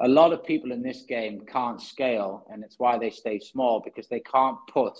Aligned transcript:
a 0.00 0.08
lot 0.08 0.32
of 0.32 0.44
people 0.44 0.72
in 0.72 0.82
this 0.82 1.02
game 1.02 1.42
can't 1.46 1.80
scale, 1.80 2.46
and 2.50 2.62
it's 2.62 2.78
why 2.78 2.98
they 2.98 3.10
stay 3.10 3.38
small 3.38 3.80
because 3.80 4.08
they 4.08 4.20
can't 4.20 4.58
put 4.70 4.98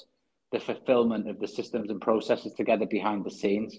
the 0.53 0.61
fulfillment 0.61 1.29
of 1.29 1.39
the 1.39 1.49
systems 1.49 1.91
and 1.91 2.01
processes 2.01 2.55
together 2.55 2.87
behind 2.87 3.25
the 3.25 3.31
scenes. 3.31 3.79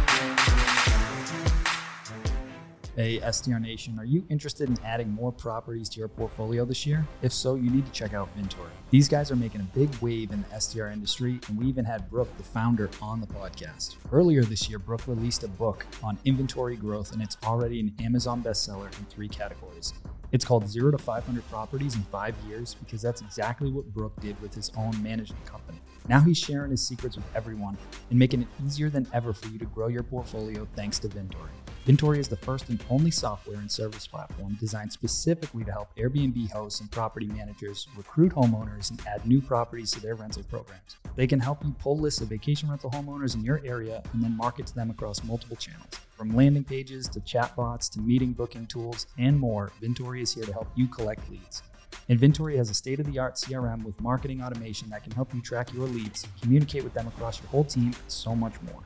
Hey, 3.01 3.19
STR 3.31 3.57
Nation, 3.57 3.97
are 3.97 4.05
you 4.05 4.23
interested 4.29 4.69
in 4.69 4.77
adding 4.85 5.09
more 5.09 5.31
properties 5.31 5.89
to 5.89 5.97
your 5.97 6.07
portfolio 6.07 6.65
this 6.65 6.85
year? 6.85 7.03
If 7.23 7.33
so, 7.33 7.55
you 7.55 7.71
need 7.71 7.83
to 7.87 7.91
check 7.91 8.13
out 8.13 8.29
Vintory. 8.37 8.69
These 8.91 9.09
guys 9.09 9.31
are 9.31 9.35
making 9.35 9.61
a 9.61 9.75
big 9.75 9.89
wave 10.01 10.31
in 10.31 10.43
the 10.43 10.59
STR 10.59 10.89
industry, 10.89 11.39
and 11.47 11.57
we 11.57 11.65
even 11.65 11.83
had 11.83 12.11
Brooke, 12.11 12.29
the 12.37 12.43
founder, 12.43 12.91
on 13.01 13.19
the 13.19 13.25
podcast. 13.25 13.95
Earlier 14.11 14.43
this 14.43 14.69
year, 14.69 14.77
Brooke 14.77 15.07
released 15.07 15.43
a 15.43 15.47
book 15.47 15.83
on 16.03 16.19
inventory 16.25 16.75
growth, 16.75 17.11
and 17.11 17.23
it's 17.23 17.37
already 17.43 17.79
an 17.79 17.91
Amazon 17.99 18.43
bestseller 18.43 18.85
in 18.99 19.05
three 19.05 19.27
categories. 19.27 19.95
It's 20.31 20.45
called 20.45 20.69
Zero 20.69 20.91
to 20.91 20.99
500 20.99 21.49
Properties 21.49 21.95
in 21.95 22.03
Five 22.03 22.35
Years 22.47 22.75
because 22.75 23.01
that's 23.01 23.21
exactly 23.21 23.71
what 23.71 23.91
Brooke 23.91 24.17
did 24.21 24.39
with 24.43 24.53
his 24.53 24.71
own 24.77 25.01
management 25.01 25.43
company. 25.45 25.81
Now 26.07 26.19
he's 26.19 26.37
sharing 26.37 26.69
his 26.69 26.87
secrets 26.87 27.15
with 27.15 27.25
everyone 27.35 27.79
and 28.11 28.19
making 28.19 28.43
it 28.43 28.47
easier 28.63 28.91
than 28.91 29.07
ever 29.11 29.33
for 29.33 29.47
you 29.47 29.57
to 29.57 29.65
grow 29.65 29.87
your 29.87 30.03
portfolio 30.03 30.67
thanks 30.75 30.99
to 30.99 31.09
Vintory. 31.09 31.49
Vintory 31.91 32.19
is 32.19 32.29
the 32.29 32.37
first 32.37 32.69
and 32.69 32.81
only 32.89 33.11
software 33.11 33.57
and 33.57 33.69
service 33.69 34.07
platform 34.07 34.55
designed 34.61 34.93
specifically 34.93 35.65
to 35.65 35.73
help 35.73 35.93
Airbnb 35.97 36.49
hosts 36.49 36.79
and 36.79 36.89
property 36.89 37.25
managers 37.25 37.85
recruit 37.97 38.31
homeowners 38.31 38.91
and 38.91 39.01
add 39.05 39.25
new 39.25 39.41
properties 39.41 39.91
to 39.91 39.99
their 39.99 40.15
rental 40.15 40.43
programs. 40.43 40.95
They 41.17 41.27
can 41.27 41.41
help 41.41 41.65
you 41.65 41.75
pull 41.79 41.97
lists 41.97 42.21
of 42.21 42.29
vacation 42.29 42.69
rental 42.69 42.91
homeowners 42.91 43.35
in 43.35 43.43
your 43.43 43.59
area 43.65 44.01
and 44.13 44.23
then 44.23 44.37
market 44.37 44.67
to 44.67 44.73
them 44.75 44.89
across 44.89 45.21
multiple 45.25 45.57
channels. 45.57 45.91
From 46.15 46.33
landing 46.33 46.63
pages 46.63 47.09
to 47.09 47.19
chatbots 47.19 47.91
to 47.91 47.99
meeting 47.99 48.31
booking 48.31 48.67
tools 48.67 49.07
and 49.17 49.37
more, 49.37 49.73
Vintory 49.81 50.21
is 50.21 50.33
here 50.33 50.45
to 50.45 50.53
help 50.53 50.69
you 50.75 50.87
collect 50.87 51.29
leads. 51.29 51.61
Vintory 52.09 52.55
has 52.55 52.69
a 52.69 52.73
state 52.73 53.01
of 53.01 53.11
the 53.11 53.19
art 53.19 53.35
CRM 53.35 53.83
with 53.83 53.99
marketing 53.99 54.41
automation 54.41 54.89
that 54.91 55.03
can 55.03 55.11
help 55.11 55.33
you 55.33 55.41
track 55.41 55.73
your 55.73 55.87
leads, 55.87 56.25
communicate 56.41 56.85
with 56.85 56.93
them 56.93 57.07
across 57.07 57.41
your 57.41 57.49
whole 57.49 57.65
team, 57.65 57.87
and 57.87 57.95
so 58.07 58.33
much 58.33 58.53
more. 58.61 58.81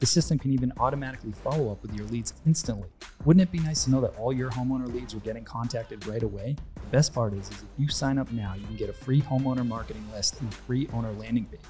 The 0.00 0.06
system 0.06 0.38
can 0.38 0.50
even 0.50 0.72
automatically 0.78 1.32
follow 1.32 1.70
up 1.70 1.82
with 1.82 1.94
your 1.94 2.06
leads 2.06 2.32
instantly. 2.46 2.88
Wouldn't 3.26 3.42
it 3.42 3.52
be 3.52 3.58
nice 3.58 3.84
to 3.84 3.90
know 3.90 4.00
that 4.00 4.16
all 4.18 4.32
your 4.32 4.48
homeowner 4.50 4.90
leads 4.90 5.14
are 5.14 5.20
getting 5.20 5.44
contacted 5.44 6.06
right 6.06 6.22
away? 6.22 6.56
The 6.74 6.88
best 6.90 7.12
part 7.12 7.34
is, 7.34 7.50
is 7.50 7.62
if 7.62 7.68
you 7.76 7.88
sign 7.88 8.16
up 8.16 8.32
now, 8.32 8.54
you 8.54 8.64
can 8.64 8.76
get 8.76 8.88
a 8.88 8.94
free 8.94 9.20
homeowner 9.20 9.66
marketing 9.66 10.06
list 10.10 10.40
and 10.40 10.52
free 10.54 10.88
owner 10.94 11.12
landing 11.12 11.44
page. 11.44 11.60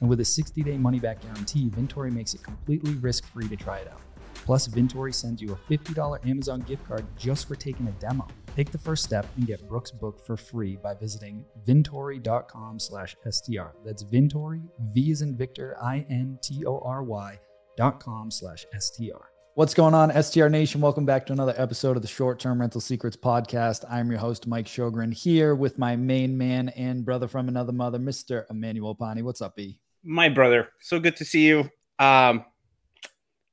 And 0.00 0.08
with 0.08 0.18
a 0.20 0.24
60 0.24 0.62
day 0.62 0.78
money 0.78 0.98
back 0.98 1.20
guarantee, 1.20 1.68
Vintory 1.68 2.10
makes 2.10 2.32
it 2.32 2.42
completely 2.42 2.94
risk 2.94 3.30
free 3.30 3.48
to 3.48 3.56
try 3.56 3.78
it 3.78 3.88
out. 3.88 4.00
Plus, 4.46 4.66
Vintory 4.66 5.14
sends 5.14 5.42
you 5.42 5.52
a 5.52 5.72
$50 5.72 6.26
Amazon 6.26 6.60
gift 6.60 6.86
card 6.88 7.04
just 7.18 7.46
for 7.46 7.54
taking 7.54 7.86
a 7.88 7.92
demo. 7.92 8.26
Take 8.56 8.72
the 8.72 8.78
first 8.78 9.04
step 9.04 9.26
and 9.36 9.46
get 9.46 9.68
Brooks' 9.68 9.90
book 9.90 10.24
for 10.24 10.38
free 10.38 10.76
by 10.76 10.94
visiting 10.94 11.44
vintory.com 11.66 12.78
slash 12.78 13.14
STR. 13.28 13.76
That's 13.84 14.04
Vintory, 14.04 14.62
V 14.80 15.10
is 15.10 15.20
in 15.20 15.36
Victor, 15.36 15.76
I-N-T-O-R-Y 15.82 17.32
dot 17.32 17.53
com 17.78 18.30
slash 18.30 18.66
STR. 18.78 19.24
What's 19.54 19.74
going 19.74 19.94
on, 19.94 20.10
STR 20.22 20.48
Nation? 20.48 20.80
Welcome 20.80 21.06
back 21.06 21.26
to 21.26 21.32
another 21.32 21.54
episode 21.56 21.96
of 21.96 22.02
the 22.02 22.08
Short 22.08 22.40
Term 22.40 22.60
Rental 22.60 22.80
Secrets 22.80 23.16
Podcast. 23.16 23.84
I'm 23.88 24.10
your 24.10 24.18
host, 24.18 24.46
Mike 24.46 24.66
Shogren, 24.66 25.14
here 25.14 25.54
with 25.54 25.78
my 25.78 25.94
main 25.94 26.36
man 26.36 26.70
and 26.70 27.04
brother 27.04 27.28
from 27.28 27.48
another 27.48 27.72
mother, 27.72 27.98
Mr. 27.98 28.44
Emmanuel 28.50 28.96
Pani. 28.96 29.22
What's 29.22 29.40
up, 29.40 29.54
B? 29.54 29.78
My 30.02 30.28
brother. 30.28 30.70
So 30.80 30.98
good 30.98 31.16
to 31.16 31.24
see 31.24 31.46
you. 31.46 31.70
Um, 32.00 32.44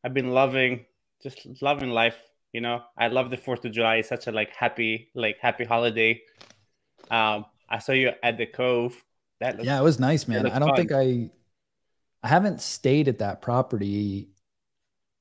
I've 0.03 0.13
been 0.13 0.31
loving, 0.31 0.85
just 1.21 1.47
loving 1.61 1.91
life. 1.91 2.17
You 2.51 2.61
know, 2.61 2.81
I 2.97 3.07
love 3.07 3.29
the 3.29 3.37
Fourth 3.37 3.63
of 3.65 3.71
July. 3.71 3.97
It's 3.97 4.09
such 4.09 4.27
a 4.27 4.31
like 4.31 4.55
happy, 4.55 5.09
like 5.13 5.37
happy 5.39 5.65
holiday. 5.65 6.21
Um, 7.11 7.45
I 7.69 7.77
saw 7.77 7.91
you 7.91 8.11
at 8.23 8.37
the 8.37 8.47
Cove. 8.47 9.01
That 9.39 9.55
looked, 9.57 9.65
yeah, 9.65 9.79
it 9.79 9.83
was 9.83 9.99
nice, 9.99 10.27
man. 10.27 10.47
I 10.47 10.59
don't 10.59 10.69
fun. 10.69 10.77
think 10.77 10.91
I, 10.91 11.29
I 12.23 12.27
haven't 12.27 12.61
stayed 12.61 13.07
at 13.07 13.19
that 13.19 13.41
property 13.41 14.29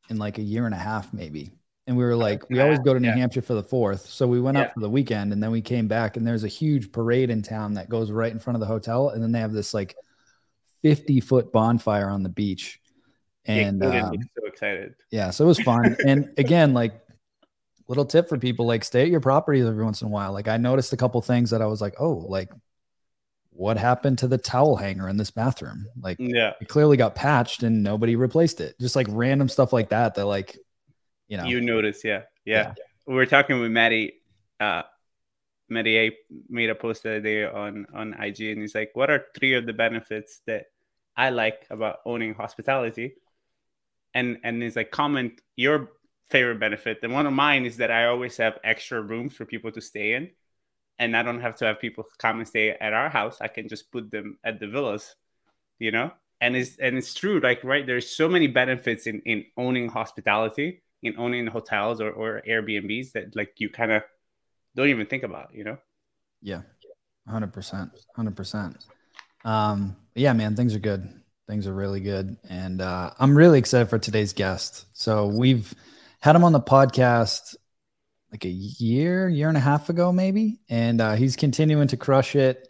in 0.09 0.19
like 0.19 0.39
a 0.39 0.43
year 0.43 0.67
and 0.67 0.75
a 0.75 0.79
half, 0.79 1.13
maybe. 1.13 1.51
And 1.87 1.97
we 1.97 2.05
were 2.05 2.17
like, 2.17 2.49
we 2.51 2.61
always 2.61 2.79
go 2.79 2.95
to 2.95 3.01
New 3.01 3.09
yeah. 3.09 3.17
Hampshire 3.17 3.43
for 3.43 3.55
the 3.55 3.63
fourth. 3.63 4.07
So 4.07 4.27
we 4.27 4.41
went 4.41 4.57
yeah. 4.57 4.65
up 4.65 4.75
for 4.75 4.81
the 4.81 4.91
weekend 4.91 5.33
and 5.33 5.43
then 5.43 5.51
we 5.51 5.61
came 5.61 5.89
back 5.89 6.17
and 6.17 6.27
there's 6.27 6.45
a 6.45 6.49
huge 6.49 6.93
parade 6.93 7.31
in 7.31 7.43
town 7.43 7.75
that 7.75 7.89
goes 7.89 8.11
right 8.11 8.31
in 8.31 8.39
front 8.39 8.55
of 8.57 8.61
the 8.61 8.67
hotel. 8.67 9.09
And 9.09 9.23
then 9.23 9.33
they 9.33 9.41
have 9.41 9.53
this 9.53 9.75
like 9.75 9.97
50 10.83 11.21
foot 11.21 11.53
bonfire 11.53 12.09
on 12.09 12.23
the 12.23 12.29
beach. 12.29 12.81
And 13.47 13.81
yeah, 13.83 14.09
um, 14.09 14.15
so 14.39 14.47
excited. 14.47 14.95
Yeah. 15.11 15.31
So 15.31 15.45
it 15.45 15.49
was 15.49 15.61
fun. 15.61 15.97
and 16.07 16.33
again, 16.37 16.75
like 16.75 17.01
little 17.89 18.05
tip 18.05 18.29
for 18.29 18.39
people, 18.39 18.67
like 18.67 18.85
stay 18.85 19.03
at 19.03 19.09
your 19.09 19.21
properties 19.21 19.65
every 19.65 19.83
once 19.83 20.03
in 20.03 20.07
a 20.07 20.11
while. 20.11 20.33
Like 20.33 20.47
I 20.47 20.59
noticed 20.59 20.93
a 20.93 20.97
couple 20.97 21.21
things 21.23 21.51
that 21.51 21.63
I 21.63 21.67
was 21.67 21.81
like, 21.81 21.95
oh, 21.99 22.25
like 22.29 22.51
what 23.61 23.77
happened 23.77 24.17
to 24.17 24.27
the 24.27 24.39
towel 24.39 24.75
hanger 24.75 25.07
in 25.07 25.19
this 25.19 25.31
bathroom? 25.31 25.87
Like, 26.01 26.17
yeah, 26.19 26.55
it 26.63 26.69
clearly 26.69 26.97
got 26.97 27.15
patched 27.15 27.63
and 27.63 27.83
nobody 27.83 28.17
replaced 28.17 28.59
it. 28.63 28.75
Just 28.81 28.97
like 28.97 29.07
random 29.11 29.51
stuff 29.51 29.71
like 29.71 29.91
that. 29.91 30.15
That 30.15 30.25
like, 30.25 30.57
you 31.29 31.37
know, 31.37 31.45
you 31.45 31.61
notice, 31.61 32.03
yeah, 32.03 32.23
yeah. 32.47 32.73
yeah. 32.79 32.85
We 33.07 33.15
were 33.17 33.27
talking 33.27 33.61
with 33.61 33.71
Maddie. 33.71 34.15
Uh, 34.59 34.85
Maddie 35.69 35.99
A 35.99 36.17
made 36.49 36.71
a 36.71 36.75
post 36.75 37.03
the 37.03 37.11
other 37.11 37.21
day 37.21 37.45
on 37.45 37.87
on 37.93 38.15
IG, 38.15 38.41
and 38.41 38.63
he's 38.63 38.75
like, 38.75 38.93
"What 38.95 39.11
are 39.11 39.27
three 39.39 39.53
of 39.53 39.67
the 39.67 39.75
benefits 39.75 40.41
that 40.47 40.69
I 41.15 41.29
like 41.29 41.67
about 41.69 41.99
owning 42.07 42.33
hospitality?" 42.33 43.17
And 44.15 44.39
and 44.43 44.63
he's 44.63 44.75
like, 44.75 44.91
"Comment 44.91 45.39
your 45.57 45.91
favorite 46.31 46.61
benefit." 46.61 47.01
And 47.03 47.13
one 47.13 47.27
of 47.27 47.35
mine 47.35 47.67
is 47.67 47.77
that 47.77 47.91
I 47.91 48.07
always 48.07 48.39
have 48.39 48.59
extra 48.65 49.03
rooms 49.03 49.35
for 49.35 49.45
people 49.45 49.71
to 49.73 49.83
stay 49.83 50.15
in 50.15 50.31
and 51.01 51.17
I 51.17 51.23
don't 51.23 51.41
have 51.41 51.57
to 51.57 51.65
have 51.65 51.81
people 51.81 52.05
come 52.19 52.39
and 52.39 52.47
stay 52.47 52.71
at 52.71 52.93
our 52.93 53.09
house. 53.09 53.39
I 53.41 53.49
can 53.49 53.69
just 53.69 53.91
put 53.91 54.11
them 54.11 54.39
at 54.45 54.61
the 54.61 54.69
villas, 54.69 55.17
you 55.79 55.91
know. 55.91 56.13
And 56.43 56.55
it's 56.55 56.77
and 56.77 56.97
it's 56.97 57.15
true, 57.15 57.41
like 57.41 57.65
right. 57.65 57.87
There's 57.87 58.09
so 58.09 58.29
many 58.29 58.47
benefits 58.47 59.07
in 59.07 59.21
in 59.25 59.47
owning 59.57 59.89
hospitality, 59.89 60.83
in 61.03 61.19
owning 61.19 61.47
hotels 61.47 62.01
or 62.01 62.11
or 62.11 62.43
Airbnbs 62.47 63.13
that 63.13 63.35
like 63.35 63.55
you 63.59 63.69
kind 63.71 63.93
of 63.93 64.03
don't 64.77 64.89
even 64.89 65.07
think 65.07 65.23
about, 65.23 65.55
you 65.55 65.65
know. 65.65 65.79
Yeah, 66.41 66.63
hundred 67.27 67.53
percent, 67.53 67.91
hundred 68.15 68.37
percent. 68.37 68.85
Um, 69.45 69.97
yeah, 70.15 70.33
man, 70.35 70.55
things 70.55 70.75
are 70.75 70.79
good. 70.81 71.09
Things 71.49 71.67
are 71.67 71.75
really 71.75 72.01
good, 72.01 72.37
and 72.49 72.81
uh, 72.81 73.11
I'm 73.19 73.37
really 73.37 73.59
excited 73.59 73.91
for 73.91 73.99
today's 73.99 74.33
guest. 74.33 74.87
So 74.93 75.27
we've 75.27 75.75
had 76.21 76.37
him 76.37 76.45
on 76.45 76.53
the 76.53 76.61
podcast 76.61 77.57
like 78.33 78.45
a 78.45 78.49
year, 78.49 79.29
year 79.29 79.49
and 79.49 79.57
a 79.57 79.61
half 79.61 79.89
ago, 79.89 80.13
maybe. 80.13 80.61
And 80.69 81.01
uh, 81.01 81.15
he's 81.15 81.37
continuing 81.37 81.89
to 81.89 81.97
crush 81.97 82.37
it. 82.37 82.69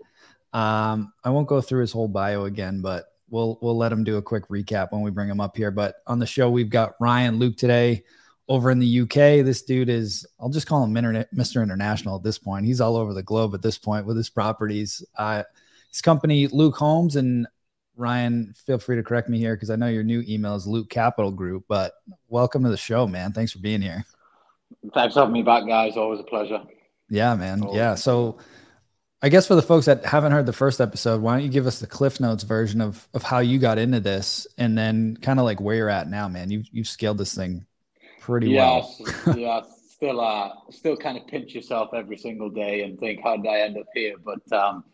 Um, 0.53 1.13
I 1.23 1.31
won't 1.31 1.49
go 1.49 1.61
through 1.61 1.83
his 1.83 1.93
whole 1.93 2.09
bio 2.09 2.45
again, 2.45 2.81
but 2.81 3.07
we'll 3.29 3.59
we'll 3.63 3.77
let 3.77 3.93
him 3.93 4.05
do 4.05 4.17
a 4.17 4.23
quick 4.23 4.49
recap 4.49 4.93
when 4.93 5.03
we 5.03 5.11
bring 5.11 5.29
him 5.29 5.41
up 5.41 5.57
here. 5.57 5.71
But 5.71 5.97
on 6.07 6.19
the 6.19 6.27
show, 6.27 6.51
we've 6.51 6.71
got 6.71 6.95
Ryan 7.01 7.39
Luke 7.39 7.57
today 7.57 8.05
over 8.51 8.71
in 8.71 8.81
the 8.81 9.01
UK. 9.03 9.45
This 9.45 9.63
dude 9.63 9.89
is, 9.89 10.27
I'll 10.41 10.49
just 10.49 10.67
call 10.67 10.83
him 10.83 10.93
Mr. 10.93 11.63
International 11.63 12.17
at 12.17 12.25
this 12.25 12.37
point. 12.37 12.67
He's 12.67 12.81
all 12.81 12.97
over 12.97 13.15
the 13.15 13.23
globe 13.23 13.55
at 13.55 13.63
this 13.63 13.79
point 13.79 14.07
with 14.07 14.17
his 14.17 14.29
properties. 14.29 15.05
Uh, 15.17 15.45
his 15.89 16.03
company, 16.03 16.49
Luke 16.49 16.77
Homes, 16.77 17.15
and 17.15 17.47
Ryan, 17.95 18.53
feel 18.67 18.79
free 18.79 18.97
to 18.97 19.05
correct 19.05 19.29
me 19.29 19.39
here 19.39 19.55
because 19.55 19.71
I 19.71 19.77
know 19.77 19.87
your 19.87 20.03
new 20.03 20.25
email 20.27 20.57
is 20.57 20.67
Luke 20.67 20.91
Capital 20.91 21.31
Group. 21.31 21.65
But 21.69 21.93
welcome 22.29 22.65
to 22.65 22.71
the 22.71 22.77
show, 22.77 23.07
man. 23.07 23.33
Thanks 23.33 23.53
for 23.53 23.61
being 23.61 23.83
here. 23.83 24.05
Thanks 24.95 25.15
for 25.15 25.21
having 25.21 25.33
me 25.33 25.43
back, 25.43 25.67
guys. 25.67 25.97
Always 25.97 26.21
a 26.21 26.25
pleasure. 26.25 26.63
Yeah, 27.09 27.35
man. 27.35 27.63
Always. 27.63 27.77
Yeah. 27.77 27.95
So 27.95 28.39
I 29.23 29.29
guess 29.29 29.47
for 29.47 29.55
the 29.55 29.63
folks 29.63 29.87
that 29.87 30.05
haven't 30.05 30.33
heard 30.33 30.47
the 30.47 30.53
first 30.53 30.81
episode, 30.81 31.21
why 31.21 31.35
don't 31.35 31.45
you 31.45 31.51
give 31.51 31.67
us 31.67 31.79
the 31.79 31.87
Cliff 31.87 32.21
Notes 32.21 32.43
version 32.43 32.81
of 32.81 33.07
of 33.13 33.23
how 33.23 33.41
you 33.41 33.59
got 33.59 33.79
into 33.79 34.01
this 34.01 34.47
and 34.57 34.77
then 34.79 35.17
kind 35.19 35.39
of 35.39 35.45
like 35.45 35.61
where 35.61 35.77
you're 35.77 35.91
at 35.91 36.09
now, 36.09 36.29
man. 36.29 36.51
You've 36.51 36.67
you've 36.73 36.89
scaled 36.89 37.19
this 37.19 37.35
thing 37.35 37.67
pretty 38.21 38.51
yes, 38.51 39.01
well. 39.27 39.37
yeah. 39.39 39.61
Still 40.01 40.19
uh 40.23 40.53
still 40.71 40.97
kind 40.97 41.19
of 41.19 41.27
pinch 41.27 41.55
yourself 41.55 41.91
every 41.93 42.17
single 42.17 42.49
day 42.49 42.85
and 42.85 42.99
think, 42.99 43.21
how 43.23 43.37
did 43.37 43.47
I 43.47 43.61
end 43.61 43.77
up 43.77 43.85
here? 43.95 44.15
But 44.25 44.51
um 44.51 44.85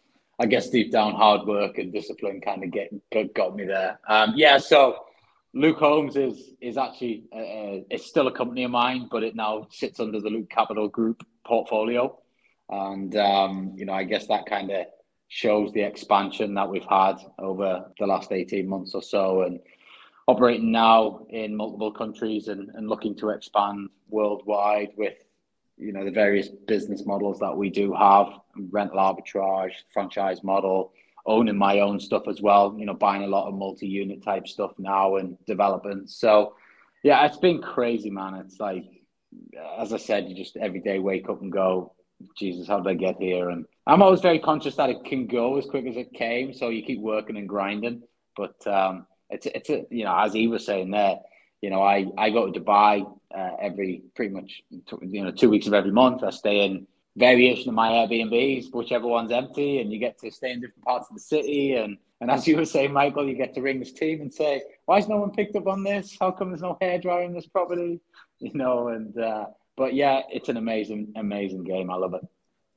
I 0.40 0.46
guess 0.46 0.68
deep 0.68 0.90
down 0.90 1.14
hard 1.14 1.46
work 1.46 1.78
and 1.78 1.92
discipline 1.92 2.40
kind 2.40 2.64
of 2.64 2.72
get 2.72 2.92
got 3.32 3.54
me 3.54 3.66
there. 3.66 4.00
Um 4.08 4.32
yeah, 4.34 4.58
so 4.58 5.05
Luke 5.54 5.78
Homes 5.78 6.16
is 6.16 6.52
is 6.60 6.76
actually 6.76 7.24
uh, 7.32 7.84
it's 7.90 8.06
still 8.06 8.26
a 8.28 8.32
company 8.32 8.64
of 8.64 8.70
mine, 8.70 9.08
but 9.10 9.22
it 9.22 9.34
now 9.34 9.66
sits 9.70 10.00
under 10.00 10.20
the 10.20 10.28
Luke 10.28 10.50
Capital 10.50 10.88
Group 10.88 11.26
portfolio, 11.44 12.18
and 12.68 13.16
um, 13.16 13.72
you 13.76 13.86
know 13.86 13.94
I 13.94 14.04
guess 14.04 14.26
that 14.26 14.46
kind 14.46 14.70
of 14.70 14.86
shows 15.28 15.72
the 15.72 15.82
expansion 15.82 16.54
that 16.54 16.70
we've 16.70 16.84
had 16.84 17.16
over 17.38 17.86
the 17.98 18.06
last 18.06 18.32
eighteen 18.32 18.68
months 18.68 18.94
or 18.94 19.02
so, 19.02 19.42
and 19.42 19.60
operating 20.28 20.72
now 20.72 21.26
in 21.30 21.56
multiple 21.56 21.92
countries 21.92 22.48
and, 22.48 22.70
and 22.74 22.88
looking 22.88 23.14
to 23.16 23.30
expand 23.30 23.88
worldwide 24.08 24.90
with 24.96 25.14
you 25.78 25.92
know 25.92 26.04
the 26.04 26.10
various 26.10 26.48
business 26.48 27.04
models 27.06 27.38
that 27.38 27.56
we 27.56 27.70
do 27.70 27.94
have 27.94 28.26
rental 28.70 28.98
arbitrage 28.98 29.72
franchise 29.92 30.42
model 30.42 30.92
owning 31.26 31.56
my 31.56 31.80
own 31.80 31.98
stuff 32.00 32.28
as 32.28 32.40
well 32.40 32.74
you 32.78 32.86
know 32.86 32.94
buying 32.94 33.22
a 33.22 33.26
lot 33.26 33.48
of 33.48 33.54
multi-unit 33.54 34.22
type 34.22 34.46
stuff 34.46 34.72
now 34.78 35.16
and 35.16 35.36
developing. 35.46 36.04
So 36.06 36.54
yeah 37.02 37.24
it's 37.26 37.38
been 37.38 37.60
crazy 37.60 38.10
man. 38.10 38.34
It's 38.34 38.60
like 38.60 38.84
as 39.78 39.92
i 39.92 39.96
said 39.98 40.28
you 40.28 40.34
just 40.34 40.56
every 40.56 40.80
day 40.80 40.98
wake 40.98 41.28
up 41.28 41.42
and 41.42 41.52
go 41.52 41.92
jesus 42.38 42.68
how 42.68 42.80
did 42.80 42.90
i 42.90 42.94
get 42.94 43.16
here? 43.20 43.50
And 43.50 43.66
i'm 43.86 44.02
always 44.02 44.20
very 44.20 44.38
conscious 44.38 44.76
that 44.76 44.90
it 44.90 45.04
can 45.04 45.26
go 45.26 45.58
as 45.58 45.66
quick 45.66 45.86
as 45.86 45.96
it 45.96 46.12
came 46.12 46.54
so 46.54 46.68
you 46.70 46.82
keep 46.82 47.00
working 47.00 47.36
and 47.36 47.48
grinding. 47.48 48.02
But 48.36 48.66
um 48.66 49.06
it's 49.30 49.46
it's 49.46 49.70
a, 49.70 49.84
you 49.90 50.04
know 50.04 50.16
as 50.16 50.32
he 50.32 50.48
was 50.48 50.64
saying 50.64 50.90
there 50.90 51.18
you 51.60 51.70
know 51.70 51.82
i 51.82 52.06
i 52.16 52.30
go 52.30 52.50
to 52.50 52.60
dubai 52.60 53.04
uh, 53.36 53.50
every 53.60 54.02
pretty 54.14 54.32
much 54.32 54.62
you 54.70 55.24
know 55.24 55.30
two 55.30 55.50
weeks 55.50 55.66
of 55.66 55.74
every 55.74 55.90
month. 55.90 56.22
I 56.22 56.30
stay 56.30 56.64
in 56.64 56.86
variation 57.16 57.68
of 57.68 57.74
my 57.74 57.88
airbnbs 57.90 58.72
whichever 58.72 59.06
one's 59.06 59.32
empty 59.32 59.80
and 59.80 59.92
you 59.92 59.98
get 59.98 60.18
to 60.18 60.30
stay 60.30 60.52
in 60.52 60.60
different 60.60 60.84
parts 60.84 61.08
of 61.08 61.14
the 61.16 61.20
city 61.20 61.74
and 61.74 61.96
and 62.20 62.30
as 62.30 62.46
you 62.46 62.56
were 62.56 62.64
saying 62.64 62.92
michael 62.92 63.26
you 63.26 63.34
get 63.34 63.54
to 63.54 63.62
ring 63.62 63.78
this 63.78 63.92
team 63.92 64.20
and 64.20 64.32
say 64.32 64.62
why 64.86 64.96
has 64.96 65.08
no 65.08 65.18
one 65.18 65.32
picked 65.32 65.54
up 65.56 65.66
on 65.66 65.82
this? 65.82 66.16
How 66.18 66.30
come 66.30 66.50
there's 66.50 66.62
no 66.62 66.78
hair 66.80 66.98
dryer 66.98 67.24
in 67.24 67.34
this 67.34 67.46
property? 67.46 68.00
You 68.38 68.52
know 68.52 68.88
and 68.88 69.16
uh, 69.16 69.46
but 69.78 69.94
yeah 69.94 70.20
it's 70.30 70.50
an 70.50 70.58
amazing 70.58 71.14
amazing 71.16 71.64
game. 71.64 71.90
I 71.90 71.94
love 71.94 72.12
it. 72.12 72.20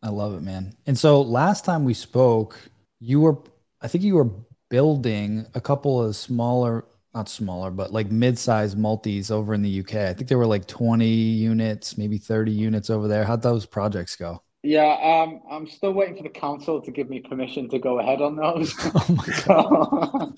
I 0.01 0.07
love 0.07 0.33
it 0.33 0.41
man. 0.41 0.73
And 0.85 0.97
so 0.97 1.21
last 1.21 1.65
time 1.65 1.83
we 1.83 1.93
spoke 1.93 2.57
you 3.01 3.19
were 3.19 3.37
i 3.81 3.89
think 3.89 4.05
you 4.05 4.15
were 4.15 4.29
building 4.69 5.45
a 5.53 5.59
couple 5.59 6.01
of 6.01 6.15
smaller, 6.15 6.85
not 7.13 7.29
smaller, 7.29 7.71
but 7.71 7.91
like 7.91 8.11
mid-sized 8.11 8.77
multis 8.77 9.31
over 9.31 9.53
in 9.53 9.61
the 9.61 9.79
UK. 9.79 9.95
I 9.95 10.13
think 10.13 10.27
there 10.27 10.37
were 10.37 10.45
like 10.45 10.67
20 10.67 11.05
units, 11.05 11.97
maybe 11.97 12.17
30 12.17 12.51
units 12.51 12.89
over 12.89 13.07
there. 13.07 13.23
How'd 13.23 13.41
those 13.41 13.65
projects 13.65 14.15
go? 14.15 14.43
Yeah, 14.61 14.97
um, 15.01 15.41
I'm 15.49 15.67
still 15.67 15.93
waiting 15.93 16.17
for 16.17 16.23
the 16.23 16.29
council 16.29 16.81
to 16.81 16.91
give 16.91 17.09
me 17.09 17.21
permission 17.21 17.69
to 17.69 17.79
go 17.79 17.99
ahead 17.99 18.21
on 18.21 18.35
those. 18.35 18.73
oh 18.93 19.05
my 19.09 19.43
god! 19.47 20.33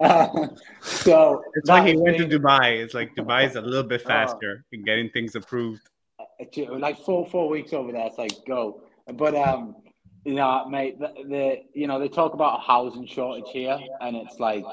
uh, 0.00 0.48
so 0.80 1.44
it's 1.54 1.68
like 1.68 1.86
he 1.86 1.96
went 1.96 2.18
to 2.18 2.26
Dubai. 2.26 2.82
It's 2.82 2.94
like 2.94 3.14
Dubai 3.14 3.48
is 3.48 3.54
a 3.54 3.60
little 3.60 3.84
bit 3.84 4.02
oh. 4.04 4.08
faster 4.08 4.64
uh, 4.64 4.76
in 4.76 4.82
getting 4.82 5.08
things 5.10 5.36
approved. 5.36 5.88
Like 6.56 6.98
four 6.98 7.26
four 7.26 7.48
weeks 7.48 7.72
over 7.72 7.92
there, 7.92 8.06
it's 8.06 8.18
like 8.18 8.32
go. 8.44 8.82
But 9.14 9.36
um, 9.36 9.76
you 10.24 10.34
know, 10.34 10.66
mate, 10.68 10.98
the, 10.98 11.12
the, 11.28 11.56
you 11.72 11.86
know 11.86 12.00
they 12.00 12.08
talk 12.08 12.34
about 12.34 12.58
a 12.58 12.62
housing 12.62 13.06
shortage 13.06 13.50
here, 13.52 13.78
and 14.00 14.16
it's 14.16 14.40
like 14.40 14.64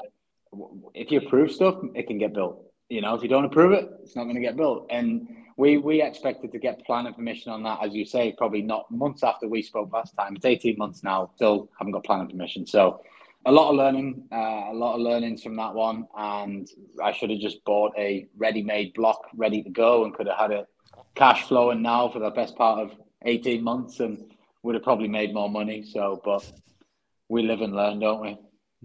if 0.94 1.10
you 1.10 1.18
approve 1.18 1.52
stuff, 1.52 1.76
it 1.94 2.06
can 2.06 2.18
get 2.18 2.34
built. 2.34 2.64
You 2.88 3.00
know, 3.02 3.14
if 3.14 3.22
you 3.22 3.28
don't 3.28 3.44
approve 3.44 3.72
it, 3.72 3.88
it's 4.02 4.16
not 4.16 4.24
going 4.24 4.36
to 4.36 4.40
get 4.40 4.56
built. 4.56 4.86
And 4.90 5.28
we 5.56 5.76
we 5.76 6.02
expected 6.02 6.52
to 6.52 6.58
get 6.58 6.84
planning 6.86 7.12
permission 7.12 7.52
on 7.52 7.62
that, 7.64 7.80
as 7.82 7.94
you 7.94 8.04
say, 8.04 8.34
probably 8.38 8.62
not 8.62 8.90
months 8.90 9.22
after 9.22 9.48
we 9.48 9.62
spoke 9.62 9.92
last 9.92 10.14
time. 10.16 10.36
It's 10.36 10.44
eighteen 10.44 10.76
months 10.78 11.02
now, 11.02 11.30
still 11.34 11.68
haven't 11.78 11.92
got 11.92 12.04
planning 12.04 12.28
permission. 12.28 12.66
So 12.66 13.02
a 13.44 13.52
lot 13.52 13.70
of 13.70 13.76
learning, 13.76 14.26
uh, 14.32 14.70
a 14.70 14.74
lot 14.74 14.94
of 14.94 15.00
learnings 15.00 15.42
from 15.42 15.56
that 15.56 15.74
one. 15.74 16.06
And 16.16 16.68
I 17.02 17.12
should 17.12 17.30
have 17.30 17.40
just 17.40 17.64
bought 17.64 17.92
a 17.98 18.26
ready-made 18.36 18.94
block, 18.94 19.20
ready 19.34 19.62
to 19.62 19.70
go, 19.70 20.04
and 20.04 20.14
could 20.14 20.26
have 20.28 20.38
had 20.38 20.50
it 20.50 20.66
cash 21.14 21.46
flowing 21.48 21.82
now 21.82 22.08
for 22.08 22.20
the 22.20 22.30
best 22.30 22.56
part 22.56 22.80
of 22.80 22.92
eighteen 23.24 23.62
months 23.62 24.00
and 24.00 24.32
would 24.62 24.74
have 24.74 24.84
probably 24.84 25.08
made 25.08 25.34
more 25.34 25.50
money. 25.50 25.82
So, 25.82 26.20
but 26.24 26.50
we 27.28 27.42
live 27.42 27.60
and 27.60 27.74
learn, 27.74 27.98
don't 27.98 28.22
we? 28.22 28.38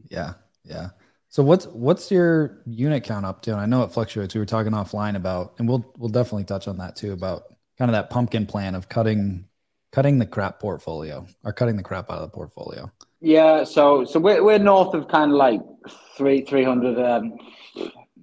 Yeah, 0.10 0.34
yeah. 0.64 0.90
So 1.34 1.42
what's 1.42 1.66
what's 1.66 2.12
your 2.12 2.62
unit 2.68 3.04
count 3.06 3.26
up 3.26 3.42
to? 3.42 3.54
And 3.54 3.60
I 3.60 3.66
know 3.66 3.82
it 3.82 3.92
fluctuates. 3.92 4.36
We 4.36 4.40
were 4.40 4.46
talking 4.46 4.72
offline 4.72 5.16
about, 5.16 5.56
and 5.58 5.68
we'll 5.68 5.84
we'll 5.98 6.12
definitely 6.12 6.44
touch 6.44 6.68
on 6.68 6.78
that 6.78 6.96
too 6.96 7.12
about 7.12 7.46
kind 7.76 7.90
of 7.90 7.94
that 7.94 8.12
pumpkin 8.12 8.46
plan 8.46 8.76
of 8.76 8.88
cutting 8.88 9.46
cutting 9.92 10.20
the 10.20 10.28
crap 10.28 10.60
portfolio 10.60 11.26
or 11.44 11.52
cutting 11.52 11.76
the 11.76 11.82
crap 11.82 12.12
out 12.12 12.18
of 12.18 12.22
the 12.22 12.36
portfolio. 12.36 12.92
Yeah, 13.20 13.64
so 13.64 14.06
so 14.06 14.20
we're 14.20 14.44
we're 14.44 14.60
north 14.60 14.94
of 14.94 15.08
kind 15.08 15.32
of 15.32 15.38
like 15.38 15.60
three 16.16 16.46
three 16.46 16.64
hundred 16.64 17.04
um, 17.04 17.34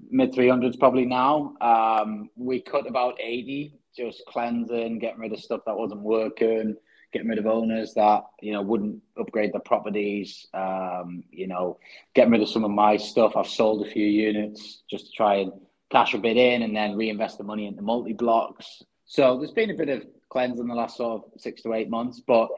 mid 0.09 0.33
three 0.33 0.49
hundreds 0.49 0.77
probably 0.77 1.05
now. 1.05 1.56
Um, 1.61 2.31
we 2.37 2.61
cut 2.61 2.87
about 2.87 3.21
eighty, 3.21 3.75
just 3.97 4.23
cleansing, 4.29 5.01
getting 5.01 5.19
rid 5.19 5.33
of 5.33 5.41
stuff 5.41 5.63
that 5.67 5.77
wasn't 5.77 6.03
working 6.03 6.77
getting 7.12 7.29
rid 7.29 7.39
of 7.39 7.47
owners 7.47 7.95
that 7.95 8.25
you 8.41 8.53
know 8.53 8.62
wouldn't 8.62 9.03
upgrade 9.19 9.53
their 9.53 9.61
properties. 9.61 10.47
Um, 10.55 11.25
you 11.31 11.47
know, 11.47 11.79
getting 12.15 12.33
rid 12.33 12.43
of 12.43 12.49
some 12.49 12.65
of 12.65 12.71
my 12.71 12.97
stuff. 12.97 13.37
I've 13.37 13.47
sold 13.47 13.87
a 13.87 13.91
few 13.91 14.07
units 14.07 14.83
just 14.91 15.07
to 15.07 15.12
try 15.12 15.37
and 15.37 15.53
cash 15.91 16.15
a 16.15 16.19
bit 16.19 16.37
in, 16.37 16.62
and 16.62 16.75
then 16.75 16.97
reinvest 16.97 17.39
the 17.39 17.45
money 17.45 17.67
into 17.67 17.83
multi 17.83 18.12
blocks. 18.12 18.83
So 19.07 19.37
there's 19.39 19.51
been 19.51 19.71
a 19.71 19.77
bit 19.77 19.89
of 19.89 20.07
cleanse 20.29 20.61
in 20.61 20.69
the 20.69 20.75
last 20.75 20.97
sort 20.97 21.25
of 21.25 21.41
six 21.41 21.62
to 21.62 21.75
eight 21.75 21.91
months, 21.91 22.21
but 22.25 22.49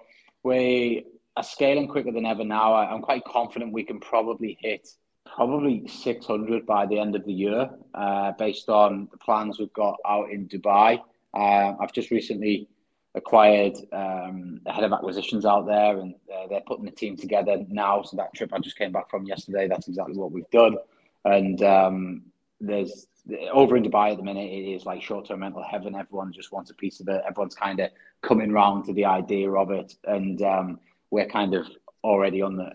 we 0.42 1.06
are 1.36 1.42
scaling 1.42 1.88
quicker 1.88 2.12
than 2.12 2.26
ever 2.26 2.44
now. 2.44 2.74
I'm 2.74 3.00
quite 3.00 3.24
confident 3.24 3.72
we 3.72 3.84
can 3.84 4.00
probably 4.00 4.58
hit 4.60 4.88
probably 5.34 5.86
600 5.88 6.66
by 6.66 6.86
the 6.86 6.98
end 6.98 7.16
of 7.16 7.24
the 7.24 7.32
year, 7.32 7.70
uh, 7.94 8.32
based 8.32 8.68
on 8.68 9.08
the 9.10 9.16
plans 9.16 9.58
we've 9.58 9.72
got 9.72 9.96
out 10.06 10.30
in 10.30 10.46
Dubai. 10.48 11.00
Uh, 11.34 11.72
I've 11.80 11.92
just 11.92 12.10
recently 12.10 12.68
acquired 13.14 13.76
um, 13.92 14.60
head 14.66 14.84
of 14.84 14.92
acquisitions 14.92 15.44
out 15.44 15.66
there, 15.66 15.98
and 15.98 16.14
uh, 16.34 16.46
they're 16.48 16.62
putting 16.66 16.84
the 16.84 16.90
team 16.90 17.16
together 17.16 17.58
now. 17.68 18.02
So 18.02 18.16
that 18.16 18.34
trip 18.34 18.52
I 18.52 18.58
just 18.58 18.78
came 18.78 18.92
back 18.92 19.10
from 19.10 19.24
yesterday, 19.26 19.68
that's 19.68 19.88
exactly 19.88 20.16
what 20.16 20.32
we've 20.32 20.50
done. 20.50 20.76
And 21.24 21.62
um, 21.62 22.22
there's 22.60 23.06
over 23.52 23.76
in 23.76 23.84
Dubai 23.84 24.12
at 24.12 24.16
the 24.16 24.22
minute, 24.22 24.50
it 24.50 24.74
is 24.74 24.84
like 24.84 25.00
short-term 25.02 25.42
rental 25.42 25.62
heaven. 25.62 25.94
Everyone 25.94 26.32
just 26.32 26.52
wants 26.52 26.70
a 26.70 26.74
piece 26.74 27.00
of 27.00 27.08
it. 27.08 27.22
Everyone's 27.28 27.54
kind 27.54 27.78
of 27.80 27.90
coming 28.22 28.50
round 28.50 28.84
to 28.86 28.92
the 28.92 29.04
idea 29.04 29.50
of 29.50 29.70
it, 29.70 29.94
and 30.04 30.42
um, 30.42 30.80
we're 31.10 31.28
kind 31.28 31.54
of 31.54 31.66
already 32.04 32.42
on 32.42 32.56
the 32.56 32.72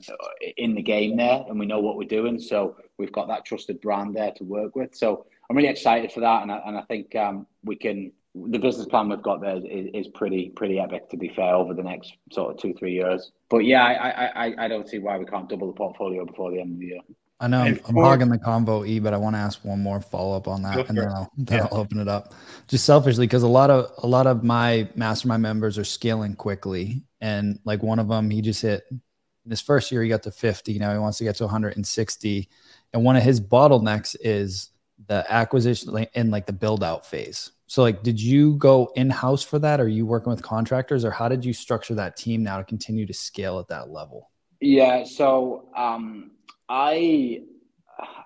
in 0.55 0.73
the 0.73 0.81
game 0.81 1.17
there, 1.17 1.43
and 1.49 1.59
we 1.59 1.65
know 1.65 1.79
what 1.79 1.97
we're 1.97 2.07
doing. 2.07 2.39
So 2.39 2.77
we've 2.97 3.11
got 3.11 3.27
that 3.27 3.43
trusted 3.43 3.81
brand 3.81 4.15
there 4.15 4.31
to 4.33 4.43
work 4.43 4.75
with. 4.75 4.95
So 4.95 5.25
I'm 5.49 5.57
really 5.57 5.69
excited 5.69 6.11
for 6.11 6.21
that, 6.21 6.43
and 6.43 6.51
I, 6.51 6.61
and 6.65 6.77
I 6.77 6.81
think 6.83 7.15
um, 7.15 7.47
we 7.63 7.75
can 7.75 8.11
the 8.49 8.59
business 8.59 8.87
plan 8.87 9.09
we've 9.09 9.21
got 9.21 9.41
there 9.41 9.57
is, 9.57 9.63
is, 9.93 10.07
pretty 10.09 10.49
pretty 10.49 10.79
epic 10.79 11.09
to 11.09 11.17
be 11.17 11.29
fair 11.29 11.53
over 11.53 11.73
the 11.73 11.83
next 11.83 12.13
sort 12.31 12.53
of 12.53 12.61
two 12.61 12.73
three 12.73 12.93
years. 12.93 13.31
But 13.49 13.59
yeah, 13.59 13.83
I, 13.83 14.47
I 14.47 14.65
I 14.65 14.67
don't 14.67 14.87
see 14.87 14.99
why 14.99 15.17
we 15.17 15.25
can't 15.25 15.49
double 15.49 15.67
the 15.67 15.73
portfolio 15.73 16.25
before 16.25 16.51
the 16.51 16.59
end 16.59 16.73
of 16.73 16.79
the 16.79 16.85
year. 16.85 16.99
I 17.39 17.47
know 17.47 17.61
I'm, 17.61 17.79
I'm 17.87 17.95
hogging 17.95 18.29
the 18.29 18.39
convo 18.39 18.87
E, 18.87 18.99
but 18.99 19.13
I 19.13 19.17
want 19.17 19.35
to 19.35 19.39
ask 19.39 19.63
one 19.63 19.81
more 19.81 20.01
follow 20.01 20.35
up 20.35 20.47
on 20.47 20.63
that, 20.63 20.89
and 20.89 20.97
then 20.97 21.07
I'll 21.07 21.31
then 21.37 21.59
yeah. 21.59 21.67
I'll 21.71 21.81
open 21.81 21.99
it 21.99 22.07
up. 22.07 22.33
Just 22.67 22.85
selfishly, 22.85 23.27
because 23.27 23.43
a 23.43 23.47
lot 23.47 23.69
of 23.69 23.91
a 24.03 24.07
lot 24.07 24.25
of 24.25 24.43
my 24.43 24.89
mastermind 24.95 25.43
members 25.43 25.77
are 25.77 25.83
scaling 25.83 26.35
quickly, 26.35 27.03
and 27.21 27.59
like 27.63 27.83
one 27.83 27.99
of 27.99 28.07
them, 28.07 28.29
he 28.29 28.41
just 28.41 28.61
hit 28.61 28.85
in 28.89 29.51
his 29.51 29.61
first 29.61 29.91
year, 29.91 30.03
he 30.03 30.09
got 30.09 30.23
to 30.23 30.31
50. 30.31 30.77
Now 30.77 30.91
he 30.91 30.99
wants 30.99 31.19
to 31.19 31.23
get 31.23 31.35
to 31.37 31.45
160, 31.45 32.49
and 32.93 33.03
one 33.03 33.15
of 33.15 33.23
his 33.23 33.39
bottlenecks 33.39 34.15
is 34.19 34.71
the 35.07 35.23
acquisition 35.31 36.07
in 36.15 36.31
like 36.31 36.47
the 36.47 36.53
build 36.53 36.83
out 36.83 37.05
phase 37.05 37.51
so, 37.67 37.81
like, 37.81 38.01
did 38.01 38.19
you 38.19 38.55
go 38.55 38.91
in 38.95 39.09
house 39.09 39.43
for 39.43 39.59
that? 39.59 39.81
Are 39.81 39.87
you 39.87 40.05
working 40.05 40.31
with 40.31 40.41
contractors, 40.41 41.03
or 41.03 41.11
how 41.11 41.27
did 41.27 41.43
you 41.43 41.53
structure 41.53 41.95
that 41.95 42.15
team 42.15 42.41
now 42.41 42.57
to 42.57 42.63
continue 42.63 43.05
to 43.05 43.13
scale 43.13 43.59
at 43.59 43.67
that 43.67 43.89
level? 43.89 44.31
Yeah, 44.61 45.03
so 45.03 45.69
um, 45.75 46.31
I 46.69 47.41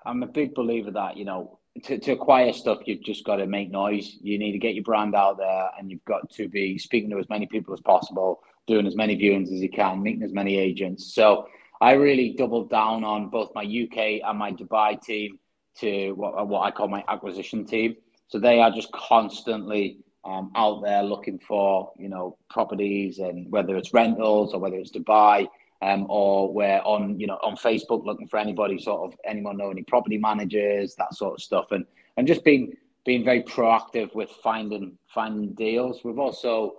I'm 0.06 0.22
a 0.22 0.26
big 0.26 0.54
believer 0.54 0.92
that 0.92 1.16
you 1.16 1.24
know 1.24 1.58
to, 1.84 1.98
to 1.98 2.12
acquire 2.12 2.52
stuff, 2.52 2.80
you've 2.84 3.02
just 3.02 3.24
got 3.24 3.36
to 3.36 3.46
make 3.46 3.70
noise. 3.70 4.18
You 4.20 4.38
need 4.38 4.52
to 4.52 4.58
get 4.58 4.74
your 4.74 4.84
brand 4.84 5.14
out 5.14 5.38
there, 5.38 5.70
and 5.78 5.90
you've 5.90 6.04
got 6.04 6.30
to 6.32 6.48
be 6.48 6.78
speaking 6.78 7.10
to 7.10 7.18
as 7.18 7.28
many 7.28 7.46
people 7.46 7.74
as 7.74 7.80
possible, 7.80 8.42
doing 8.66 8.86
as 8.86 8.94
many 8.94 9.16
viewings 9.16 9.52
as 9.52 9.60
you 9.60 9.70
can, 9.70 10.02
meeting 10.02 10.22
as 10.22 10.32
many 10.32 10.58
agents. 10.58 11.14
So 11.14 11.48
I 11.80 11.92
really 11.92 12.34
doubled 12.34 12.70
down 12.70 13.04
on 13.04 13.28
both 13.28 13.50
my 13.54 13.62
UK 13.62 14.20
and 14.24 14.38
my 14.38 14.52
Dubai 14.52 15.00
team 15.02 15.38
to 15.78 16.12
what, 16.12 16.46
what 16.46 16.60
I 16.60 16.70
call 16.70 16.88
my 16.88 17.02
acquisition 17.08 17.64
team. 17.64 17.96
So 18.32 18.38
they 18.38 18.60
are 18.60 18.70
just 18.70 18.90
constantly 18.92 19.98
um, 20.24 20.52
out 20.56 20.80
there 20.82 21.02
looking 21.02 21.38
for 21.38 21.92
you 21.98 22.08
know 22.08 22.38
properties 22.48 23.18
and 23.18 23.52
whether 23.52 23.76
it's 23.76 23.92
rentals 23.92 24.54
or 24.54 24.58
whether 24.58 24.76
it's 24.76 24.90
Dubai 24.90 25.46
um, 25.82 26.06
or 26.08 26.50
we're 26.50 26.80
on 26.80 27.20
you 27.20 27.26
know 27.26 27.38
on 27.42 27.56
Facebook 27.56 28.06
looking 28.06 28.26
for 28.26 28.38
anybody 28.38 28.78
sort 28.78 29.02
of 29.02 29.18
anyone 29.26 29.58
know 29.58 29.70
any 29.70 29.82
property 29.82 30.16
managers 30.16 30.94
that 30.94 31.12
sort 31.12 31.34
of 31.34 31.42
stuff 31.42 31.72
and 31.72 31.84
and 32.16 32.26
just 32.26 32.42
being 32.42 32.72
being 33.04 33.22
very 33.22 33.42
proactive 33.42 34.14
with 34.14 34.30
finding 34.42 34.96
finding 35.08 35.52
deals. 35.52 36.02
We've 36.02 36.18
also 36.18 36.76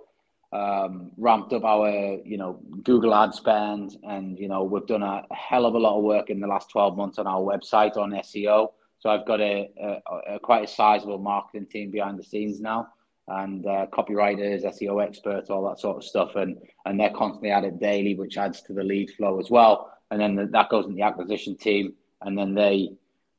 um, 0.52 1.12
ramped 1.16 1.52
up 1.52 1.62
our 1.62 2.18
you 2.24 2.36
know 2.36 2.58
Google 2.82 3.14
ad 3.14 3.32
spend 3.32 3.96
and 4.02 4.40
you 4.40 4.48
know 4.48 4.64
we've 4.64 4.88
done 4.88 5.04
a 5.04 5.22
hell 5.32 5.66
of 5.66 5.74
a 5.74 5.78
lot 5.78 5.98
of 5.98 6.02
work 6.02 6.30
in 6.30 6.40
the 6.40 6.48
last 6.48 6.68
12 6.70 6.96
months 6.96 7.20
on 7.20 7.28
our 7.28 7.40
website 7.40 7.96
on 7.96 8.10
SEO 8.10 8.70
So 9.04 9.10
I've 9.10 9.26
got 9.26 9.42
a, 9.42 9.70
a, 9.78 10.34
a 10.36 10.38
quite 10.38 10.64
a 10.64 10.66
sizable 10.66 11.18
marketing 11.18 11.66
team 11.66 11.90
behind 11.90 12.18
the 12.18 12.24
scenes 12.24 12.58
now, 12.58 12.88
and 13.28 13.66
uh, 13.66 13.86
copywriters, 13.92 14.64
SEO 14.64 15.06
experts, 15.06 15.50
all 15.50 15.68
that 15.68 15.78
sort 15.78 15.98
of 15.98 16.04
stuff, 16.04 16.36
and 16.36 16.56
and 16.86 16.98
they're 16.98 17.10
constantly 17.10 17.50
at 17.50 17.64
it 17.64 17.78
daily, 17.78 18.14
which 18.14 18.38
adds 18.38 18.62
to 18.62 18.72
the 18.72 18.82
lead 18.82 19.10
flow 19.10 19.38
as 19.38 19.50
well. 19.50 19.92
And 20.10 20.18
then 20.18 20.50
that 20.52 20.70
goes 20.70 20.86
in 20.86 20.94
the 20.94 21.02
acquisition 21.02 21.54
team, 21.54 21.92
and 22.22 22.38
then 22.38 22.54
they 22.54 22.92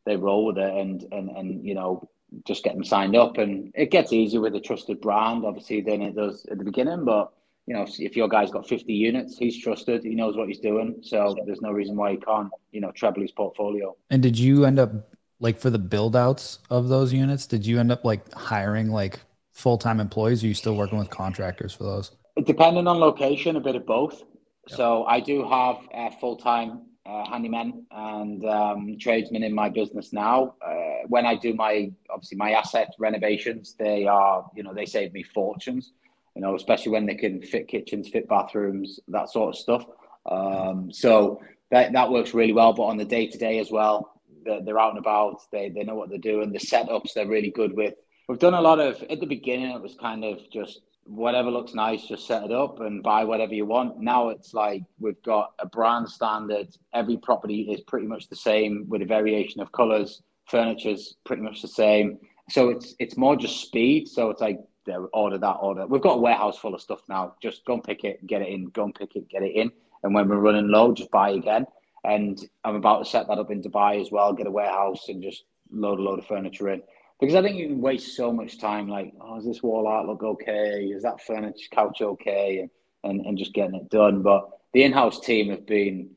they 0.05 0.17
roll 0.17 0.45
with 0.45 0.59
it, 0.59 0.71
and 0.71 1.03
and 1.11 1.29
and 1.31 1.65
you 1.65 1.73
know 1.73 2.07
just 2.45 2.63
get 2.63 2.75
them 2.75 2.83
signed 2.83 3.15
up, 3.15 3.39
and 3.39 3.71
it 3.73 3.89
gets 3.89 4.13
easier 4.13 4.41
with 4.41 4.53
a 4.53 4.59
trusted 4.59 5.01
brand, 5.01 5.45
obviously, 5.45 5.81
than 5.81 6.03
it 6.03 6.15
does 6.15 6.45
at 6.51 6.59
the 6.59 6.63
beginning. 6.63 7.05
But 7.05 7.33
you 7.65 7.73
know, 7.73 7.87
if 7.97 8.15
your 8.15 8.27
guy's 8.27 8.51
got 8.51 8.69
50 8.69 8.93
units, 8.93 9.39
he's 9.39 9.59
trusted, 9.59 10.03
he 10.03 10.13
knows 10.13 10.37
what 10.37 10.47
he's 10.47 10.59
doing, 10.59 10.97
so 11.01 11.35
there's 11.47 11.61
no 11.61 11.71
reason 11.71 11.95
why 11.95 12.11
he 12.11 12.17
can't, 12.17 12.51
you 12.71 12.79
know, 12.79 12.91
treble 12.91 13.23
his 13.23 13.31
portfolio. 13.31 13.95
And 14.11 14.21
did 14.21 14.37
you 14.37 14.65
end 14.65 14.77
up 14.77 14.91
like 15.39 15.57
for 15.57 15.69
the 15.69 15.79
build 15.79 16.15
outs 16.15 16.59
of 16.69 16.87
those 16.87 17.13
units? 17.13 17.47
Did 17.47 17.65
you 17.65 17.79
end 17.79 17.91
up 17.91 18.05
like 18.05 18.31
hiring 18.33 18.89
like 18.89 19.19
full 19.51 19.77
time 19.77 19.99
employees? 19.99 20.43
Or 20.43 20.45
are 20.45 20.49
you 20.49 20.53
still 20.53 20.75
working 20.75 20.97
with 20.97 21.09
contractors 21.09 21.73
for 21.73 21.83
those? 21.83 22.11
Depending 22.43 22.87
on 22.87 22.99
location, 22.99 23.55
a 23.55 23.61
bit 23.61 23.75
of 23.75 23.85
both. 23.85 24.19
Yep. 24.67 24.77
So 24.77 25.05
I 25.05 25.19
do 25.19 25.47
have 25.47 25.77
uh, 25.93 26.09
full 26.19 26.35
time 26.37 26.81
uh, 27.05 27.23
handymen 27.25 27.83
and 27.91 28.43
um, 28.45 28.97
tradesmen 28.99 29.43
in 29.43 29.53
my 29.53 29.69
business 29.69 30.11
now. 30.11 30.55
Uh, 30.65 31.07
when 31.07 31.25
I 31.25 31.35
do 31.35 31.53
my 31.53 31.91
obviously 32.09 32.37
my 32.37 32.51
asset 32.51 32.93
renovations, 32.99 33.75
they 33.77 34.05
are 34.05 34.45
you 34.55 34.63
know 34.63 34.73
they 34.73 34.85
save 34.85 35.13
me 35.13 35.23
fortunes. 35.23 35.93
You 36.35 36.41
know, 36.41 36.55
especially 36.55 36.91
when 36.91 37.05
they 37.05 37.15
can 37.15 37.41
fit 37.41 37.69
kitchens, 37.69 38.09
fit 38.09 38.27
bathrooms, 38.27 38.99
that 39.07 39.29
sort 39.29 39.55
of 39.55 39.61
stuff. 39.61 39.85
Um, 40.29 40.91
so 40.91 41.39
that 41.71 41.93
that 41.93 42.11
works 42.11 42.33
really 42.33 42.51
well. 42.51 42.73
But 42.73 42.83
on 42.83 42.97
the 42.97 43.05
day 43.05 43.27
to 43.27 43.37
day 43.37 43.59
as 43.59 43.71
well, 43.71 44.14
they're, 44.45 44.61
they're 44.61 44.79
out 44.79 44.91
and 44.91 44.99
about. 44.99 45.41
They 45.51 45.69
they 45.69 45.83
know 45.83 45.95
what 45.95 46.09
they're 46.09 46.17
doing. 46.17 46.51
The 46.51 46.59
setups 46.59 47.13
they're 47.13 47.27
really 47.27 47.51
good 47.51 47.75
with. 47.75 47.95
We've 48.27 48.39
done 48.39 48.53
a 48.53 48.61
lot 48.61 48.79
of 48.79 49.03
at 49.09 49.19
the 49.19 49.25
beginning. 49.25 49.71
It 49.71 49.81
was 49.81 49.95
kind 49.99 50.23
of 50.23 50.39
just 50.51 50.81
whatever 51.05 51.51
looks 51.51 51.73
nice, 51.73 52.07
just 52.07 52.25
set 52.25 52.43
it 52.43 52.51
up 52.51 52.79
and 52.79 53.03
buy 53.03 53.23
whatever 53.23 53.53
you 53.53 53.65
want. 53.65 53.99
Now 53.99 54.29
it's 54.29 54.53
like 54.53 54.83
we've 54.99 55.21
got 55.23 55.53
a 55.59 55.65
brand 55.67 56.09
standard. 56.09 56.75
Every 56.93 57.17
property 57.17 57.61
is 57.71 57.81
pretty 57.81 58.07
much 58.07 58.27
the 58.27 58.35
same 58.35 58.85
with 58.87 59.01
a 59.01 59.05
variation 59.05 59.61
of 59.61 59.71
colors. 59.71 60.21
Furniture's 60.47 61.15
pretty 61.25 61.41
much 61.41 61.61
the 61.61 61.67
same. 61.67 62.19
So 62.49 62.69
it's 62.69 62.95
it's 62.99 63.17
more 63.17 63.35
just 63.35 63.61
speed. 63.61 64.07
So 64.07 64.29
it's 64.29 64.41
like 64.41 64.59
order 65.13 65.37
that 65.37 65.57
order. 65.61 65.87
We've 65.87 66.01
got 66.01 66.17
a 66.17 66.21
warehouse 66.21 66.57
full 66.57 66.75
of 66.75 66.81
stuff 66.81 67.01
now. 67.09 67.35
Just 67.41 67.65
go 67.65 67.73
and 67.73 67.83
pick 67.83 68.03
it, 68.03 68.25
get 68.27 68.41
it 68.41 68.49
in. 68.49 68.65
Go 68.65 68.83
and 68.83 68.95
pick 68.95 69.15
it, 69.15 69.29
get 69.29 69.43
it 69.43 69.55
in. 69.55 69.71
And 70.03 70.13
when 70.13 70.27
we're 70.27 70.37
running 70.37 70.67
low, 70.67 70.93
just 70.93 71.11
buy 71.11 71.31
again. 71.31 71.65
And 72.07 72.39
I'm 72.63 72.75
about 72.75 72.99
to 72.99 73.09
set 73.09 73.27
that 73.27 73.39
up 73.39 73.51
in 73.51 73.61
Dubai 73.61 74.01
as 74.01 74.11
well. 74.11 74.33
Get 74.33 74.47
a 74.47 74.51
warehouse 74.51 75.09
and 75.09 75.23
just 75.23 75.43
load 75.71 75.99
a 75.99 76.01
load 76.01 76.19
of 76.19 76.27
furniture 76.27 76.69
in 76.69 76.81
because 77.19 77.35
I 77.35 77.41
think 77.41 77.55
you 77.57 77.75
waste 77.75 78.15
so 78.15 78.31
much 78.31 78.59
time 78.59 78.87
like, 78.87 79.13
oh, 79.21 79.37
is 79.37 79.45
this 79.45 79.63
wall 79.63 79.87
art 79.87 80.05
look 80.05 80.23
okay? 80.23 80.83
Is 80.83 81.03
that 81.03 81.21
furniture 81.21 81.67
couch 81.71 82.01
okay? 82.01 82.59
And, 82.59 82.69
and, 83.03 83.25
and 83.25 83.37
just 83.37 83.53
getting 83.53 83.75
it 83.75 83.89
done. 83.89 84.21
But 84.21 84.49
the 84.73 84.83
in-house 84.83 85.21
team 85.21 85.49
have 85.49 85.65
been 85.65 86.09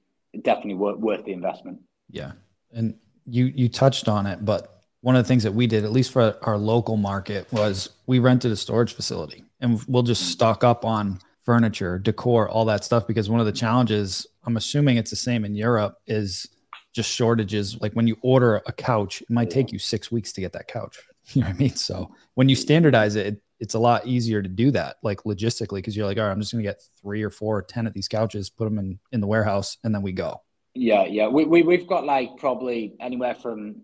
definitely 0.43 0.75
worth, 0.75 0.99
worth 0.99 1.25
the 1.25 1.33
investment. 1.33 1.81
Yeah. 2.11 2.33
And 2.73 2.97
you, 3.27 3.47
you 3.47 3.69
touched 3.69 4.09
on 4.09 4.27
it, 4.27 4.45
but 4.45 4.83
one 5.01 5.15
of 5.15 5.25
the 5.25 5.29
things 5.29 5.45
that 5.45 5.53
we 5.55 5.67
did, 5.67 5.85
at 5.85 5.93
least 5.93 6.13
for 6.13 6.37
our 6.43 6.59
local 6.59 6.97
market, 6.97 7.51
was 7.53 7.91
we 8.07 8.19
rented 8.19 8.51
a 8.51 8.57
storage 8.57 8.95
facility 8.95 9.45
and 9.61 9.83
we'll 9.87 10.03
just 10.03 10.31
stock 10.31 10.65
up 10.65 10.85
on 10.85 11.21
furniture, 11.49 11.99
decor, 11.99 12.47
all 12.47 12.67
that 12.67 12.85
stuff. 12.85 13.07
Because 13.07 13.31
one 13.31 13.41
of 13.41 13.47
the 13.47 13.53
challenges, 13.53 14.27
I'm 14.45 14.59
assuming 14.59 14.99
it's 14.99 15.09
the 15.09 15.17
same 15.17 15.47
in 15.47 15.55
Europe, 15.55 15.97
is 16.07 16.47
just 16.93 17.11
shortages. 17.11 17.81
Like 17.81 17.95
when 17.95 18.07
you 18.07 18.19
order 18.21 18.61
a 18.67 18.73
couch, 18.73 19.23
it 19.23 19.31
might 19.31 19.49
take 19.49 19.73
you 19.73 19.79
six 19.79 20.13
weeks 20.13 20.31
to 20.35 20.43
get 20.43 20.53
that 20.53 20.69
couch. 20.69 20.99
You 21.35 21.43
know 21.43 21.49
what 21.49 21.57
I 21.57 21.59
mean? 21.59 21.75
So 21.75 22.11
when 22.37 22.49
you 22.49 22.57
standardize 22.57 23.15
it, 23.15 23.27
it 23.27 23.43
it's 23.61 23.75
a 23.75 23.79
lot 23.79 24.07
easier 24.07 24.41
to 24.41 24.49
do 24.49 24.71
that, 24.71 24.97
like 25.03 25.25
logistically, 25.25 25.77
because 25.77 25.95
you're 25.95 26.07
like, 26.07 26.17
all 26.17 26.25
right, 26.25 26.31
I'm 26.31 26.41
just 26.41 26.53
gonna 26.53 26.63
get 26.63 26.81
three 27.03 27.23
or 27.23 27.29
four 27.29 27.59
or 27.59 27.63
ten 27.63 27.87
of 27.87 27.93
these 27.93 28.09
couches, 28.09 28.49
put 28.49 28.65
them 28.65 28.79
in 28.79 28.99
in 29.13 29.21
the 29.21 29.27
warehouse, 29.27 29.77
and 29.85 29.95
then 29.95 30.01
we 30.01 30.13
go. 30.13 30.41
Yeah, 30.75 31.05
yeah. 31.05 31.29
We, 31.29 31.45
we 31.45 31.63
we've 31.63 31.87
got 31.87 32.07
like 32.07 32.31
probably 32.39 32.95
anywhere 32.99 33.35
from 33.35 33.83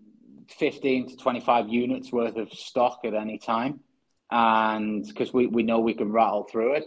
15 0.57 1.09
to 1.09 1.17
25 1.17 1.69
units 1.69 2.11
worth 2.11 2.35
of 2.35 2.51
stock 2.51 3.01
at 3.03 3.13
any 3.13 3.37
time, 3.37 3.79
and 4.31 5.05
because 5.05 5.31
we, 5.31 5.45
we 5.45 5.61
know 5.61 5.79
we 5.79 5.93
can 5.93 6.11
rattle 6.11 6.47
through 6.51 6.73
it, 6.77 6.85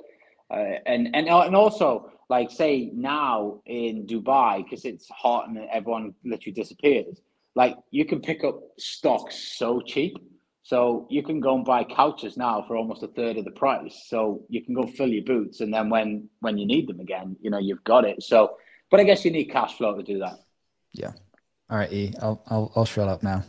uh, 0.50 0.78
and 0.86 1.14
and 1.14 1.28
and 1.28 1.56
also 1.56 2.10
like 2.28 2.50
say 2.50 2.90
now 2.94 3.60
in 3.66 4.06
Dubai 4.06 4.64
because 4.64 4.84
it's 4.84 5.08
hot 5.08 5.48
and 5.48 5.58
everyone 5.72 6.14
literally 6.24 6.52
disappears. 6.52 7.20
Like 7.54 7.76
you 7.90 8.04
can 8.04 8.20
pick 8.20 8.44
up 8.44 8.60
stocks 8.78 9.36
so 9.56 9.80
cheap. 9.80 10.16
So 10.62 11.06
you 11.08 11.22
can 11.22 11.40
go 11.40 11.54
and 11.54 11.64
buy 11.64 11.82
couches 11.82 12.36
now 12.36 12.62
for 12.68 12.76
almost 12.76 13.02
a 13.02 13.08
third 13.08 13.38
of 13.38 13.46
the 13.46 13.50
price. 13.50 14.04
So 14.06 14.42
you 14.50 14.62
can 14.62 14.74
go 14.74 14.86
fill 14.86 15.08
your 15.08 15.24
boots, 15.24 15.60
and 15.60 15.72
then 15.72 15.88
when 15.88 16.28
when 16.40 16.58
you 16.58 16.66
need 16.66 16.88
them 16.88 17.00
again, 17.00 17.36
you 17.40 17.50
know 17.50 17.58
you've 17.58 17.84
got 17.84 18.04
it. 18.04 18.22
So, 18.22 18.58
but 18.90 19.00
I 19.00 19.04
guess 19.04 19.24
you 19.24 19.30
need 19.30 19.46
cash 19.46 19.78
flow 19.78 19.96
to 19.96 20.02
do 20.02 20.18
that. 20.18 20.40
Yeah. 20.92 21.12
All 21.70 21.78
right, 21.78 21.90
E. 21.90 22.12
I'll 22.20 22.42
I'll 22.48 22.70
I'll 22.76 22.84
shut 22.84 23.08
up 23.08 23.22
now. 23.22 23.44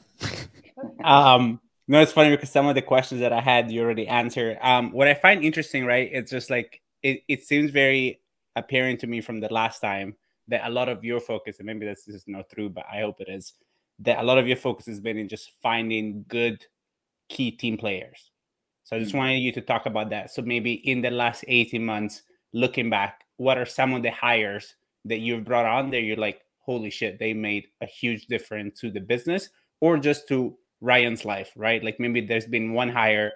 um. 1.03 1.59
No, 1.89 1.99
it's 2.01 2.11
funny 2.11 2.29
because 2.29 2.51
some 2.51 2.67
of 2.67 2.75
the 2.75 2.83
questions 2.83 3.19
that 3.21 3.33
I 3.33 3.41
had 3.41 3.71
you 3.71 3.81
already 3.81 4.07
answered. 4.07 4.59
Um, 4.61 4.91
what 4.91 5.07
I 5.07 5.15
find 5.15 5.43
interesting, 5.43 5.85
right? 5.85 6.07
It's 6.13 6.29
just 6.29 6.51
like 6.51 6.81
it, 7.03 7.21
it 7.27 7.43
seems 7.43 7.71
very 7.71 8.21
apparent 8.55 8.99
to 9.01 9.07
me 9.07 9.21
from 9.21 9.39
the 9.39 9.51
last 9.51 9.79
time 9.79 10.15
that 10.47 10.67
a 10.67 10.69
lot 10.69 10.89
of 10.89 11.03
your 11.03 11.19
focus, 11.19 11.57
and 11.59 11.65
maybe 11.65 11.85
this 11.85 12.07
is 12.07 12.23
not 12.27 12.49
true, 12.49 12.69
but 12.69 12.85
I 12.91 13.01
hope 13.01 13.21
it 13.21 13.29
is, 13.29 13.53
that 13.99 14.19
a 14.19 14.23
lot 14.23 14.37
of 14.37 14.47
your 14.47 14.57
focus 14.57 14.85
has 14.87 14.99
been 14.99 15.17
in 15.17 15.27
just 15.27 15.51
finding 15.61 16.25
good 16.27 16.65
key 17.29 17.51
team 17.51 17.77
players. 17.77 18.31
So 18.83 18.95
I 18.95 18.99
just 18.99 19.11
mm-hmm. 19.11 19.19
wanted 19.19 19.39
you 19.39 19.51
to 19.53 19.61
talk 19.61 19.85
about 19.85 20.09
that. 20.09 20.31
So 20.31 20.41
maybe 20.41 20.73
in 20.73 21.01
the 21.01 21.11
last 21.11 21.45
18 21.47 21.85
months, 21.85 22.23
looking 22.53 22.89
back, 22.89 23.25
what 23.37 23.57
are 23.57 23.65
some 23.65 23.93
of 23.93 24.01
the 24.01 24.11
hires 24.11 24.75
that 25.05 25.19
you've 25.19 25.45
brought 25.45 25.65
on 25.65 25.91
there? 25.91 25.99
You're 25.99 26.17
like, 26.17 26.41
holy 26.59 26.89
shit, 26.89 27.19
they 27.19 27.33
made 27.33 27.67
a 27.81 27.85
huge 27.85 28.25
difference 28.27 28.79
to 28.79 28.89
the 28.89 28.99
business 28.99 29.49
or 29.81 29.97
just 29.97 30.27
to 30.29 30.57
Ryan's 30.81 31.25
life, 31.25 31.51
right? 31.55 31.83
Like 31.83 31.99
maybe 31.99 32.21
there's 32.21 32.47
been 32.47 32.73
one 32.73 32.89
hire 32.89 33.31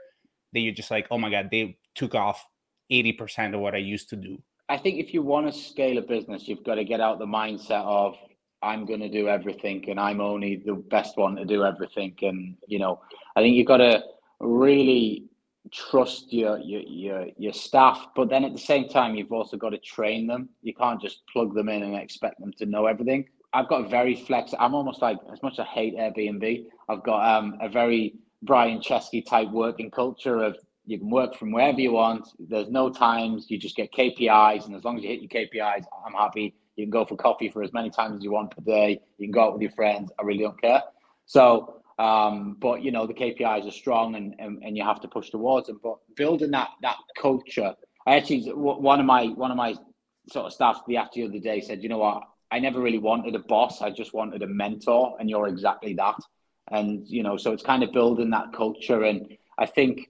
that 0.54 0.60
you're 0.60 0.74
just 0.74 0.92
like, 0.92 1.08
oh 1.12 1.18
my 1.18 1.30
God, 1.30 1.50
they 1.52 1.78
took 1.96 2.16
off 2.16 2.48
80% 2.92 3.54
of 3.54 3.62
what 3.62 3.76
I 3.76 3.80
used 3.80 4.10
to 4.10 4.16
do. 4.16 4.42
I 4.70 4.78
think 4.78 5.00
if 5.00 5.14
you 5.14 5.22
want 5.22 5.52
to 5.52 5.54
scale 5.54 5.98
a 5.98 6.02
business, 6.02 6.48
you've 6.48 6.64
got 6.64 6.76
to 6.76 6.84
get 6.84 7.02
out 7.02 7.20
the 7.20 7.26
mindset 7.26 7.84
of 7.84 8.16
I'm 8.62 8.86
going 8.86 9.02
to 9.02 9.10
do 9.10 9.28
everything 9.28 9.84
and 9.90 10.00
I'm 10.00 10.22
only 10.22 10.64
the 10.66 10.74
best 10.74 11.18
one 11.18 11.36
to 11.36 11.46
do 11.46 11.64
everything. 11.64 12.16
And 12.22 12.56
you 12.68 12.80
know, 12.80 13.02
I 13.36 13.42
think 13.42 13.56
you've 13.56 13.68
got 13.68 13.78
to 13.78 14.02
really 14.40 15.26
trust 15.72 16.32
your 16.32 16.58
your 16.60 16.82
your, 16.82 17.28
your 17.38 17.54
staff, 17.54 18.08
but 18.16 18.30
then 18.30 18.46
at 18.46 18.54
the 18.54 18.60
same 18.60 18.88
time, 18.88 19.16
you've 19.16 19.32
also 19.32 19.58
got 19.58 19.70
to 19.70 19.78
train 19.80 20.28
them. 20.28 20.50
You 20.62 20.74
can't 20.74 21.02
just 21.02 21.22
plug 21.32 21.54
them 21.54 21.70
in 21.70 21.84
and 21.84 21.96
expect 21.96 22.40
them 22.40 22.54
to 22.58 22.66
know 22.66 22.86
everything. 22.86 23.26
I've 23.54 23.68
got 23.68 23.86
a 23.86 23.90
very 23.90 24.16
flex. 24.16 24.54
I'm 24.58 24.74
almost 24.74 25.02
like 25.02 25.18
as 25.32 25.44
much 25.44 25.54
as 25.54 25.60
I 25.60 25.66
hate 25.66 25.96
Airbnb. 25.96 26.66
I've 26.90 27.04
got 27.04 27.38
um, 27.38 27.58
a 27.62 27.70
very 27.70 28.16
Brian 28.42 28.80
Chesky 28.80 29.26
type 29.26 29.50
working 29.52 29.92
culture 29.92 30.42
of 30.44 30.58
you 30.86 31.00
can 31.00 31.10
work 31.10 31.36
from 31.36 31.52
wherever 31.52 31.80
you 31.80 31.94
want. 31.94 32.28
There's 32.40 32.70
no 32.70 32.90
times. 32.90 33.50
You 33.50 33.58
just 33.58 33.76
get 33.76 33.94
KPIs, 33.94 34.66
and 34.66 34.76
as 34.76 34.84
long 34.84 34.98
as 34.98 35.04
you 35.04 35.10
hit 35.10 35.22
your 35.22 35.30
KPIs, 35.30 35.86
I'm 36.06 36.14
happy. 36.14 36.56
You 36.76 36.86
can 36.86 36.92
go 36.92 37.06
for 37.06 37.16
coffee 37.16 37.50
for 37.50 37.64
as 37.64 37.72
many 37.72 37.90
times 37.90 38.18
as 38.18 38.24
you 38.24 38.32
want 38.32 38.56
per 38.56 38.64
day. 38.64 39.00
You 39.18 39.28
can 39.28 39.32
go 39.32 39.44
out 39.44 39.54
with 39.54 39.62
your 39.62 39.72
friends. 39.72 40.12
I 40.20 40.24
really 40.24 40.44
don't 40.44 40.60
care. 40.60 40.82
So, 41.26 41.82
um, 42.00 42.58
but 42.60 42.84
you 42.84 42.92
know 42.92 43.08
the 43.08 43.14
KPIs 43.14 43.68
are 43.68 43.72
strong, 43.72 44.16
and, 44.16 44.36
and 44.40 44.62
and 44.64 44.76
you 44.76 44.84
have 44.84 45.00
to 45.02 45.08
push 45.08 45.30
towards 45.30 45.68
them. 45.68 45.80
But 45.82 45.98
building 46.16 46.52
that 46.52 46.70
that 46.82 46.98
culture, 47.20 47.74
I 48.06 48.16
actually 48.16 48.50
one 48.52 49.00
of 49.00 49.06
my 49.06 49.28
one 49.28 49.52
of 49.52 49.58
my 49.58 49.76
sort 50.32 50.48
of 50.48 50.54
staff 50.54 50.82
the 50.88 50.98
after 50.98 51.22
the 51.22 51.28
other 51.28 51.40
day 51.40 51.62
said, 51.62 51.84
you 51.84 51.90
know 51.90 51.98
what, 51.98 52.24
I 52.52 52.60
never 52.60 52.80
really 52.80 52.98
wanted 52.98 53.36
a 53.36 53.40
boss. 53.40 53.82
I 53.82 53.90
just 53.90 54.14
wanted 54.14 54.42
a 54.42 54.48
mentor, 54.48 55.16
and 55.20 55.30
you're 55.30 55.48
exactly 55.48 55.94
that. 55.96 56.16
And 56.72 57.08
you 57.08 57.24
know, 57.24 57.38
so 57.38 57.52
it's 57.54 57.64
kind 57.64 57.84
of 57.84 57.94
building 57.94 58.32
that 58.32 58.52
culture, 58.54 59.04
and 59.04 59.38
I 59.58 59.66
think 59.66 60.10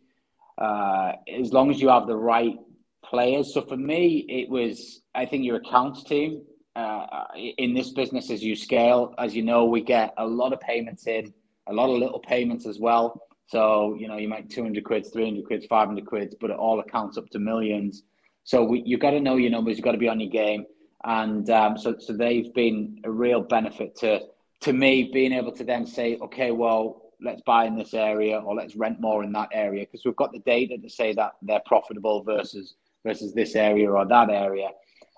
uh, 0.57 1.13
as 1.41 1.51
long 1.53 1.71
as 1.71 1.81
you 1.81 1.89
have 1.89 2.07
the 2.07 2.15
right 2.15 2.55
players. 3.03 3.53
So 3.53 3.61
for 3.61 3.77
me, 3.77 4.25
it 4.29 4.49
was 4.49 5.01
I 5.15 5.25
think 5.25 5.43
your 5.45 5.57
accounts 5.57 6.03
team 6.03 6.43
uh, 6.75 7.25
in 7.35 7.73
this 7.73 7.91
business 7.91 8.31
as 8.31 8.43
you 8.43 8.55
scale. 8.55 9.13
As 9.17 9.35
you 9.35 9.43
know, 9.43 9.65
we 9.65 9.81
get 9.81 10.13
a 10.17 10.25
lot 10.25 10.53
of 10.53 10.59
payments 10.59 11.07
in, 11.07 11.33
a 11.67 11.73
lot 11.73 11.89
of 11.89 11.97
little 11.99 12.19
payments 12.19 12.65
as 12.65 12.79
well. 12.79 13.21
So 13.47 13.95
you 13.99 14.07
know, 14.07 14.17
you 14.17 14.27
make 14.27 14.49
two 14.49 14.63
hundred 14.63 14.83
quid, 14.83 15.05
three 15.11 15.25
hundred 15.25 15.45
quid, 15.45 15.65
five 15.69 15.87
hundred 15.87 16.05
quid, 16.05 16.35
but 16.39 16.49
it 16.49 16.57
all 16.57 16.79
accounts 16.79 17.17
up 17.17 17.29
to 17.31 17.39
millions. 17.39 18.03
So 18.45 18.63
we, 18.63 18.81
you 18.85 18.97
got 18.97 19.11
to 19.11 19.19
know 19.19 19.37
your 19.37 19.51
numbers. 19.51 19.77
You 19.77 19.83
got 19.83 19.93
to 19.93 19.97
be 19.97 20.09
on 20.09 20.19
your 20.19 20.31
game, 20.31 20.65
and 21.03 21.49
um, 21.49 21.77
so 21.77 21.95
so 21.99 22.13
they've 22.13 22.53
been 22.53 22.99
a 23.03 23.11
real 23.11 23.41
benefit 23.41 23.95
to 23.97 24.21
to 24.61 24.73
me 24.73 25.11
being 25.13 25.33
able 25.33 25.51
to 25.51 25.63
then 25.63 25.85
say, 25.85 26.17
okay, 26.21 26.51
well, 26.51 27.02
let's 27.23 27.41
buy 27.41 27.65
in 27.65 27.75
this 27.75 27.93
area 27.93 28.39
or 28.39 28.55
let's 28.55 28.75
rent 28.75 28.99
more 28.99 29.23
in 29.23 29.31
that 29.33 29.49
area 29.53 29.85
because 29.85 30.05
we've 30.05 30.15
got 30.15 30.31
the 30.31 30.39
data 30.39 30.77
to 30.77 30.89
say 30.89 31.13
that 31.13 31.33
they're 31.41 31.61
profitable 31.65 32.23
versus 32.23 32.75
versus 33.03 33.33
this 33.33 33.55
area 33.55 33.89
or 33.91 34.05
that 34.05 34.29
area. 34.29 34.69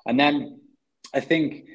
And 0.06 0.20
then 0.20 0.60
I 1.14 1.20
think 1.20 1.66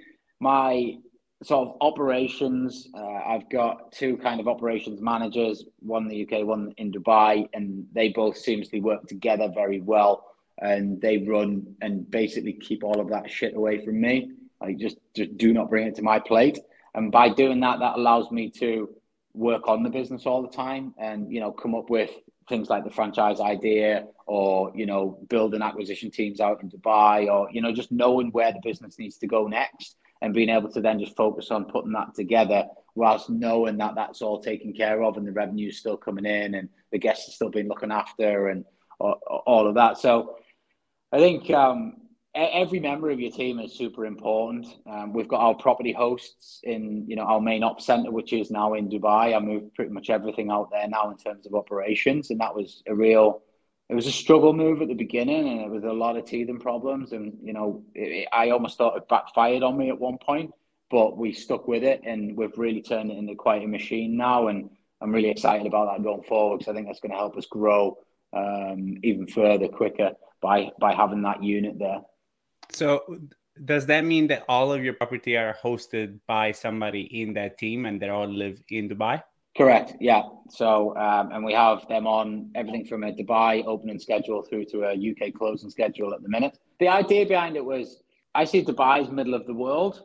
my 0.40 0.98
sort 1.42 1.68
of 1.68 1.76
operations. 1.80 2.88
Uh, 2.94 3.20
I've 3.26 3.48
got 3.50 3.92
two 3.92 4.16
kind 4.18 4.40
of 4.40 4.48
operations 4.48 5.00
managers, 5.00 5.64
one 5.78 6.02
in 6.04 6.08
the 6.08 6.22
UK, 6.24 6.46
one 6.46 6.74
in 6.76 6.92
Dubai, 6.92 7.48
and 7.54 7.86
they 7.92 8.10
both 8.10 8.36
seamlessly 8.36 8.82
work 8.82 9.06
together 9.06 9.50
very 9.54 9.80
well. 9.80 10.26
And 10.58 11.00
they 11.00 11.18
run 11.18 11.74
and 11.80 12.10
basically 12.10 12.52
keep 12.52 12.84
all 12.84 13.00
of 13.00 13.08
that 13.08 13.30
shit 13.30 13.56
away 13.56 13.82
from 13.84 14.00
me. 14.00 14.32
Like 14.60 14.76
just 14.76 14.98
just 15.14 15.36
do 15.38 15.54
not 15.54 15.70
bring 15.70 15.86
it 15.86 15.94
to 15.96 16.02
my 16.02 16.18
plate. 16.18 16.58
And 16.94 17.10
by 17.10 17.30
doing 17.30 17.60
that, 17.60 17.78
that 17.78 17.96
allows 17.96 18.30
me 18.30 18.50
to 18.58 18.90
work 19.34 19.68
on 19.68 19.82
the 19.82 19.90
business 19.90 20.26
all 20.26 20.42
the 20.42 20.48
time 20.48 20.94
and 20.98 21.32
you 21.32 21.40
know 21.40 21.52
come 21.52 21.74
up 21.74 21.88
with 21.88 22.10
things 22.48 22.68
like 22.68 22.84
the 22.84 22.90
franchise 22.90 23.40
idea 23.40 24.04
or 24.26 24.72
you 24.74 24.86
know 24.86 25.18
building 25.28 25.62
acquisition 25.62 26.10
teams 26.10 26.40
out 26.40 26.60
in 26.62 26.68
dubai 26.68 27.32
or 27.32 27.48
you 27.52 27.60
know 27.60 27.72
just 27.72 27.92
knowing 27.92 28.30
where 28.32 28.52
the 28.52 28.60
business 28.62 28.98
needs 28.98 29.18
to 29.18 29.26
go 29.26 29.46
next 29.46 29.96
and 30.22 30.34
being 30.34 30.48
able 30.48 30.70
to 30.70 30.80
then 30.80 30.98
just 30.98 31.16
focus 31.16 31.50
on 31.50 31.64
putting 31.64 31.92
that 31.92 32.14
together 32.14 32.64
whilst 32.94 33.30
knowing 33.30 33.78
that 33.78 33.94
that's 33.94 34.20
all 34.20 34.40
taken 34.40 34.72
care 34.72 35.02
of 35.02 35.16
and 35.16 35.26
the 35.26 35.32
revenue 35.32 35.68
is 35.68 35.78
still 35.78 35.96
coming 35.96 36.26
in 36.26 36.54
and 36.54 36.68
the 36.92 36.98
guests 36.98 37.28
are 37.28 37.32
still 37.32 37.50
being 37.50 37.68
looking 37.68 37.92
after 37.92 38.48
and 38.48 38.64
all 38.98 39.66
of 39.66 39.74
that. 39.74 39.96
So 39.98 40.36
i 41.12 41.18
think 41.18 41.50
um, 41.50 41.94
every 42.34 42.78
member 42.78 43.10
of 43.10 43.20
your 43.20 43.30
team 43.30 43.58
is 43.58 43.76
super 43.76 44.06
important. 44.06 44.66
Um, 44.86 45.12
we've 45.12 45.28
got 45.28 45.40
our 45.40 45.54
property 45.54 45.92
hosts 45.92 46.60
in, 46.62 47.04
you 47.08 47.16
know, 47.16 47.22
our 47.22 47.40
main 47.40 47.62
ops 47.62 47.86
center, 47.86 48.10
which 48.10 48.32
is 48.32 48.50
now 48.50 48.74
in 48.74 48.88
Dubai. 48.88 49.34
I 49.34 49.38
moved 49.40 49.74
pretty 49.74 49.90
much 49.90 50.10
everything 50.10 50.50
out 50.50 50.70
there 50.70 50.86
now 50.88 51.10
in 51.10 51.16
terms 51.16 51.46
of 51.46 51.54
operations, 51.54 52.30
and 52.30 52.40
that 52.40 52.54
was 52.54 52.82
a 52.86 52.94
real. 52.94 53.42
It 53.88 53.94
was 53.96 54.06
a 54.06 54.12
struggle 54.12 54.52
move 54.52 54.82
at 54.82 54.88
the 54.88 54.94
beginning, 54.94 55.48
and 55.48 55.60
it 55.62 55.70
was 55.70 55.82
a 55.82 55.92
lot 55.92 56.16
of 56.16 56.24
teething 56.24 56.60
problems. 56.60 57.12
And 57.12 57.36
you 57.42 57.52
know, 57.52 57.82
it, 57.94 58.28
I 58.32 58.50
almost 58.50 58.78
thought 58.78 58.96
it 58.96 59.08
backfired 59.08 59.64
on 59.64 59.76
me 59.76 59.88
at 59.88 59.98
one 59.98 60.18
point, 60.18 60.52
but 60.90 61.18
we 61.18 61.32
stuck 61.32 61.66
with 61.66 61.82
it, 61.82 62.02
and 62.04 62.36
we've 62.36 62.56
really 62.56 62.82
turned 62.82 63.10
it 63.10 63.18
into 63.18 63.34
quite 63.34 63.64
a 63.64 63.66
machine 63.66 64.16
now. 64.16 64.46
And 64.46 64.70
I'm 65.00 65.12
really 65.12 65.30
excited 65.30 65.66
about 65.66 65.90
that 65.90 66.04
going 66.04 66.22
forward 66.22 66.58
because 66.58 66.70
I 66.70 66.74
think 66.74 66.86
that's 66.86 67.00
going 67.00 67.10
to 67.10 67.18
help 67.18 67.36
us 67.36 67.46
grow 67.46 67.98
um, 68.32 68.98
even 69.02 69.26
further, 69.26 69.66
quicker 69.66 70.12
by 70.40 70.70
by 70.78 70.94
having 70.94 71.22
that 71.22 71.42
unit 71.42 71.76
there. 71.78 72.02
So 72.72 73.18
does 73.64 73.86
that 73.86 74.04
mean 74.04 74.26
that 74.28 74.44
all 74.48 74.72
of 74.72 74.82
your 74.82 74.94
property 74.94 75.36
are 75.36 75.56
hosted 75.62 76.18
by 76.26 76.52
somebody 76.52 77.02
in 77.22 77.34
that 77.34 77.58
team 77.58 77.86
and 77.86 78.00
they 78.00 78.08
all 78.08 78.28
live 78.28 78.62
in 78.70 78.88
Dubai? 78.88 79.22
Correct. 79.56 79.94
Yeah. 80.00 80.22
So, 80.48 80.96
um, 80.96 81.32
and 81.32 81.44
we 81.44 81.52
have 81.52 81.86
them 81.88 82.06
on 82.06 82.50
everything 82.54 82.86
from 82.86 83.02
a 83.02 83.12
Dubai 83.12 83.64
opening 83.66 83.98
schedule 83.98 84.42
through 84.42 84.66
to 84.66 84.84
a 84.84 84.92
UK 84.94 85.34
closing 85.34 85.70
schedule 85.70 86.14
at 86.14 86.22
the 86.22 86.28
minute. 86.28 86.58
The 86.78 86.88
idea 86.88 87.26
behind 87.26 87.56
it 87.56 87.64
was 87.64 88.02
I 88.34 88.44
see 88.44 88.64
Dubai 88.64 89.10
middle 89.10 89.34
of 89.34 89.46
the 89.46 89.54
world. 89.54 90.04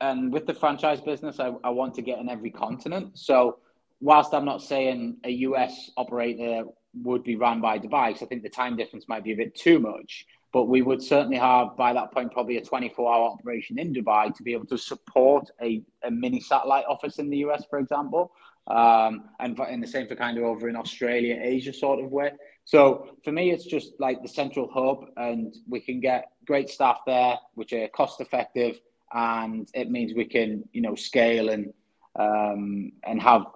And 0.00 0.32
with 0.32 0.46
the 0.46 0.54
franchise 0.54 1.00
business, 1.00 1.40
I, 1.40 1.52
I 1.64 1.70
want 1.70 1.94
to 1.94 2.02
get 2.02 2.18
in 2.18 2.28
every 2.28 2.50
continent. 2.50 3.18
So, 3.18 3.58
whilst 4.00 4.32
I'm 4.32 4.44
not 4.44 4.62
saying 4.62 5.18
a 5.24 5.30
US 5.30 5.90
operator 5.96 6.64
would 7.02 7.24
be 7.24 7.36
run 7.36 7.60
by 7.60 7.78
Dubai, 7.78 8.08
because 8.08 8.22
I 8.22 8.26
think 8.26 8.42
the 8.42 8.48
time 8.48 8.76
difference 8.76 9.06
might 9.08 9.24
be 9.24 9.32
a 9.32 9.36
bit 9.36 9.54
too 9.54 9.80
much, 9.80 10.24
but 10.52 10.64
we 10.64 10.82
would 10.82 11.02
certainly 11.02 11.36
have 11.36 11.76
by 11.76 11.92
that 11.92 12.12
point 12.12 12.32
probably 12.32 12.56
a 12.56 12.64
24 12.64 13.14
hour 13.14 13.30
operation 13.30 13.78
in 13.78 13.92
Dubai 13.92 14.34
to 14.34 14.42
be 14.42 14.52
able 14.52 14.66
to 14.66 14.78
support 14.78 15.50
a, 15.62 15.82
a 16.04 16.10
mini 16.10 16.40
satellite 16.40 16.86
office 16.88 17.18
in 17.18 17.28
the 17.28 17.38
US, 17.38 17.64
for 17.68 17.78
example. 17.78 18.32
Um, 18.66 19.30
and 19.40 19.58
in 19.70 19.80
the 19.80 19.86
same 19.86 20.06
for 20.06 20.14
kind 20.14 20.36
of 20.36 20.44
over 20.44 20.68
in 20.68 20.76
Australia, 20.76 21.38
Asia 21.40 21.72
sort 21.72 22.04
of 22.04 22.10
way. 22.10 22.32
So 22.64 23.16
for 23.24 23.32
me, 23.32 23.50
it's 23.50 23.64
just 23.64 23.92
like 23.98 24.22
the 24.22 24.28
central 24.28 24.68
hub, 24.70 25.06
and 25.16 25.54
we 25.66 25.80
can 25.80 26.00
get 26.00 26.32
great 26.46 26.68
staff 26.68 26.98
there, 27.06 27.38
which 27.54 27.72
are 27.72 27.88
cost 27.88 28.20
effective, 28.20 28.78
and 29.14 29.66
it 29.72 29.90
means 29.90 30.12
we 30.14 30.26
can, 30.26 30.68
you 30.72 30.82
know, 30.82 30.94
scale 30.94 31.48
and 31.48 31.72
um, 32.18 32.92
and 33.04 33.22
have. 33.22 33.46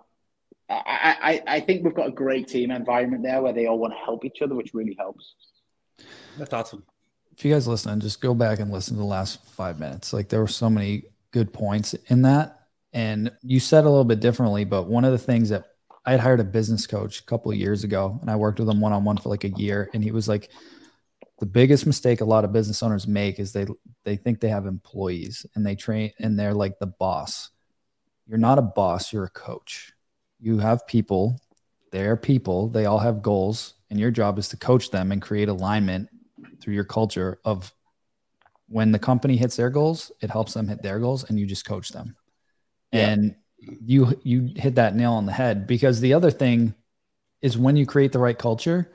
I, 0.70 1.42
I, 1.46 1.56
I 1.56 1.61
think 1.61 1.84
we've 1.84 1.94
got 1.94 2.08
a 2.08 2.12
great 2.12 2.49
team 2.49 2.70
environment 2.70 3.22
there 3.22 3.42
where 3.42 3.52
they 3.52 3.66
all 3.66 3.78
want 3.78 3.92
to 3.92 3.99
help 3.99 4.25
each 4.25 4.40
other, 4.40 4.54
which 4.54 4.72
really 4.72 4.96
helps. 4.99 5.34
That's 6.38 6.52
awesome. 6.52 6.85
If 7.37 7.44
you 7.44 7.52
guys 7.52 7.66
listen, 7.66 8.00
just 8.00 8.20
go 8.20 8.35
back 8.35 8.61
and 8.61 8.70
listen 8.70 8.94
to 8.94 9.00
the 9.00 9.07
last 9.07 9.44
five 9.50 9.81
minutes. 9.81 10.12
Like 10.12 10.29
there 10.29 10.40
were 10.40 10.48
so 10.48 10.68
many 10.68 11.05
good 11.31 11.53
points 11.53 11.94
in 12.09 12.22
that. 12.22 12.61
And 12.92 13.33
you 13.42 13.59
said 13.59 13.85
a 13.85 13.88
little 13.88 14.05
bit 14.05 14.20
differently, 14.20 14.64
but 14.64 14.87
one 14.87 15.05
of 15.05 15.12
the 15.12 15.18
things 15.18 15.48
that 15.48 15.64
I 16.05 16.12
had 16.12 16.20
hired 16.20 16.40
a 16.40 16.44
business 16.44 16.87
coach 16.87 17.20
a 17.20 17.24
couple 17.24 17.50
of 17.50 17.59
years 17.59 17.85
ago 17.85 18.18
and 18.20 18.31
I 18.31 18.37
worked 18.37 18.59
with 18.59 18.68
him 18.68 18.81
one 18.81 18.92
on 18.92 19.05
one 19.05 19.16
for 19.16 19.29
like 19.29 19.44
a 19.44 19.50
year. 19.50 19.88
And 19.94 20.05
he 20.05 20.11
was 20.11 20.29
like, 20.29 20.50
the 21.42 21.46
biggest 21.46 21.87
mistake 21.87 22.20
a 22.20 22.24
lot 22.24 22.44
of 22.44 22.53
business 22.53 22.85
owners 22.85 23.09
make 23.09 23.40
is 23.40 23.53
they 23.53 23.66
they 24.05 24.14
think 24.14 24.38
they 24.38 24.48
have 24.48 24.64
employees 24.64 25.44
and 25.57 25.66
they 25.66 25.74
train 25.74 26.12
and 26.20 26.38
they're 26.38 26.55
like 26.55 26.79
the 26.79 26.87
boss. 26.87 27.50
You're 28.29 28.38
not 28.38 28.61
a 28.61 28.62
boss, 28.62 29.12
you're 29.12 29.24
a 29.24 29.31
coach. 29.31 29.92
You 30.38 30.59
have 30.59 30.87
people, 30.87 31.40
they're 31.90 32.16
people, 32.16 32.68
they 32.68 32.87
all 32.87 33.00
have 33.00 33.22
goals 33.22 33.74
and 33.92 34.00
your 34.00 34.11
job 34.11 34.38
is 34.38 34.48
to 34.48 34.57
coach 34.57 34.90
them 34.90 35.12
and 35.12 35.20
create 35.20 35.50
alignment 35.50 36.09
through 36.62 36.72
your 36.72 36.83
culture 36.83 37.38
of 37.44 37.74
when 38.66 38.90
the 38.90 38.98
company 38.98 39.37
hits 39.37 39.55
their 39.55 39.68
goals, 39.68 40.11
it 40.22 40.31
helps 40.31 40.55
them 40.55 40.66
hit 40.66 40.81
their 40.81 40.98
goals 40.98 41.24
and 41.24 41.38
you 41.38 41.44
just 41.44 41.66
coach 41.66 41.90
them. 41.90 42.16
Yeah. 42.90 43.11
And 43.11 43.35
you 43.59 44.18
you 44.24 44.50
hit 44.57 44.76
that 44.76 44.96
nail 44.96 45.12
on 45.12 45.26
the 45.26 45.33
head 45.33 45.66
because 45.66 46.00
the 46.00 46.14
other 46.14 46.31
thing 46.31 46.74
is 47.42 47.59
when 47.59 47.76
you 47.76 47.85
create 47.85 48.12
the 48.12 48.18
right 48.18 48.38
culture, 48.38 48.90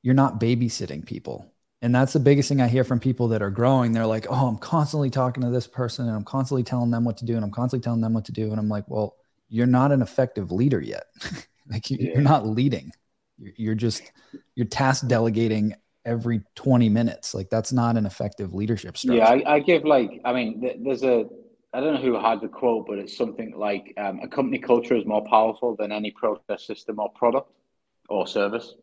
you're 0.00 0.14
not 0.14 0.40
babysitting 0.40 1.04
people. 1.04 1.52
And 1.82 1.94
that's 1.94 2.14
the 2.14 2.20
biggest 2.20 2.48
thing 2.48 2.62
I 2.62 2.68
hear 2.68 2.84
from 2.84 3.00
people 3.00 3.28
that 3.28 3.42
are 3.42 3.50
growing. 3.50 3.92
They're 3.92 4.06
like, 4.06 4.26
"Oh, 4.30 4.46
I'm 4.46 4.56
constantly 4.56 5.10
talking 5.10 5.42
to 5.42 5.50
this 5.50 5.66
person 5.66 6.06
and 6.06 6.16
I'm 6.16 6.24
constantly 6.24 6.62
telling 6.62 6.90
them 6.90 7.04
what 7.04 7.18
to 7.18 7.26
do 7.26 7.36
and 7.36 7.44
I'm 7.44 7.50
constantly 7.50 7.84
telling 7.84 8.00
them 8.00 8.14
what 8.14 8.24
to 8.24 8.32
do." 8.32 8.50
And 8.50 8.58
I'm 8.58 8.70
like, 8.70 8.88
"Well, 8.88 9.14
you're 9.50 9.66
not 9.66 9.92
an 9.92 10.00
effective 10.00 10.50
leader 10.50 10.80
yet. 10.80 11.04
like 11.68 11.90
you, 11.90 12.14
are 12.16 12.22
not 12.22 12.46
leading. 12.46 12.92
You're 13.38 13.74
just 13.74 14.02
you're 14.54 14.66
task 14.66 15.06
delegating 15.08 15.74
every 16.04 16.42
20 16.54 16.88
minutes. 16.88 17.34
Like 17.34 17.50
that's 17.50 17.72
not 17.72 17.96
an 17.96 18.06
effective 18.06 18.54
leadership 18.54 18.96
structure. 18.96 19.18
Yeah, 19.18 19.42
I, 19.46 19.54
I 19.54 19.58
give 19.60 19.84
like 19.84 20.20
I 20.24 20.32
mean, 20.32 20.82
there's 20.84 21.02
a 21.02 21.26
I 21.74 21.80
don't 21.80 21.94
know 21.94 22.00
who 22.00 22.20
had 22.20 22.40
the 22.40 22.48
quote, 22.48 22.86
but 22.86 22.98
it's 22.98 23.16
something 23.16 23.54
like 23.56 23.94
um, 23.96 24.20
a 24.22 24.28
company 24.28 24.58
culture 24.58 24.94
is 24.94 25.06
more 25.06 25.24
powerful 25.26 25.74
than 25.74 25.90
any 25.90 26.10
process 26.10 26.66
system 26.66 26.98
or 26.98 27.10
product 27.10 27.50
or 28.08 28.26
service. 28.26 28.74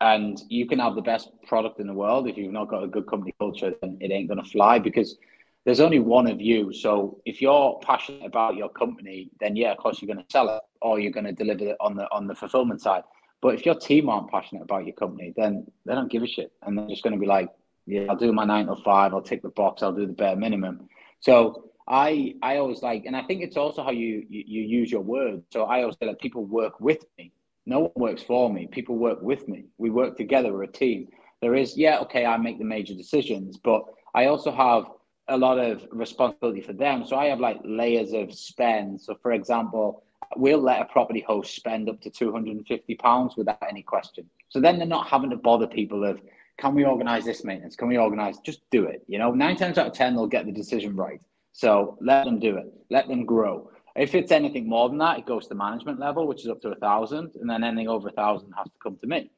And 0.00 0.42
you 0.48 0.66
can 0.66 0.80
have 0.80 0.96
the 0.96 1.02
best 1.02 1.30
product 1.46 1.78
in 1.78 1.86
the 1.86 1.92
world 1.92 2.28
if 2.28 2.36
you've 2.36 2.52
not 2.52 2.68
got 2.68 2.82
a 2.82 2.88
good 2.88 3.06
company 3.06 3.32
culture, 3.38 3.72
then 3.80 3.96
it 4.00 4.10
ain't 4.10 4.28
going 4.28 4.42
to 4.42 4.50
fly 4.50 4.80
because 4.80 5.16
there's 5.64 5.78
only 5.78 6.00
one 6.00 6.28
of 6.28 6.40
you. 6.40 6.72
So 6.72 7.20
if 7.24 7.40
you're 7.40 7.78
passionate 7.82 8.26
about 8.26 8.56
your 8.56 8.68
company, 8.68 9.30
then 9.38 9.54
yeah, 9.54 9.70
of 9.70 9.78
course 9.78 10.02
you're 10.02 10.12
going 10.12 10.24
to 10.24 10.32
sell 10.32 10.48
it 10.56 10.62
or 10.80 10.98
you're 10.98 11.12
going 11.12 11.26
to 11.26 11.32
deliver 11.32 11.66
it 11.66 11.76
on 11.78 11.94
the 11.94 12.10
on 12.10 12.26
the 12.26 12.34
fulfillment 12.34 12.80
side. 12.80 13.04
But 13.42 13.54
if 13.56 13.66
your 13.66 13.74
team 13.74 14.08
aren't 14.08 14.30
passionate 14.30 14.62
about 14.62 14.86
your 14.86 14.94
company, 14.94 15.34
then 15.36 15.66
they 15.84 15.94
don't 15.94 16.10
give 16.10 16.22
a 16.22 16.28
shit, 16.28 16.52
and 16.62 16.78
they're 16.78 16.88
just 16.88 17.02
going 17.02 17.14
to 17.14 17.18
be 17.18 17.26
like, 17.26 17.50
"Yeah, 17.86 18.06
I'll 18.08 18.16
do 18.16 18.32
my 18.32 18.44
nine 18.44 18.66
to 18.66 18.76
five. 18.76 19.12
I'll 19.12 19.20
tick 19.20 19.42
the 19.42 19.50
box. 19.50 19.82
I'll 19.82 19.92
do 19.92 20.06
the 20.06 20.12
bare 20.12 20.36
minimum." 20.36 20.88
So 21.20 21.70
I 21.88 22.36
I 22.42 22.56
always 22.58 22.82
like, 22.82 23.04
and 23.04 23.16
I 23.16 23.22
think 23.24 23.42
it's 23.42 23.56
also 23.56 23.82
how 23.82 23.90
you 23.90 24.24
you, 24.30 24.44
you 24.46 24.62
use 24.62 24.90
your 24.90 25.02
words. 25.02 25.42
So 25.50 25.64
I 25.64 25.82
always 25.82 25.96
say 26.00 26.06
that 26.06 26.20
people 26.20 26.44
work 26.44 26.80
with 26.80 27.04
me. 27.18 27.32
No 27.66 27.80
one 27.80 27.92
works 27.96 28.22
for 28.22 28.52
me. 28.52 28.66
People 28.66 28.96
work 28.96 29.20
with 29.22 29.48
me. 29.48 29.64
We 29.78 29.90
work 29.90 30.16
together. 30.16 30.52
We're 30.52 30.64
a 30.64 30.68
team. 30.68 31.08
There 31.40 31.54
is, 31.54 31.76
yeah, 31.76 31.98
okay, 32.00 32.24
I 32.24 32.36
make 32.36 32.58
the 32.58 32.64
major 32.64 32.94
decisions, 32.94 33.56
but 33.56 33.84
I 34.14 34.26
also 34.26 34.52
have 34.52 34.84
a 35.28 35.36
lot 35.36 35.58
of 35.58 35.86
responsibility 35.90 36.60
for 36.60 36.72
them. 36.72 37.04
So 37.04 37.16
I 37.16 37.26
have 37.26 37.40
like 37.40 37.60
layers 37.64 38.12
of 38.12 38.32
spend. 38.32 39.00
So 39.00 39.16
for 39.22 39.32
example, 39.32 40.04
we'll 40.36 40.60
let 40.60 40.80
a 40.80 40.84
property 40.86 41.20
host 41.20 41.54
spend 41.54 41.88
up 41.88 42.00
to 42.02 42.10
250 42.10 42.94
pounds 42.96 43.36
without 43.36 43.62
any 43.68 43.82
question. 43.82 44.28
So 44.48 44.60
then 44.60 44.78
they're 44.78 44.86
not 44.86 45.08
having 45.08 45.30
to 45.30 45.36
bother 45.36 45.66
people 45.66 46.04
of, 46.04 46.20
can 46.58 46.74
we 46.74 46.84
organize 46.84 47.24
this 47.24 47.44
maintenance? 47.44 47.76
Can 47.76 47.88
we 47.88 47.98
organize? 47.98 48.38
Just 48.44 48.60
do 48.70 48.84
it. 48.84 49.02
You 49.08 49.18
know, 49.18 49.32
nine 49.32 49.56
times 49.56 49.78
out 49.78 49.86
of 49.88 49.92
10, 49.94 50.14
they'll 50.14 50.26
get 50.26 50.46
the 50.46 50.52
decision 50.52 50.94
right. 50.94 51.20
So 51.52 51.98
let 52.00 52.24
them 52.24 52.38
do 52.38 52.56
it. 52.56 52.72
Let 52.90 53.08
them 53.08 53.24
grow. 53.24 53.70
If 53.96 54.14
it's 54.14 54.32
anything 54.32 54.68
more 54.68 54.88
than 54.88 54.98
that, 54.98 55.18
it 55.18 55.26
goes 55.26 55.46
to 55.48 55.54
management 55.54 56.00
level, 56.00 56.26
which 56.26 56.42
is 56.42 56.48
up 56.48 56.60
to 56.62 56.70
a 56.70 56.76
thousand, 56.76 57.32
and 57.40 57.48
then 57.48 57.62
anything 57.62 57.88
over 57.88 58.08
a 58.08 58.12
thousand 58.12 58.52
has 58.56 58.66
to 58.66 58.78
come 58.82 58.96
to 58.98 59.06
me. 59.06 59.30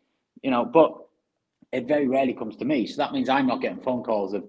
You 0.42 0.50
know, 0.50 0.64
but 0.64 0.94
it 1.72 1.88
very 1.88 2.06
rarely 2.06 2.34
comes 2.34 2.56
to 2.56 2.64
me. 2.64 2.86
So 2.86 2.96
that 2.98 3.12
means 3.12 3.28
I'm 3.28 3.48
not 3.48 3.60
getting 3.60 3.82
phone 3.82 4.04
calls 4.04 4.32
of, 4.32 4.44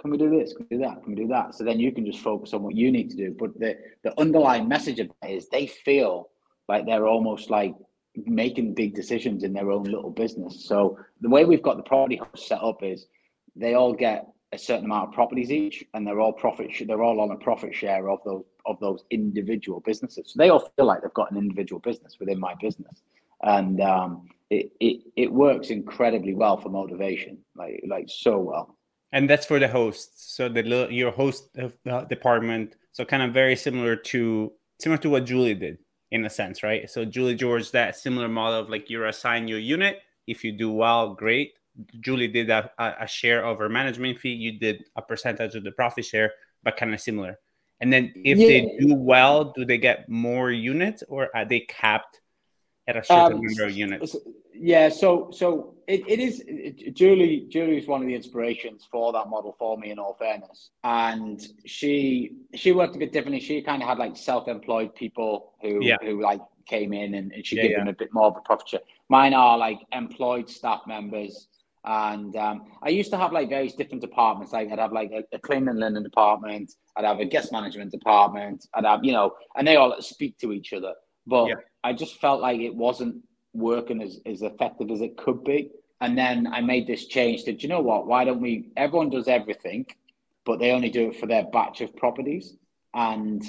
can 0.00 0.10
we 0.10 0.16
do 0.16 0.30
this? 0.30 0.54
Can 0.54 0.66
we 0.70 0.76
do 0.76 0.82
that? 0.82 1.02
Can 1.02 1.14
we 1.14 1.22
do 1.22 1.28
that? 1.28 1.54
So 1.54 1.64
then 1.64 1.78
you 1.78 1.92
can 1.92 2.06
just 2.06 2.20
focus 2.20 2.54
on 2.54 2.62
what 2.62 2.74
you 2.74 2.90
need 2.90 3.10
to 3.10 3.16
do. 3.16 3.36
But 3.38 3.58
the, 3.58 3.76
the 4.02 4.18
underlying 4.18 4.66
message 4.66 4.98
of 4.98 5.10
that 5.20 5.30
is 5.30 5.48
they 5.48 5.66
feel 5.66 6.30
like 6.68 6.86
they're 6.86 7.06
almost 7.06 7.50
like 7.50 7.74
making 8.16 8.74
big 8.74 8.94
decisions 8.94 9.44
in 9.44 9.52
their 9.52 9.70
own 9.70 9.84
little 9.84 10.10
business. 10.10 10.64
So 10.64 10.98
the 11.20 11.28
way 11.28 11.44
we've 11.44 11.62
got 11.62 11.76
the 11.76 11.82
property 11.82 12.20
set 12.34 12.62
up 12.62 12.82
is 12.82 13.06
they 13.54 13.74
all 13.74 13.92
get 13.92 14.26
a 14.52 14.58
certain 14.58 14.86
amount 14.86 15.08
of 15.08 15.14
properties 15.14 15.52
each, 15.52 15.84
and 15.94 16.06
they're 16.06 16.20
all 16.20 16.32
profit. 16.32 16.70
They're 16.84 17.02
all 17.02 17.20
on 17.20 17.30
a 17.30 17.36
profit 17.36 17.74
share 17.74 18.08
of 18.08 18.18
those 18.24 18.44
of 18.66 18.80
those 18.80 19.04
individual 19.10 19.80
businesses. 19.80 20.32
So 20.32 20.38
they 20.38 20.48
all 20.48 20.70
feel 20.76 20.86
like 20.86 21.02
they've 21.02 21.14
got 21.14 21.30
an 21.30 21.38
individual 21.38 21.80
business 21.80 22.16
within 22.18 22.40
my 22.40 22.54
business, 22.60 23.02
and 23.42 23.80
um, 23.80 24.28
it, 24.50 24.72
it 24.80 25.02
it 25.14 25.32
works 25.32 25.70
incredibly 25.70 26.34
well 26.34 26.56
for 26.56 26.68
motivation, 26.68 27.38
like 27.54 27.84
like 27.86 28.06
so 28.08 28.38
well 28.38 28.76
and 29.12 29.28
that's 29.28 29.46
for 29.46 29.58
the 29.58 29.68
hosts 29.68 30.34
so 30.34 30.48
the 30.48 30.88
your 30.90 31.10
host 31.10 31.48
uh, 31.58 32.04
department 32.04 32.76
So 32.92 33.04
kind 33.04 33.22
of 33.22 33.32
very 33.32 33.56
similar 33.56 33.96
to 33.96 34.52
similar 34.80 34.98
to 35.02 35.10
what 35.10 35.24
Julie 35.24 35.54
did 35.54 35.78
in 36.10 36.24
a 36.24 36.30
sense, 36.30 36.62
right? 36.62 36.90
So 36.90 37.04
Julie 37.04 37.36
George, 37.36 37.70
that 37.70 37.96
similar 37.96 38.28
model 38.28 38.60
of 38.60 38.68
like 38.68 38.90
you're 38.90 39.06
assigned 39.06 39.48
your 39.48 39.58
unit. 39.58 40.00
If 40.26 40.44
you 40.44 40.52
do 40.52 40.70
well, 40.72 41.14
great. 41.14 41.52
Julie 42.00 42.28
did 42.28 42.50
a, 42.50 42.70
a 42.78 43.06
share 43.06 43.44
of 43.44 43.58
her 43.58 43.68
management 43.68 44.18
fee. 44.18 44.30
You 44.34 44.58
did 44.58 44.84
a 44.96 45.02
percentage 45.02 45.54
of 45.54 45.64
the 45.64 45.70
profit 45.72 46.04
share, 46.04 46.32
but 46.62 46.76
kind 46.76 46.92
of 46.92 47.00
similar. 47.00 47.38
And 47.80 47.92
then 47.92 48.12
if 48.16 48.38
yeah. 48.38 48.46
they 48.46 48.76
do 48.80 48.94
well, 48.94 49.52
do 49.56 49.64
they 49.64 49.78
get 49.78 50.08
more 50.08 50.50
units 50.50 51.02
or 51.08 51.28
are 51.34 51.44
they 51.44 51.60
capped 51.60 52.19
at 52.90 52.96
a 52.96 53.04
certain 53.04 53.38
um, 53.38 53.44
number 53.44 53.64
of 53.64 53.72
units? 53.72 54.16
Yeah, 54.54 54.90
so 54.90 55.30
so 55.32 55.74
it, 55.86 56.02
it 56.06 56.20
is 56.20 56.42
it, 56.46 56.94
Julie 56.94 57.46
Julie 57.48 57.78
is 57.78 57.86
one 57.86 58.02
of 58.02 58.06
the 58.06 58.14
inspirations 58.14 58.86
for 58.90 59.12
that 59.12 59.28
model 59.28 59.56
for 59.58 59.78
me 59.78 59.90
in 59.90 59.98
all 59.98 60.16
fairness. 60.18 60.70
And 60.84 61.40
she 61.64 62.32
she 62.54 62.72
worked 62.72 62.96
a 62.96 62.98
bit 62.98 63.12
differently. 63.12 63.40
She 63.40 63.62
kind 63.62 63.82
of 63.82 63.88
had 63.88 63.98
like 63.98 64.16
self-employed 64.16 64.94
people 64.94 65.54
who 65.62 65.78
yeah. 65.82 65.96
who 66.02 66.20
like 66.22 66.40
came 66.66 66.92
in 66.92 67.14
and, 67.14 67.32
and 67.32 67.46
she 67.46 67.56
yeah, 67.56 67.62
gave 67.62 67.70
yeah. 67.72 67.78
them 67.78 67.88
a 67.88 67.94
bit 67.94 68.10
more 68.12 68.26
of 68.26 68.36
a 68.36 68.40
profit 68.40 68.68
share. 68.68 68.80
Mine 69.08 69.34
are 69.34 69.56
like 69.56 69.80
employed 69.92 70.48
staff 70.48 70.82
members 70.86 71.48
and 71.84 72.36
um, 72.36 72.66
I 72.82 72.90
used 72.90 73.10
to 73.12 73.16
have 73.16 73.32
like 73.32 73.48
various 73.48 73.74
different 73.74 74.02
departments. 74.02 74.52
Like 74.52 74.70
I'd 74.70 74.78
have 74.78 74.92
like 74.92 75.10
a, 75.12 75.24
a 75.34 75.38
clean 75.38 75.68
and 75.68 75.78
linen 75.78 76.02
department. 76.02 76.74
I'd 76.96 77.06
have 77.06 77.20
a 77.20 77.24
guest 77.24 77.52
management 77.52 77.90
department. 77.90 78.66
I'd 78.74 78.84
have, 78.84 79.00
you 79.02 79.12
know, 79.12 79.32
and 79.56 79.66
they 79.66 79.76
all 79.76 79.96
speak 80.00 80.36
to 80.38 80.52
each 80.52 80.72
other. 80.72 80.92
But 81.26 81.46
yeah. 81.46 81.54
I 81.82 81.92
just 81.92 82.20
felt 82.20 82.40
like 82.40 82.60
it 82.60 82.74
wasn't 82.74 83.22
working 83.52 84.02
as, 84.02 84.20
as 84.26 84.42
effective 84.42 84.90
as 84.90 85.00
it 85.00 85.16
could 85.16 85.44
be. 85.44 85.70
And 86.00 86.16
then 86.16 86.46
I 86.46 86.60
made 86.60 86.86
this 86.86 87.06
change 87.06 87.44
to, 87.44 87.52
do 87.52 87.62
you 87.62 87.68
know 87.68 87.80
what? 87.80 88.06
Why 88.06 88.24
don't 88.24 88.40
we? 88.40 88.70
Everyone 88.76 89.10
does 89.10 89.28
everything, 89.28 89.86
but 90.44 90.58
they 90.58 90.70
only 90.70 90.88
do 90.88 91.10
it 91.10 91.16
for 91.16 91.26
their 91.26 91.44
batch 91.44 91.82
of 91.82 91.94
properties. 91.96 92.56
And 92.94 93.42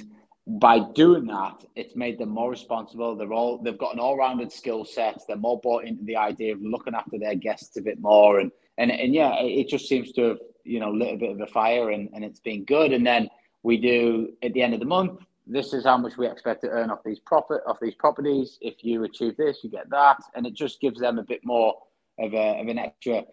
by 0.48 0.80
doing 0.80 1.28
that, 1.28 1.64
it's 1.76 1.96
made 1.96 2.18
them 2.18 2.30
more 2.30 2.50
responsible. 2.50 3.16
They're 3.16 3.34
all 3.34 3.58
they've 3.58 3.78
got 3.78 3.94
an 3.94 4.00
all-rounded 4.00 4.52
skill 4.52 4.84
set. 4.84 5.22
They're 5.28 5.38
more 5.38 5.60
bought 5.60 5.86
into 5.86 6.04
the 6.04 6.18
idea 6.18 6.54
of 6.54 6.62
looking 6.62 6.96
after 6.96 7.18
their 7.18 7.36
guests 7.36 7.78
a 7.78 7.82
bit 7.82 8.00
more, 8.00 8.40
and 8.40 8.52
and 8.78 8.92
and 8.92 9.14
yeah, 9.14 9.40
it, 9.40 9.68
just 9.68 9.88
seems 9.88 10.12
to 10.14 10.22
have 10.24 10.38
you 10.64 10.80
know 10.80 10.92
lit 10.92 11.14
a 11.14 11.18
bit 11.18 11.32
of 11.32 11.42
a 11.42 11.48
fire, 11.48 11.92
and 11.92 12.10
and 12.14 12.26
it's 12.26 12.40
been 12.40 12.66
good. 12.66 12.92
And 12.92 13.06
then 13.06 13.30
we 13.64 13.78
do 13.78 14.34
at 14.42 14.54
the 14.54 14.62
end 14.62 14.74
of 14.74 14.80
the 14.80 14.86
month. 14.86 15.22
This 15.48 15.74
is 15.74 15.86
how 15.86 15.98
much 15.98 16.18
we 16.18 16.28
expect 16.28 16.62
to 16.62 16.70
earn 16.70 16.92
off 16.92 17.00
these 17.04 17.20
profit 17.20 17.62
off 17.66 17.80
these 17.82 17.96
properties. 17.96 18.58
If 18.62 18.84
you 18.84 19.04
achieve 19.04 19.38
this, 19.38 19.64
you 19.64 19.70
get 19.70 19.90
that, 19.90 20.18
and 20.36 20.46
it 20.46 20.54
just 20.54 20.80
gives 20.80 21.00
them 21.00 21.18
a 21.18 21.24
bit 21.24 21.42
more 21.44 21.76
of 22.20 22.34
a 22.34 22.62
of 22.62 22.68
an 22.68 22.78
extra. 22.78 23.24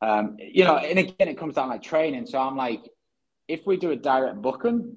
Um, 0.00 0.36
you 0.38 0.64
know, 0.64 0.76
and 0.76 0.98
again, 0.98 1.28
it 1.28 1.38
comes 1.38 1.54
down 1.54 1.68
like 1.68 1.82
training. 1.82 2.26
So 2.26 2.38
I'm 2.38 2.56
like, 2.56 2.88
if 3.48 3.66
we 3.66 3.76
do 3.76 3.90
a 3.90 3.96
direct 3.96 4.40
booking, 4.42 4.94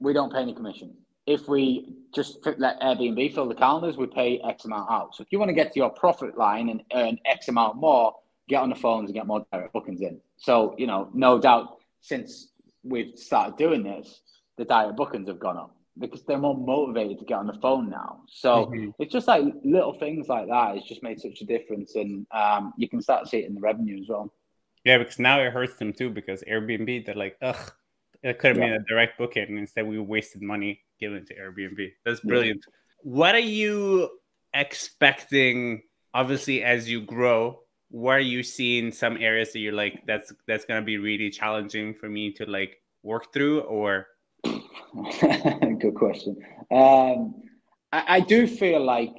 we 0.00 0.12
don't 0.12 0.32
pay 0.32 0.40
any 0.40 0.54
commission. 0.54 0.94
If 1.26 1.46
we 1.46 1.94
just 2.12 2.38
let 2.58 2.80
Airbnb 2.80 3.34
fill 3.34 3.48
the 3.48 3.54
calendars, 3.54 3.96
we 3.96 4.06
pay 4.06 4.40
X 4.40 4.64
amount 4.64 4.90
out. 4.90 5.14
So 5.14 5.22
if 5.22 5.28
you 5.30 5.38
want 5.38 5.50
to 5.50 5.54
get 5.54 5.72
to 5.74 5.78
your 5.78 5.90
profit 5.90 6.36
line 6.36 6.70
and 6.70 6.82
earn 6.92 7.18
X 7.24 7.48
amount 7.48 7.76
more, 7.76 8.14
get 8.48 8.62
on 8.62 8.70
the 8.70 8.74
phones 8.74 9.10
and 9.10 9.14
get 9.14 9.26
more 9.26 9.46
direct 9.52 9.72
bookings 9.72 10.00
in. 10.00 10.20
So, 10.38 10.74
you 10.76 10.86
know, 10.86 11.08
no 11.14 11.38
doubt 11.38 11.76
since 12.00 12.48
we've 12.82 13.16
started 13.16 13.56
doing 13.56 13.84
this, 13.84 14.22
the 14.56 14.64
direct 14.64 14.96
bookings 14.96 15.28
have 15.28 15.38
gone 15.38 15.58
up 15.58 15.76
because 16.00 16.22
they're 16.24 16.38
more 16.38 16.56
motivated 16.56 17.18
to 17.18 17.24
get 17.24 17.38
on 17.38 17.46
the 17.46 17.58
phone 17.60 17.90
now. 17.90 18.22
So 18.26 18.66
mm-hmm. 18.66 18.90
it's 18.98 19.12
just 19.12 19.28
like 19.28 19.44
little 19.64 19.92
things 19.98 20.28
like 20.28 20.48
that. 20.48 20.76
It's 20.76 20.88
just 20.88 21.02
made 21.02 21.20
such 21.20 21.42
a 21.42 21.44
difference, 21.44 21.94
and 21.94 22.26
um, 22.32 22.72
you 22.76 22.88
can 22.88 23.02
start 23.02 23.24
to 23.24 23.28
see 23.28 23.38
it 23.38 23.48
in 23.48 23.54
the 23.54 23.60
revenue 23.60 24.00
as 24.00 24.08
well. 24.08 24.32
Yeah, 24.84 24.98
because 24.98 25.18
now 25.18 25.40
it 25.40 25.52
hurts 25.52 25.76
them 25.76 25.92
too 25.92 26.08
because 26.10 26.42
Airbnb 26.42 27.04
they're 27.04 27.14
like, 27.14 27.36
ugh, 27.42 27.72
it 28.22 28.38
could 28.38 28.48
have 28.48 28.58
yeah. 28.58 28.72
been 28.72 28.82
a 28.82 28.84
direct 28.88 29.18
booking. 29.18 29.58
Instead, 29.58 29.86
we 29.86 29.98
wasted 29.98 30.42
money 30.42 30.80
giving 30.98 31.24
to 31.26 31.34
Airbnb. 31.34 31.92
That's 32.04 32.20
brilliant. 32.20 32.64
Yeah. 32.66 32.74
What 33.02 33.34
are 33.34 33.38
you 33.38 34.08
expecting? 34.54 35.82
Obviously, 36.14 36.64
as 36.64 36.90
you 36.90 37.02
grow, 37.02 37.60
where 37.90 38.16
are 38.16 38.20
you 38.20 38.42
seeing 38.42 38.90
some 38.90 39.18
areas 39.18 39.52
that 39.52 39.58
you're 39.58 39.74
like, 39.74 40.02
that's 40.06 40.32
that's 40.48 40.64
gonna 40.64 40.82
be 40.82 40.96
really 40.96 41.30
challenging 41.30 41.94
for 41.94 42.08
me 42.08 42.32
to 42.32 42.46
like 42.46 42.78
work 43.02 43.32
through, 43.32 43.60
or? 43.60 44.06
Good 45.78 45.94
question. 45.94 46.36
Um, 46.70 47.34
I, 47.92 48.16
I 48.16 48.20
do 48.20 48.46
feel 48.46 48.84
like 48.84 49.12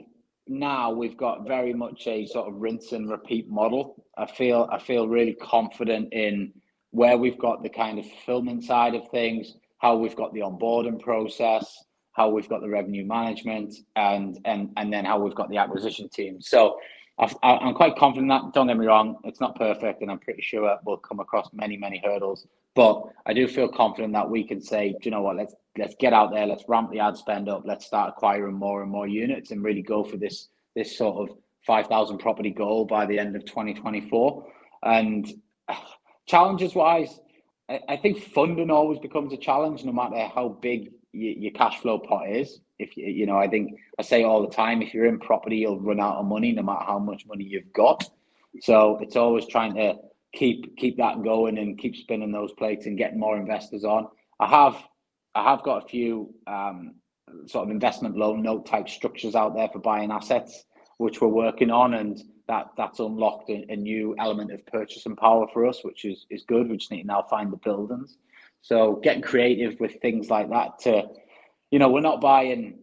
now 0.48 0.92
we've 0.92 1.18
got 1.18 1.48
very 1.48 1.74
much 1.74 2.08
a 2.08 2.26
sort 2.26 2.48
of 2.48 2.56
rinse 2.56 2.92
and 2.92 3.10
repeat 3.10 3.50
model. 3.50 4.06
I 4.18 4.26
feel 4.26 4.68
I 4.72 4.80
feel 4.80 5.08
really 5.08 5.34
confident 5.34 6.14
in 6.14 6.54
where 6.92 7.18
we've 7.18 7.40
got 7.40 7.64
the 7.64 7.70
kind 7.70 8.00
of 8.00 8.06
fulfillment 8.06 8.64
side 8.64 8.96
of 8.96 9.08
things, 9.10 9.56
how 9.80 9.96
we've 9.96 10.16
got 10.16 10.34
the 10.34 10.42
onboarding 10.42 11.00
process, 11.00 11.84
how 12.14 12.30
we've 12.30 12.50
got 12.50 12.62
the 12.62 12.70
revenue 12.70 13.06
management, 13.06 13.74
and 13.96 14.40
and 14.46 14.72
and 14.78 14.92
then 14.92 15.06
how 15.06 15.20
we've 15.20 15.36
got 15.36 15.50
the 15.50 15.58
acquisition 15.58 16.10
team. 16.10 16.42
So 16.42 16.78
i 17.22 17.68
am 17.68 17.74
quite 17.74 17.96
confident 17.96 18.30
that. 18.30 18.54
Don't 18.54 18.68
get 18.68 18.78
me 18.78 18.88
wrong, 18.88 19.18
it's 19.24 19.40
not 19.40 19.56
perfect, 19.56 20.02
and 20.02 20.10
I'm 20.10 20.20
pretty 20.20 20.42
sure 20.42 20.78
we'll 20.86 20.98
come 20.98 21.20
across 21.20 21.50
many 21.54 21.78
many 21.78 22.02
hurdles. 22.04 22.48
But 22.74 23.04
I 23.26 23.34
do 23.34 23.48
feel 23.48 23.68
confident 23.68 24.14
that 24.14 24.30
we 24.30 24.44
can 24.44 24.62
say, 24.62 24.94
do 24.94 24.98
you 25.04 25.12
know 25.12 25.22
what? 25.22 25.36
Let's 25.36 25.56
let's 25.78 25.96
get 26.00 26.14
out 26.14 26.32
there. 26.32 26.46
Let's 26.46 26.64
ramp 26.68 26.92
the 26.92 27.00
ad 27.00 27.18
spend 27.18 27.48
up. 27.48 27.64
Let's 27.66 27.86
start 27.86 28.14
acquiring 28.16 28.56
more 28.56 28.82
and 28.82 28.92
more 28.92 29.08
units, 29.08 29.52
and 29.52 29.64
really 29.64 29.82
go 29.82 30.04
for 30.04 30.18
this 30.18 30.48
this 30.76 30.98
sort 30.98 31.30
of 31.30 31.38
5,000 31.66 32.18
property 32.18 32.50
goal 32.50 32.86
by 32.86 33.06
the 33.06 33.20
end 33.20 33.36
of 33.36 33.46
2024. 33.46 34.48
And 34.84 35.32
challenges 36.26 36.76
wise, 36.76 37.20
I, 37.70 37.80
I, 37.90 37.98
think 37.98 38.24
funding 38.24 38.72
always 38.72 39.00
becomes 39.00 39.34
a 39.34 39.38
challenge, 39.38 39.84
no 39.84 39.92
matter 39.92 40.30
how 40.34 40.58
big 40.62 40.92
y- 41.14 41.36
your 41.38 41.52
cash 41.52 41.80
flow 41.80 42.00
pot 42.00 42.30
is. 42.30 42.62
If 42.82 42.98
you, 42.98 43.26
know, 43.26 43.38
I 43.38 43.48
think 43.48 43.80
I 44.00 44.02
say 44.02 44.24
all 44.24 44.42
the 44.42 44.54
time, 44.54 44.82
if 44.82 44.94
you're 44.94 45.06
in 45.06 45.20
property, 45.20 45.58
you'll 45.58 45.80
run 45.80 46.00
out 46.00 46.18
of 46.18 46.26
money, 46.26 46.52
no 46.52 46.64
matter 46.64 46.86
how 46.86 47.00
much 47.00 47.26
money 47.26 47.44
you've 47.44 47.72
got. 47.74 48.10
So 48.62 48.98
it's 49.02 49.16
always 49.16 49.46
trying 49.48 49.76
to 49.76 49.96
keep 50.34 50.78
keep 50.78 50.98
that 50.98 51.24
going 51.24 51.58
and 51.58 51.78
keep 51.78 51.96
spinning 51.96 52.32
those 52.32 52.54
plates 52.54 52.86
and 52.86 52.98
getting 52.98 53.20
more 53.20 53.38
investors 53.38 53.84
on. 53.84 54.08
I 54.40 54.48
have 54.48 54.76
I 55.36 55.44
have 55.44 55.64
got 55.64 55.86
a 55.86 55.88
few 55.88 56.34
um, 56.48 56.96
sort 57.46 57.66
of 57.66 57.72
investment 57.72 58.18
loan 58.18 58.42
note 58.42 58.66
type 58.66 58.90
structures 58.90 59.36
out 59.36 59.56
there 59.56 59.70
for 59.70 59.80
buying 59.80 60.12
assets, 60.12 60.66
which 60.98 61.22
we're 61.22 61.28
working 61.28 61.72
on, 61.72 61.94
and 61.94 62.22
that 62.48 62.68
that's 62.78 63.00
unlocked 63.00 63.50
a, 63.50 63.66
a, 63.70 63.76
new 63.76 64.16
element 64.20 64.52
of 64.52 64.66
purchasing 64.66 65.16
power 65.16 65.48
for 65.54 65.66
us, 65.66 65.84
which 65.84 66.06
is 66.06 66.26
is 66.30 66.44
good. 66.44 66.70
We 66.70 66.78
just 66.78 66.92
need 66.92 67.02
to 67.02 67.08
now 67.08 67.26
find 67.30 67.52
the 67.52 67.58
buildings. 67.58 68.18
So 68.62 69.00
getting 69.04 69.22
creative 69.22 69.80
with 69.80 70.00
things 70.02 70.30
like 70.30 70.50
that 70.50 70.78
to, 70.80 71.04
you 71.72 71.80
know, 71.80 71.90
we're 71.90 72.02
not 72.02 72.22
buying 72.22 72.80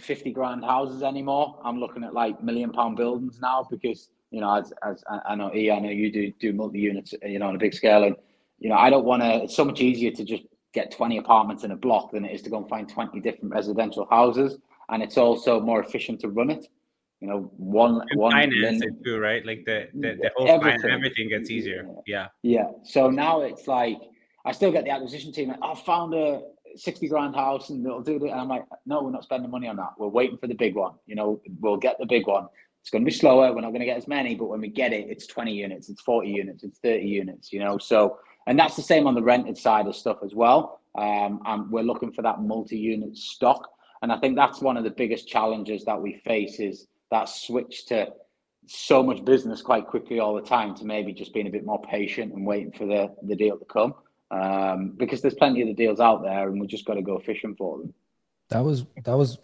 50 0.00 0.32
grand 0.32 0.64
houses 0.64 1.02
anymore. 1.02 1.60
I'm 1.64 1.78
looking 1.78 2.04
at 2.04 2.14
like 2.14 2.42
million 2.42 2.72
pound 2.72 2.96
buildings 2.96 3.38
now 3.40 3.66
because, 3.70 4.10
you 4.30 4.40
know, 4.40 4.54
as, 4.54 4.72
as 4.84 5.04
I 5.28 5.34
know, 5.34 5.54
E, 5.54 5.70
I 5.70 5.78
know 5.78 5.90
you 5.90 6.10
do 6.10 6.32
do 6.40 6.52
multi 6.52 6.80
units, 6.80 7.14
you 7.22 7.38
know, 7.38 7.48
on 7.48 7.54
a 7.54 7.58
big 7.58 7.74
scale. 7.74 8.04
And, 8.04 8.16
you 8.58 8.68
know, 8.70 8.76
I 8.76 8.90
don't 8.90 9.04
want 9.04 9.22
to, 9.22 9.44
it's 9.44 9.54
so 9.54 9.64
much 9.64 9.80
easier 9.80 10.10
to 10.10 10.24
just 10.24 10.44
get 10.74 10.90
20 10.90 11.18
apartments 11.18 11.64
in 11.64 11.70
a 11.70 11.76
block 11.76 12.12
than 12.12 12.24
it 12.24 12.32
is 12.32 12.42
to 12.42 12.50
go 12.50 12.58
and 12.58 12.68
find 12.68 12.88
20 12.88 13.20
different 13.20 13.54
residential 13.54 14.06
houses. 14.10 14.58
And 14.90 15.02
it's 15.02 15.18
also 15.18 15.60
more 15.60 15.80
efficient 15.82 16.20
to 16.20 16.28
run 16.28 16.50
it 16.50 16.66
you 17.20 17.26
know 17.26 17.50
one 17.56 18.00
and 18.08 18.20
one 18.20 18.32
finance 18.32 18.80
it 18.82 19.04
too 19.04 19.18
right 19.18 19.44
like 19.44 19.64
the 19.64 19.88
the, 19.94 20.16
the 20.22 20.30
whole 20.36 20.48
everything. 20.48 20.80
Finance, 20.80 20.96
everything 20.98 21.28
gets 21.28 21.50
easier 21.50 21.86
yeah 22.06 22.28
yeah 22.42 22.66
so 22.84 23.10
now 23.10 23.40
it's 23.40 23.66
like 23.66 23.98
i 24.44 24.52
still 24.52 24.70
get 24.70 24.84
the 24.84 24.90
acquisition 24.90 25.32
team 25.32 25.48
like, 25.48 25.58
oh, 25.62 25.72
i 25.72 25.74
found 25.74 26.14
a 26.14 26.42
60 26.78 27.08
grand 27.08 27.34
house 27.34 27.70
and 27.70 27.84
they'll 27.84 28.00
do 28.00 28.16
and 28.16 28.40
i'm 28.40 28.48
like 28.48 28.64
no 28.86 29.02
we're 29.02 29.10
not 29.10 29.24
spending 29.24 29.50
money 29.50 29.68
on 29.68 29.76
that. 29.76 29.90
We're 29.98 30.08
waiting 30.08 30.38
for 30.38 30.46
the 30.46 30.54
big 30.54 30.74
one. 30.74 30.94
You 31.06 31.16
know 31.16 31.40
we'll 31.60 31.76
get 31.76 31.98
the 31.98 32.06
big 32.06 32.26
one. 32.26 32.46
It's 32.80 32.90
going 32.90 33.02
to 33.02 33.10
be 33.10 33.16
slower. 33.16 33.52
We're 33.52 33.60
not 33.60 33.70
going 33.70 33.80
to 33.80 33.86
get 33.86 33.96
as 33.96 34.08
many 34.08 34.34
but 34.34 34.46
when 34.46 34.60
we 34.60 34.68
get 34.68 34.92
it 34.92 35.06
it's 35.08 35.26
20 35.26 35.52
units 35.52 35.88
it's 35.88 36.02
40 36.02 36.28
units 36.28 36.64
it's 36.64 36.78
30 36.78 37.04
units 37.06 37.52
you 37.52 37.60
know? 37.60 37.78
So 37.78 38.18
and 38.46 38.58
that's 38.58 38.76
the 38.76 38.82
same 38.82 39.06
on 39.06 39.14
the 39.14 39.22
rented 39.22 39.58
side 39.58 39.86
of 39.86 39.94
stuff 39.94 40.18
as 40.24 40.34
well. 40.34 40.80
Um, 40.96 41.40
and 41.44 41.70
we're 41.70 41.82
looking 41.82 42.12
for 42.12 42.22
that 42.22 42.40
multi-unit 42.40 43.16
stock. 43.16 43.68
And 44.00 44.10
i 44.10 44.18
think 44.18 44.36
that's 44.36 44.60
one 44.60 44.76
of 44.76 44.84
the 44.84 44.90
biggest 44.90 45.28
challenges 45.28 45.84
that 45.84 46.00
we 46.00 46.22
face 46.24 46.60
is 46.60 46.86
that 47.10 47.28
switch 47.28 47.86
to 47.86 48.08
so 48.68 49.02
much 49.02 49.24
business 49.24 49.62
quite 49.62 49.86
quickly 49.86 50.20
all 50.20 50.34
the 50.34 50.42
time 50.42 50.74
to 50.74 50.84
maybe 50.84 51.12
just 51.12 51.32
being 51.32 51.46
a 51.46 51.50
bit 51.50 51.64
more 51.64 51.80
patient 51.82 52.32
and 52.34 52.46
waiting 52.46 52.72
for 52.72 52.86
the, 52.86 53.14
the 53.22 53.34
deal 53.34 53.56
to 53.56 53.64
come. 53.64 53.94
Um, 54.30 54.94
because 54.96 55.22
there's 55.22 55.34
plenty 55.34 55.62
of 55.62 55.68
the 55.68 55.74
deals 55.74 56.00
out 56.00 56.22
there 56.22 56.48
and 56.48 56.60
we 56.60 56.66
just 56.66 56.84
got 56.84 56.94
to 56.94 57.02
go 57.02 57.18
fishing 57.18 57.54
for 57.56 57.78
them. 57.78 57.94
That 58.50 58.60
was 58.64 58.84
that 59.04 59.16
was 59.16 59.38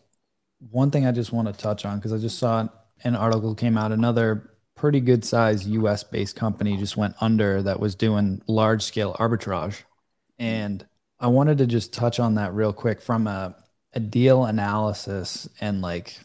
one 0.71 0.91
thing 0.91 1.07
I 1.07 1.13
just 1.13 1.33
want 1.33 1.49
to 1.49 1.55
touch 1.55 1.85
on 1.85 1.99
because 1.99 2.13
I 2.13 2.19
just 2.19 2.39
saw 2.39 2.69
an 3.03 3.17
article 3.17 3.55
came 3.55 3.77
out 3.77 3.93
another 3.93 4.51
pretty 4.75 5.01
good 5.01 5.25
size 5.25 5.67
US 5.69 6.05
based 6.05 6.37
company 6.37 6.77
just 6.77 6.97
went 6.97 7.15
under 7.21 7.63
that 7.63 7.81
was 7.81 7.95
doing 7.95 8.43
large 8.47 8.83
scale 8.83 9.15
arbitrage. 9.19 9.83
And 10.39 10.87
I 11.21 11.29
wanted 11.29 11.59
to 11.59 11.67
just 11.67 11.93
touch 11.93 12.19
on 12.21 12.35
that 12.35 12.53
real 12.55 12.73
quick 12.73 13.01
from 13.01 13.27
a, 13.27 13.57
a 13.93 14.01
deal 14.01 14.45
analysis 14.45 15.49
and 15.61 15.81
like 15.81 16.19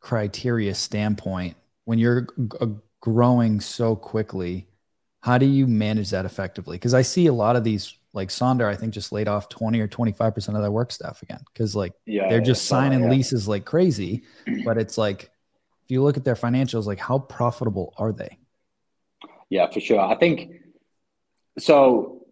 criteria 0.00 0.74
standpoint, 0.74 1.56
when 1.84 1.98
you're 1.98 2.22
g- 2.22 2.76
growing 3.00 3.60
so 3.60 3.96
quickly, 3.96 4.68
how 5.20 5.38
do 5.38 5.46
you 5.46 5.66
manage 5.66 6.10
that 6.10 6.24
effectively? 6.24 6.76
Because 6.76 6.94
I 6.94 7.02
see 7.02 7.26
a 7.26 7.32
lot 7.32 7.56
of 7.56 7.64
these 7.64 7.94
like 8.12 8.28
Sonder, 8.28 8.64
I 8.66 8.74
think 8.74 8.94
just 8.94 9.12
laid 9.12 9.28
off 9.28 9.48
20 9.48 9.80
or 9.80 9.88
25% 9.88 10.54
of 10.54 10.62
their 10.62 10.70
work 10.70 10.92
staff 10.92 11.22
again. 11.22 11.40
Cause 11.54 11.76
like 11.76 11.92
Yeah, 12.06 12.28
they're 12.28 12.40
just 12.40 12.66
signing 12.66 13.02
yeah. 13.02 13.10
leases 13.10 13.46
like 13.46 13.64
crazy. 13.64 14.24
But 14.64 14.78
it's 14.78 14.96
like, 14.96 15.30
if 15.84 15.90
you 15.90 16.02
look 16.02 16.16
at 16.16 16.24
their 16.24 16.34
financials, 16.34 16.86
like 16.86 16.98
how 16.98 17.18
profitable 17.18 17.94
are 17.98 18.12
they? 18.12 18.38
Yeah, 19.50 19.70
for 19.70 19.80
sure. 19.80 20.00
I 20.00 20.14
think 20.16 20.52
so. 21.58 22.26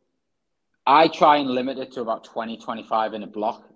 I 0.87 1.09
try 1.09 1.39
and 1.39 1.51
limit 1.51 1.79
it 1.79 1.93
to 1.93 2.01
about 2.01 2.25
20, 2.25 2.59
25 2.59 3.15
in 3.15 3.23
a 3.25 3.27
block. 3.27 3.69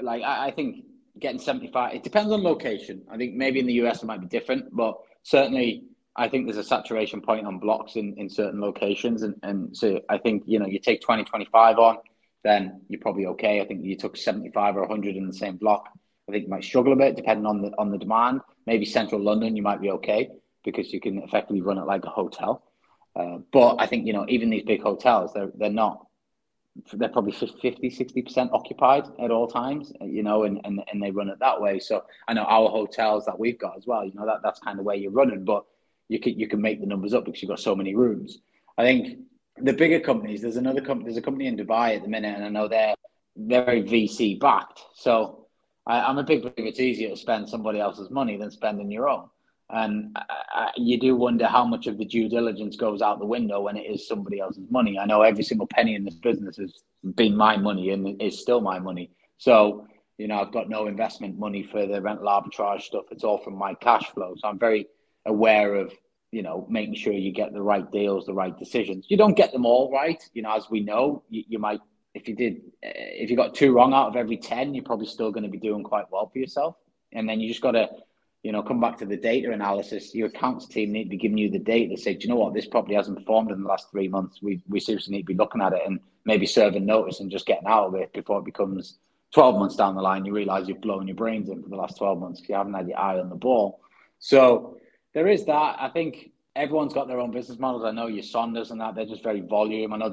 Like, 0.00 0.22
I, 0.22 0.48
I 0.48 0.50
think 0.50 0.84
getting 1.18 1.40
75, 1.40 1.94
it 1.94 2.02
depends 2.02 2.30
on 2.32 2.42
location. 2.42 3.02
I 3.10 3.16
think 3.16 3.34
maybe 3.34 3.58
in 3.58 3.66
the 3.66 3.74
US 3.84 4.02
it 4.02 4.06
might 4.06 4.20
be 4.20 4.26
different, 4.26 4.74
but 4.74 4.98
certainly 5.22 5.84
I 6.16 6.28
think 6.28 6.46
there's 6.46 6.58
a 6.58 6.64
saturation 6.64 7.20
point 7.20 7.46
on 7.46 7.58
blocks 7.58 7.96
in, 7.96 8.14
in 8.16 8.28
certain 8.28 8.60
locations. 8.60 9.22
And, 9.22 9.36
and 9.42 9.76
so 9.76 10.00
I 10.08 10.18
think, 10.18 10.42
you 10.46 10.58
know, 10.58 10.66
you 10.66 10.78
take 10.78 11.00
20, 11.00 11.24
25 11.24 11.78
on, 11.78 11.98
then 12.42 12.82
you're 12.88 13.00
probably 13.00 13.26
okay. 13.26 13.60
I 13.60 13.66
think 13.66 13.84
you 13.84 13.96
took 13.96 14.16
75 14.16 14.76
or 14.76 14.80
100 14.82 15.16
in 15.16 15.26
the 15.26 15.32
same 15.32 15.56
block. 15.56 15.88
I 16.28 16.32
think 16.32 16.44
you 16.44 16.50
might 16.50 16.64
struggle 16.64 16.92
a 16.92 16.96
bit 16.96 17.16
depending 17.16 17.46
on 17.46 17.62
the 17.62 17.72
on 17.78 17.90
the 17.90 17.98
demand. 17.98 18.40
Maybe 18.66 18.84
central 18.84 19.20
London, 19.20 19.56
you 19.56 19.62
might 19.62 19.80
be 19.80 19.90
okay 19.90 20.30
because 20.64 20.92
you 20.92 21.00
can 21.00 21.18
effectively 21.18 21.60
run 21.60 21.78
it 21.78 21.86
like 21.86 22.04
a 22.04 22.10
hotel. 22.10 22.62
Uh, 23.16 23.38
but 23.52 23.76
I 23.78 23.86
think, 23.86 24.06
you 24.06 24.12
know, 24.12 24.26
even 24.28 24.50
these 24.50 24.62
big 24.62 24.82
hotels, 24.82 25.32
they're, 25.32 25.50
they're 25.56 25.70
not, 25.70 26.06
they're 26.92 27.08
probably 27.08 27.32
50, 27.32 27.50
60% 27.60 28.52
occupied 28.52 29.04
at 29.22 29.30
all 29.30 29.48
times, 29.48 29.92
you 30.00 30.22
know, 30.22 30.44
and, 30.44 30.60
and, 30.64 30.80
and 30.90 31.02
they 31.02 31.10
run 31.10 31.28
it 31.28 31.38
that 31.40 31.60
way. 31.60 31.80
So 31.80 32.04
I 32.28 32.34
know 32.34 32.44
our 32.44 32.68
hotels 32.68 33.24
that 33.26 33.38
we've 33.38 33.58
got 33.58 33.76
as 33.76 33.86
well, 33.86 34.04
you 34.04 34.12
know, 34.14 34.26
that, 34.26 34.40
that's 34.42 34.60
kind 34.60 34.78
of 34.78 34.84
where 34.84 34.96
you're 34.96 35.10
running, 35.10 35.44
but 35.44 35.64
you 36.10 36.18
can, 36.18 36.38
you 36.38 36.48
can 36.48 36.60
make 36.60 36.80
the 36.80 36.86
numbers 36.86 37.14
up 37.14 37.24
because 37.24 37.40
you've 37.40 37.48
got 37.48 37.60
so 37.60 37.76
many 37.76 37.94
rooms. 37.94 38.40
I 38.76 38.82
think 38.82 39.20
the 39.56 39.72
bigger 39.72 40.00
companies, 40.00 40.42
there's 40.42 40.56
another 40.56 40.80
company, 40.80 41.04
there's 41.04 41.16
a 41.16 41.22
company 41.22 41.46
in 41.46 41.56
Dubai 41.56 41.94
at 41.94 42.02
the 42.02 42.08
minute, 42.08 42.34
and 42.34 42.44
I 42.44 42.48
know 42.48 42.68
they're, 42.68 42.94
very 43.36 43.82
VC 43.82 44.38
backed. 44.38 44.80
So 44.92 45.46
I, 45.86 46.00
I'm 46.00 46.18
a 46.18 46.24
big 46.24 46.42
believer 46.42 46.68
it's 46.68 46.80
easier 46.80 47.08
to 47.10 47.16
spend 47.16 47.48
somebody 47.48 47.78
else's 47.80 48.10
money 48.10 48.36
than 48.36 48.50
spending 48.50 48.90
your 48.90 49.08
own. 49.08 49.30
And 49.70 50.14
I, 50.16 50.24
I, 50.52 50.70
you 50.76 50.98
do 50.98 51.14
wonder 51.14 51.46
how 51.46 51.64
much 51.64 51.86
of 51.86 51.96
the 51.96 52.04
due 52.04 52.28
diligence 52.28 52.76
goes 52.76 53.00
out 53.00 53.18
the 53.18 53.24
window 53.24 53.62
when 53.62 53.76
it 53.76 53.86
is 53.86 54.06
somebody 54.06 54.40
else's 54.40 54.68
money. 54.68 54.98
I 54.98 55.06
know 55.06 55.22
every 55.22 55.44
single 55.44 55.68
penny 55.68 55.94
in 55.94 56.04
this 56.04 56.16
business 56.16 56.56
has 56.56 56.82
been 57.14 57.36
my 57.36 57.56
money 57.56 57.90
and 57.90 58.20
is 58.20 58.40
still 58.40 58.60
my 58.60 58.78
money. 58.78 59.10
So, 59.38 59.86
you 60.18 60.26
know, 60.26 60.40
I've 60.40 60.52
got 60.52 60.68
no 60.68 60.86
investment 60.86 61.38
money 61.38 61.62
for 61.62 61.86
the 61.86 62.02
rental 62.02 62.26
arbitrage 62.26 62.82
stuff. 62.82 63.04
It's 63.12 63.24
all 63.24 63.38
from 63.38 63.54
my 63.54 63.74
cash 63.74 64.10
flow. 64.10 64.34
So 64.36 64.48
I'm 64.48 64.58
very 64.58 64.88
aware 65.26 65.74
of, 65.74 65.92
you 66.30 66.42
know, 66.42 66.66
making 66.68 66.94
sure 66.94 67.12
you 67.12 67.32
get 67.32 67.52
the 67.52 67.62
right 67.62 67.90
deals, 67.90 68.26
the 68.26 68.34
right 68.34 68.56
decisions. 68.58 69.06
You 69.08 69.16
don't 69.16 69.36
get 69.36 69.52
them 69.52 69.66
all 69.66 69.90
right. 69.92 70.22
You 70.32 70.42
know, 70.42 70.54
as 70.54 70.70
we 70.70 70.80
know, 70.80 71.22
you, 71.28 71.44
you 71.48 71.58
might, 71.58 71.80
if 72.14 72.28
you 72.28 72.34
did, 72.34 72.62
eh, 72.82 72.92
if 72.94 73.30
you 73.30 73.36
got 73.36 73.54
two 73.54 73.72
wrong 73.72 73.92
out 73.92 74.08
of 74.08 74.16
every 74.16 74.36
10, 74.36 74.74
you're 74.74 74.84
probably 74.84 75.06
still 75.06 75.30
going 75.30 75.44
to 75.44 75.50
be 75.50 75.58
doing 75.58 75.82
quite 75.82 76.10
well 76.10 76.28
for 76.32 76.38
yourself. 76.38 76.76
And 77.12 77.28
then 77.28 77.40
you 77.40 77.48
just 77.48 77.60
got 77.60 77.72
to, 77.72 77.88
you 78.42 78.52
know, 78.52 78.62
come 78.62 78.80
back 78.80 78.96
to 78.98 79.06
the 79.06 79.16
data 79.16 79.50
analysis. 79.50 80.14
Your 80.14 80.28
accounts 80.28 80.66
team 80.66 80.92
need 80.92 81.04
to 81.04 81.10
be 81.10 81.16
giving 81.16 81.38
you 81.38 81.50
the 81.50 81.58
data 81.58 81.94
to 81.94 82.00
say, 82.00 82.14
do 82.14 82.22
you 82.22 82.28
know 82.28 82.40
what, 82.40 82.54
this 82.54 82.66
property 82.66 82.94
hasn't 82.94 83.18
performed 83.18 83.50
in 83.50 83.62
the 83.62 83.68
last 83.68 83.90
three 83.90 84.08
months. 84.08 84.40
We 84.40 84.62
we 84.68 84.80
seriously 84.80 85.12
need 85.12 85.22
to 85.22 85.26
be 85.26 85.34
looking 85.34 85.60
at 85.60 85.72
it 85.72 85.82
and 85.84 86.00
maybe 86.24 86.46
serving 86.46 86.86
notice 86.86 87.20
and 87.20 87.30
just 87.30 87.46
getting 87.46 87.66
out 87.66 87.86
of 87.86 87.94
it 87.96 88.12
before 88.12 88.38
it 88.38 88.44
becomes 88.44 88.98
12 89.32 89.56
months 89.56 89.76
down 89.76 89.94
the 89.94 90.02
line. 90.02 90.24
You 90.24 90.32
realize 90.32 90.68
you've 90.68 90.80
blown 90.80 91.06
your 91.06 91.16
brains 91.16 91.48
in 91.48 91.62
for 91.62 91.68
the 91.68 91.76
last 91.76 91.98
12 91.98 92.18
months 92.18 92.40
because 92.40 92.48
you 92.50 92.56
haven't 92.56 92.74
had 92.74 92.88
your 92.88 92.98
eye 92.98 93.18
on 93.18 93.28
the 93.28 93.36
ball. 93.36 93.80
So 94.18 94.76
there 95.14 95.28
is 95.28 95.44
that. 95.46 95.76
I 95.78 95.90
think 95.92 96.30
everyone's 96.56 96.94
got 96.94 97.08
their 97.08 97.20
own 97.20 97.30
business 97.30 97.58
models. 97.58 97.84
I 97.84 97.90
know 97.90 98.06
your 98.06 98.22
Sonders 98.22 98.70
and 98.70 98.80
that, 98.80 98.94
they're 98.94 99.06
just 99.06 99.22
very 99.22 99.40
volume. 99.40 99.92
I 99.92 99.96
know 99.96 100.10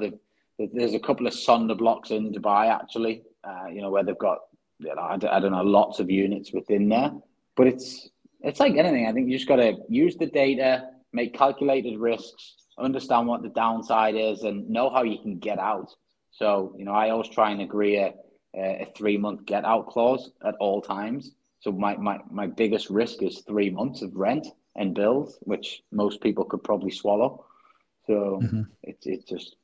there's 0.58 0.94
a 0.94 1.00
couple 1.00 1.26
of 1.26 1.32
Sonder 1.32 1.76
blocks 1.76 2.10
in 2.10 2.32
Dubai 2.32 2.68
actually, 2.68 3.22
uh, 3.44 3.66
you 3.72 3.80
know, 3.80 3.90
where 3.90 4.04
they've 4.04 4.18
got, 4.18 4.38
you 4.78 4.94
know, 4.94 5.02
I 5.02 5.16
don't 5.16 5.52
know, 5.52 5.62
lots 5.62 6.00
of 6.00 6.10
units 6.10 6.52
within 6.52 6.88
there. 6.88 7.12
But 7.56 7.68
it's 7.68 8.08
it's 8.40 8.60
like 8.60 8.76
anything. 8.76 9.06
I 9.06 9.12
think 9.12 9.28
you 9.28 9.36
just 9.36 9.48
got 9.48 9.56
to 9.56 9.76
use 9.88 10.16
the 10.16 10.26
data, 10.26 10.90
make 11.12 11.34
calculated 11.34 11.98
risks, 11.98 12.54
understand 12.78 13.26
what 13.26 13.42
the 13.42 13.48
downside 13.48 14.14
is, 14.14 14.42
and 14.42 14.68
know 14.70 14.90
how 14.90 15.02
you 15.02 15.18
can 15.18 15.38
get 15.38 15.58
out. 15.58 15.92
So, 16.30 16.74
you 16.78 16.84
know, 16.84 16.92
I 16.92 17.10
always 17.10 17.28
try 17.28 17.50
and 17.50 17.60
agree 17.60 17.96
a, 17.96 18.14
a 18.54 18.86
three 18.96 19.16
month 19.16 19.44
get 19.44 19.64
out 19.64 19.88
clause 19.88 20.30
at 20.46 20.54
all 20.60 20.80
times. 20.80 21.32
So, 21.60 21.72
my, 21.72 21.96
my, 21.96 22.20
my 22.30 22.46
biggest 22.46 22.90
risk 22.90 23.22
is 23.22 23.40
three 23.40 23.70
months 23.70 24.02
of 24.02 24.14
rent 24.14 24.46
and 24.78 24.94
bills, 24.94 25.38
which 25.40 25.82
most 25.92 26.20
people 26.20 26.44
could 26.44 26.64
probably 26.64 26.90
swallow. 26.90 27.44
So, 28.06 28.40
mm-hmm. 28.42 28.62
it's 28.82 29.06
it's 29.06 29.24
just, 29.24 29.56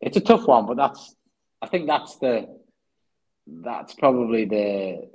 it's 0.00 0.16
a 0.16 0.20
tough 0.20 0.46
one, 0.46 0.66
but 0.66 0.76
that's, 0.76 1.16
I 1.60 1.66
think 1.66 1.88
that's 1.88 2.16
the, 2.16 2.48
that's 3.46 3.94
probably 3.94 4.44
the 4.44 5.08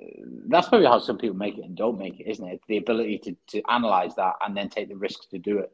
that's 0.47 0.69
probably 0.69 0.87
how 0.87 0.99
some 0.99 1.17
people 1.17 1.35
make 1.35 1.57
it 1.57 1.65
and 1.65 1.75
don't 1.75 1.97
make 1.97 2.19
it, 2.19 2.27
isn't 2.27 2.47
it? 2.47 2.61
The 2.67 2.77
ability 2.77 3.17
to 3.19 3.35
to 3.47 3.61
analyze 3.69 4.15
that 4.15 4.35
and 4.45 4.55
then 4.55 4.69
take 4.69 4.87
the 4.87 4.95
risks 4.95 5.25
to 5.27 5.37
do 5.37 5.59
it. 5.59 5.71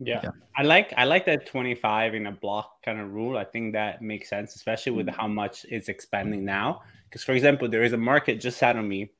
Yeah. 0.00 0.20
yeah. 0.24 0.30
I 0.56 0.62
like 0.62 0.92
I 0.96 1.04
like 1.04 1.26
that 1.26 1.46
25 1.46 2.14
in 2.14 2.26
a 2.26 2.32
block 2.32 2.82
kind 2.84 3.00
of 3.00 3.12
rule. 3.12 3.36
I 3.36 3.44
think 3.44 3.72
that 3.72 4.02
makes 4.02 4.28
sense, 4.28 4.56
especially 4.56 4.92
with 4.92 5.08
how 5.08 5.28
much 5.28 5.66
it's 5.68 5.88
expanding 5.88 6.44
now. 6.44 6.82
Because 7.04 7.24
for 7.24 7.32
example, 7.32 7.68
there 7.68 7.84
is 7.84 7.92
a 7.92 7.98
market 7.98 8.40
just 8.40 8.62
out 8.62 8.76
on 8.76 8.88
me 8.88 9.12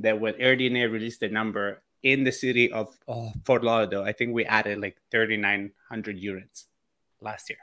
that 0.00 0.20
when 0.20 0.34
AirDNA 0.34 0.90
released 0.90 1.20
the 1.20 1.28
number 1.28 1.82
in 2.02 2.24
the 2.24 2.32
city 2.32 2.72
of 2.72 2.96
oh, 3.08 3.32
Fort 3.44 3.64
Lauderdale, 3.64 4.02
I 4.02 4.12
think 4.12 4.32
we 4.32 4.44
added 4.44 4.80
like 4.80 4.96
3,900 5.10 6.18
units 6.18 6.66
last 7.20 7.50
year, 7.50 7.58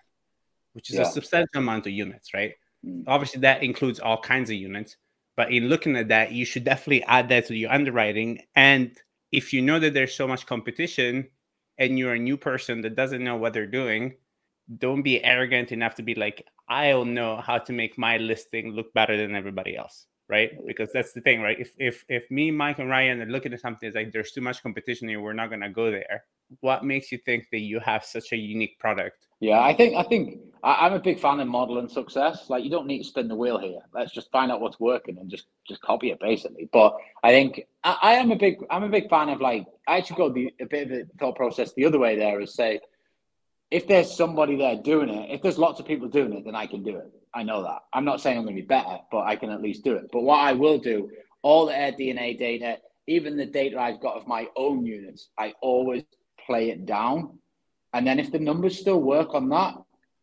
which 0.74 0.90
is 0.90 0.98
yeah. 0.98 1.04
a 1.04 1.06
substantial 1.06 1.60
amount 1.60 1.88
of 1.88 1.94
units, 1.94 2.34
right? 2.34 2.54
Mm. 2.86 3.04
Obviously, 3.08 3.42
that 3.42 3.64
includes 3.64 4.00
all 4.00 4.20
kinds 4.20 4.50
of 4.50 4.56
units. 4.56 4.98
But 5.36 5.52
in 5.52 5.68
looking 5.68 5.98
at 5.98 6.10
that, 6.10 6.32
you 6.32 6.46
should 6.46 6.64
definitely 6.64 7.04
add 7.04 7.30
that 7.30 7.48
to 7.48 7.56
your 7.56 7.72
underwriting. 7.72 8.42
And 8.56 8.98
if 9.32 9.52
you 9.52 9.62
know 9.62 9.80
that 9.80 9.94
there's 9.94 10.16
so 10.16 10.28
much 10.28 10.46
competition 10.46 11.28
and 11.78 12.00
you're 12.00 12.14
a 12.14 12.20
new 12.20 12.38
person 12.38 12.82
that 12.82 12.96
doesn't 12.96 13.24
know 13.24 13.36
what 13.36 13.54
they're 13.54 13.68
doing, 13.68 14.16
don't 14.78 15.02
be 15.02 15.24
arrogant 15.24 15.72
enough 15.72 15.96
to 15.96 16.04
be 16.04 16.16
like, 16.16 16.48
I'll 16.68 17.06
know 17.06 17.38
how 17.38 17.60
to 17.60 17.74
make 17.74 17.98
my 17.98 18.18
listing 18.18 18.72
look 18.72 18.94
better 18.94 19.18
than 19.18 19.36
everybody 19.36 19.76
else. 19.76 20.08
Right. 20.28 20.52
Because 20.66 20.92
that's 20.92 21.14
the 21.14 21.22
thing, 21.22 21.42
right? 21.42 21.60
If 21.60 21.72
if 21.78 22.04
if 22.10 22.30
me, 22.32 22.50
Mike, 22.50 22.80
and 22.80 22.90
Ryan 22.90 23.22
are 23.22 23.28
looking 23.28 23.54
at 23.54 23.62
something, 23.62 23.88
it's 23.88 23.96
like 23.96 24.12
there's 24.12 24.32
too 24.32 24.42
much 24.42 24.64
competition 24.64 25.08
here, 25.08 25.22
we're 25.22 25.34
not 25.34 25.52
gonna 25.52 25.70
go 25.70 25.92
there. 25.92 26.24
What 26.62 26.84
makes 26.84 27.12
you 27.12 27.20
think 27.20 27.48
that 27.52 27.60
you 27.60 27.80
have 27.80 28.04
such 28.04 28.32
a 28.32 28.36
unique 28.36 28.80
product? 28.80 29.28
Yeah, 29.40 29.60
I 29.60 29.76
think 29.76 29.96
I 29.96 30.04
think 30.04 30.40
I, 30.64 30.88
am 30.88 30.94
a 30.94 31.00
big 31.00 31.20
fan 31.20 31.40
of 31.40 31.48
modeling 31.48 31.90
success. 31.90 32.50
Like 32.50 32.64
you 32.64 32.72
don't 32.72 32.88
need 32.88 33.00
to 33.00 33.04
spin 33.04 33.28
the 33.28 33.36
wheel 33.36 33.60
here. 33.60 33.82
Let's 33.94 34.12
just 34.12 34.32
find 34.32 34.52
out 34.52 34.62
what's 34.62 34.80
working 34.80 35.20
and 35.20 35.30
just 35.30 35.46
just 35.68 35.82
copy 35.82 36.10
it 36.10 36.20
basically. 36.20 36.70
But 36.74 36.96
I 37.24 37.30
think 37.30 37.62
I, 37.84 37.98
I 38.02 38.14
am 38.14 38.32
a 38.32 38.36
big 38.36 38.56
I'm 38.72 38.84
a 38.84 38.90
big 38.90 39.10
fan 39.10 39.30
of 39.30 39.42
like 39.42 39.68
I 39.88 39.98
actually 39.98 40.18
go 40.18 40.30
the 40.30 40.52
a 40.60 40.66
bit 40.66 40.84
of 40.84 40.90
the 40.90 41.08
thought 41.20 41.36
process 41.36 41.74
the 41.74 41.86
other 41.86 42.00
way 42.00 42.16
there 42.16 42.42
is 42.42 42.56
say 42.56 42.80
if 43.72 43.88
there's 43.88 44.16
somebody 44.16 44.56
there 44.56 44.78
doing 44.78 45.10
it, 45.10 45.32
if 45.32 45.42
there's 45.42 45.58
lots 45.58 45.80
of 45.80 45.86
people 45.86 46.08
doing 46.08 46.34
it, 46.34 46.46
then 46.46 46.56
I 46.56 46.66
can 46.66 46.84
do 46.84 46.98
it. 46.98 47.12
I 47.36 47.44
know 47.44 47.62
that. 47.64 47.84
I'm 47.94 48.06
not 48.06 48.22
saying 48.22 48.38
I'm 48.38 48.46
going 48.46 48.56
to 48.56 48.62
be 48.62 48.68
better, 48.68 48.98
but 49.12 49.26
I 49.26 49.36
can 49.36 49.50
at 49.50 49.62
least 49.62 49.84
do 49.84 49.96
it. 49.96 50.10
But 50.12 50.22
what 50.22 50.40
I 50.40 50.54
will 50.54 50.78
do, 50.78 51.12
all 51.42 51.66
the 51.66 51.74
AirDNA 51.74 52.40
data, 52.40 52.78
even 53.08 53.36
the 53.36 53.46
data 53.46 53.78
I've 53.78 54.00
got 54.00 54.16
of 54.16 54.26
my 54.26 54.48
own 54.56 54.86
units, 54.86 55.30
I 55.38 55.54
always 55.62 56.04
play 56.46 56.70
it 56.70 56.86
down. 56.86 57.38
And 57.94 58.08
then 58.08 58.20
if 58.20 58.32
the 58.32 58.40
numbers 58.40 58.80
still 58.80 59.02
work 59.02 59.36
on 59.36 59.50
that, 59.50 59.76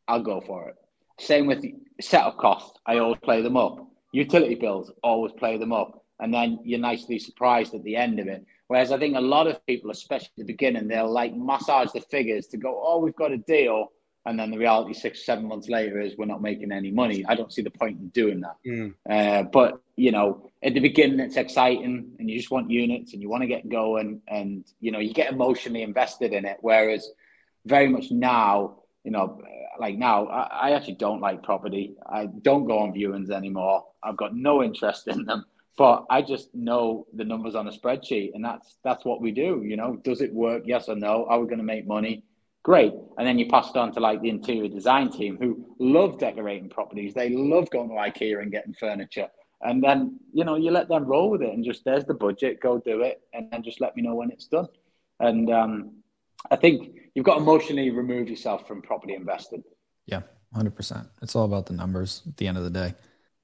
I'll 0.09 0.23
go 0.23 0.41
for 0.41 0.71
it. 0.71 0.77
Same 1.21 1.47
with 1.47 1.65
setup 2.01 2.39
costs. 2.39 2.79
I 2.87 2.99
always 2.99 3.21
play 3.23 3.43
them 3.43 3.57
up. 3.57 3.87
Utility 4.13 4.55
bills, 4.55 4.91
always 5.03 5.33
play 5.33 5.59
them 5.59 5.73
up. 5.73 6.05
And 6.19 6.33
then 6.33 6.61
you're 6.65 6.81
nicely 6.81 7.19
surprised 7.19 7.75
at 7.75 7.83
the 7.85 7.97
end 7.97 8.21
of 8.21 8.27
it. 8.27 8.45
Whereas 8.69 8.91
I 8.91 8.99
think 8.99 9.17
a 9.17 9.21
lot 9.21 9.47
of 9.47 9.65
people, 9.67 9.91
especially 9.91 10.31
at 10.39 10.47
the 10.47 10.53
beginning, 10.53 10.89
they'll 10.89 11.11
like 11.11 11.37
massage 11.37 11.93
the 11.93 12.01
figures 12.01 12.47
to 12.49 12.57
go, 12.57 12.81
oh, 12.83 12.99
we've 12.99 13.17
got 13.17 13.33
a 13.33 13.39
deal. 13.39 13.89
And 14.25 14.39
then 14.39 14.51
the 14.51 14.59
reality 14.59 14.95
six, 14.95 15.27
seven 15.27 15.49
months 15.49 15.69
later 15.69 16.01
is 16.01 16.17
we're 16.17 16.27
not 16.27 16.43
making 16.43 16.71
any 16.71 16.93
money. 16.93 17.25
I 17.29 17.35
don't 17.35 17.53
see 17.53 17.63
the 17.63 17.71
point 17.71 17.99
in 17.99 18.09
doing 18.09 18.41
that. 18.41 18.57
Mm. 18.65 18.95
Uh, 19.09 19.43
but, 19.45 19.83
you 19.97 20.13
know, 20.13 20.49
at 20.63 20.75
the 20.75 20.81
beginning, 20.81 21.19
it's 21.19 21.37
exciting 21.37 22.13
and 22.19 22.31
you 22.31 22.39
just 22.39 22.51
want 22.51 22.71
units 22.71 23.13
and 23.13 23.23
you 23.23 23.29
want 23.29 23.43
to 23.43 23.49
get 23.49 23.69
going 23.69 24.23
and, 24.29 24.65
you 24.81 24.93
know, 24.93 25.01
you 25.01 25.13
get 25.13 25.33
emotionally 25.33 25.83
invested 25.83 26.33
in 26.33 26.45
it. 26.45 26.59
Whereas 26.61 27.11
very 27.67 27.89
much 27.89 28.13
now, 28.13 28.77
you 29.03 29.11
know, 29.11 29.43
like 29.81 29.97
now, 29.97 30.27
I, 30.29 30.69
I 30.69 30.71
actually 30.73 30.95
don't 30.95 31.21
like 31.21 31.43
property. 31.43 31.97
I 32.07 32.27
don't 32.27 32.67
go 32.67 32.79
on 32.79 32.93
viewings 32.93 33.31
anymore. 33.31 33.87
I've 34.05 34.17
got 34.17 34.37
no 34.37 34.63
interest 34.63 35.09
in 35.09 35.25
them 35.25 35.47
but 35.77 36.05
I 36.11 36.23
just 36.23 36.55
know 36.55 37.07
the 37.15 37.25
numbers 37.25 37.55
on 37.55 37.67
a 37.67 37.71
spreadsheet, 37.71 38.35
and 38.35 38.45
that's 38.45 38.77
that's 38.85 39.05
what 39.05 39.23
we 39.23 39.33
do. 39.33 39.63
You 39.65 39.77
know, 39.77 39.97
does 39.97 40.21
it 40.21 40.33
work? 40.33 40.65
Yes 40.67 40.89
or 40.89 40.97
no? 40.97 41.25
Are 41.27 41.41
we 41.41 41.47
going 41.47 41.59
to 41.59 41.65
make 41.65 41.87
money? 41.87 42.25
Great. 42.63 42.93
And 43.19 43.27
then 43.27 43.39
you 43.39 43.49
pass 43.49 43.71
it 43.71 43.77
on 43.77 43.93
to 43.93 44.01
like 44.01 44.21
the 44.23 44.29
interior 44.29 44.69
design 44.69 45.11
team 45.11 45.37
who 45.41 45.75
love 45.79 46.19
decorating 46.19 46.69
properties. 46.69 47.13
They 47.13 47.31
love 47.31 47.69
going 47.71 47.89
to 47.89 47.95
IKEA 47.97 48.41
and 48.41 48.53
getting 48.53 48.75
furniture. 48.75 49.29
And 49.63 49.83
then 49.83 50.19
you 50.33 50.45
know 50.45 50.57
you 50.57 50.71
let 50.71 50.89
them 50.89 51.05
roll 51.05 51.31
with 51.31 51.43
it, 51.43 51.53
and 51.53 51.65
just 51.65 51.85
there's 51.85 52.05
the 52.05 52.15
budget, 52.15 52.61
go 52.61 52.79
do 52.79 53.03
it, 53.03 53.21
and 53.33 53.49
then 53.51 53.63
just 53.63 53.81
let 53.81 53.95
me 53.97 54.03
know 54.03 54.17
when 54.17 54.31
it's 54.31 54.49
done. 54.49 54.67
And 55.21 55.51
um, 55.51 55.93
I 56.51 56.57
think 56.57 56.97
you've 57.15 57.25
got 57.25 57.35
to 57.35 57.41
emotionally 57.41 57.91
remove 57.91 58.29
yourself 58.29 58.67
from 58.67 58.83
property 58.83 59.15
investing. 59.15 59.63
Yeah. 60.07 60.23
100%. 60.55 61.09
It's 61.23 61.35
all 61.35 61.45
about 61.45 61.67
the 61.67 61.73
numbers 61.73 62.23
at 62.27 62.37
the 62.37 62.47
end 62.47 62.59
of 62.59 62.65
the 62.65 62.71
day. 62.71 62.95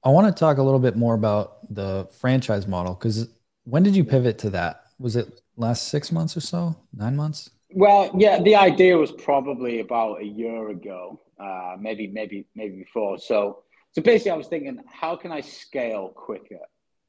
I 0.03 0.09
want 0.09 0.27
to 0.27 0.39
talk 0.39 0.57
a 0.57 0.63
little 0.63 0.79
bit 0.79 0.95
more 0.95 1.13
about 1.13 1.73
the 1.73 2.07
franchise 2.19 2.67
model 2.67 2.93
because 2.93 3.27
when 3.63 3.83
did 3.83 3.95
you 3.95 4.03
pivot 4.03 4.37
to 4.39 4.49
that? 4.51 4.83
Was 4.97 5.15
it 5.15 5.41
last 5.57 5.89
six 5.89 6.11
months 6.11 6.37
or 6.37 6.41
so? 6.41 6.75
Nine 6.93 7.15
months? 7.15 7.49
Well, 7.71 8.11
yeah, 8.17 8.41
the 8.41 8.55
idea 8.55 8.97
was 8.97 9.11
probably 9.11 9.79
about 9.79 10.21
a 10.21 10.25
year 10.25 10.69
ago, 10.69 11.21
uh, 11.39 11.75
maybe, 11.79 12.07
maybe, 12.07 12.45
maybe 12.55 12.77
before. 12.77 13.19
So, 13.19 13.63
so 13.91 14.01
basically, 14.01 14.31
I 14.31 14.37
was 14.37 14.47
thinking, 14.47 14.79
how 14.87 15.15
can 15.15 15.31
I 15.31 15.41
scale 15.41 16.09
quicker? 16.09 16.59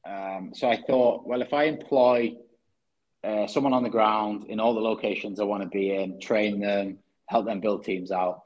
Um, 0.05 0.51
so 0.53 0.69
I 0.69 0.81
thought, 0.81 1.25
well, 1.25 1.41
if 1.41 1.53
I 1.53 1.63
employ 1.65 2.35
uh, 3.23 3.47
someone 3.47 3.73
on 3.73 3.83
the 3.83 3.89
ground 3.89 4.45
in 4.49 4.59
all 4.59 4.73
the 4.73 4.81
locations 4.81 5.39
I 5.39 5.43
want 5.45 5.63
to 5.63 5.69
be 5.69 5.95
in, 5.95 6.19
train 6.19 6.59
them, 6.59 6.99
help 7.25 7.45
them 7.45 7.59
build 7.59 7.83
teams 7.83 8.11
out, 8.11 8.43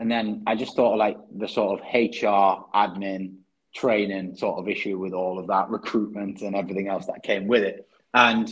and 0.00 0.10
then 0.10 0.44
I 0.46 0.54
just 0.54 0.76
thought 0.76 0.96
like 0.96 1.18
the 1.36 1.48
sort 1.48 1.80
of 1.80 1.86
HR, 1.92 2.64
admin, 2.74 3.36
training 3.74 4.36
sort 4.36 4.58
of 4.58 4.68
issue 4.68 4.98
with 4.98 5.12
all 5.12 5.38
of 5.38 5.46
that 5.48 5.68
recruitment 5.68 6.40
and 6.40 6.56
everything 6.56 6.88
else 6.88 7.06
that 7.06 7.22
came 7.22 7.46
with 7.46 7.62
it. 7.62 7.88
And 8.14 8.50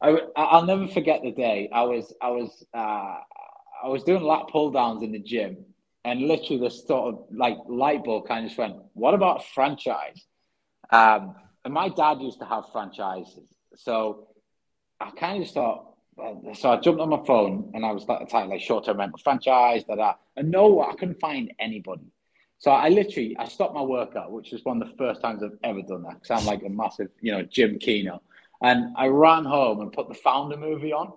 I, 0.00 0.18
I'll 0.36 0.66
never 0.66 0.86
forget 0.88 1.22
the 1.22 1.32
day 1.32 1.68
I 1.72 1.82
was 1.82 2.12
I 2.20 2.30
was 2.30 2.64
uh, 2.74 3.16
I 3.84 3.88
was 3.88 4.02
doing 4.04 4.22
lat 4.22 4.48
pull 4.50 4.70
downs 4.70 5.02
in 5.02 5.12
the 5.12 5.18
gym, 5.18 5.56
and 6.04 6.20
literally 6.20 6.58
this 6.58 6.86
sort 6.86 7.14
of 7.14 7.24
like 7.30 7.56
light 7.68 8.04
bulb 8.04 8.28
kind 8.28 8.44
of 8.44 8.50
just 8.50 8.58
went, 8.58 8.76
"What 8.92 9.14
about 9.14 9.44
franchise?" 9.46 10.26
Um, 10.90 11.34
and 11.64 11.72
my 11.72 11.88
dad 11.88 12.20
used 12.20 12.38
to 12.40 12.44
have 12.44 12.64
franchises, 12.72 13.48
so 13.76 14.28
I 15.00 15.10
kind 15.10 15.38
of 15.38 15.42
just 15.44 15.54
thought. 15.54 15.92
So 16.54 16.70
I 16.70 16.80
jumped 16.80 17.02
on 17.02 17.10
my 17.10 17.22
phone 17.26 17.72
and 17.74 17.84
I 17.84 17.92
was 17.92 18.08
like 18.08 18.26
time 18.30 18.48
like 18.48 18.62
short 18.62 18.86
term 18.86 18.98
rental 18.98 19.18
franchise, 19.22 19.84
that 19.86 19.96
that, 19.96 20.18
and 20.36 20.50
no, 20.50 20.80
I 20.80 20.94
couldn't 20.94 21.20
find 21.20 21.52
anybody. 21.58 22.10
So 22.58 22.70
I 22.70 22.88
literally 22.88 23.36
I 23.38 23.46
stopped 23.46 23.74
my 23.74 23.82
workout, 23.82 24.32
which 24.32 24.52
was 24.52 24.64
one 24.64 24.80
of 24.80 24.88
the 24.88 24.96
first 24.96 25.20
times 25.20 25.42
I've 25.42 25.58
ever 25.62 25.82
done 25.82 26.04
that 26.04 26.22
because 26.22 26.40
I'm 26.40 26.46
like 26.46 26.62
a 26.64 26.70
massive, 26.70 27.08
you 27.20 27.32
know, 27.32 27.42
Jim 27.42 27.78
Keno. 27.78 28.22
And 28.62 28.96
I 28.96 29.08
ran 29.08 29.44
home 29.44 29.80
and 29.80 29.92
put 29.92 30.08
the 30.08 30.14
Founder 30.14 30.56
movie 30.56 30.92
on, 30.92 31.12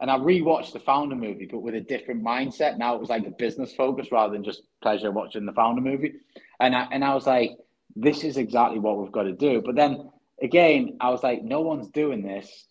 and 0.00 0.10
I 0.10 0.18
rewatched 0.18 0.72
the 0.72 0.80
Founder 0.80 1.16
movie, 1.16 1.48
but 1.50 1.60
with 1.60 1.74
a 1.74 1.80
different 1.80 2.22
mindset. 2.22 2.78
Now 2.78 2.94
it 2.94 3.00
was 3.00 3.08
like 3.08 3.26
a 3.26 3.30
business 3.30 3.74
focus 3.74 4.12
rather 4.12 4.32
than 4.32 4.44
just 4.44 4.62
pleasure 4.82 5.10
watching 5.10 5.46
the 5.46 5.52
Founder 5.52 5.80
movie. 5.80 6.14
And 6.60 6.74
I 6.74 6.86
and 6.90 7.04
I 7.04 7.14
was 7.14 7.26
like, 7.26 7.56
this 7.96 8.24
is 8.24 8.36
exactly 8.36 8.78
what 8.78 8.98
we've 8.98 9.12
got 9.12 9.24
to 9.24 9.32
do. 9.32 9.62
But 9.64 9.76
then 9.76 10.10
again, 10.42 10.96
I 11.00 11.10
was 11.10 11.22
like, 11.22 11.42
no 11.42 11.60
one's 11.60 11.88
doing 11.88 12.22
this. 12.22 12.66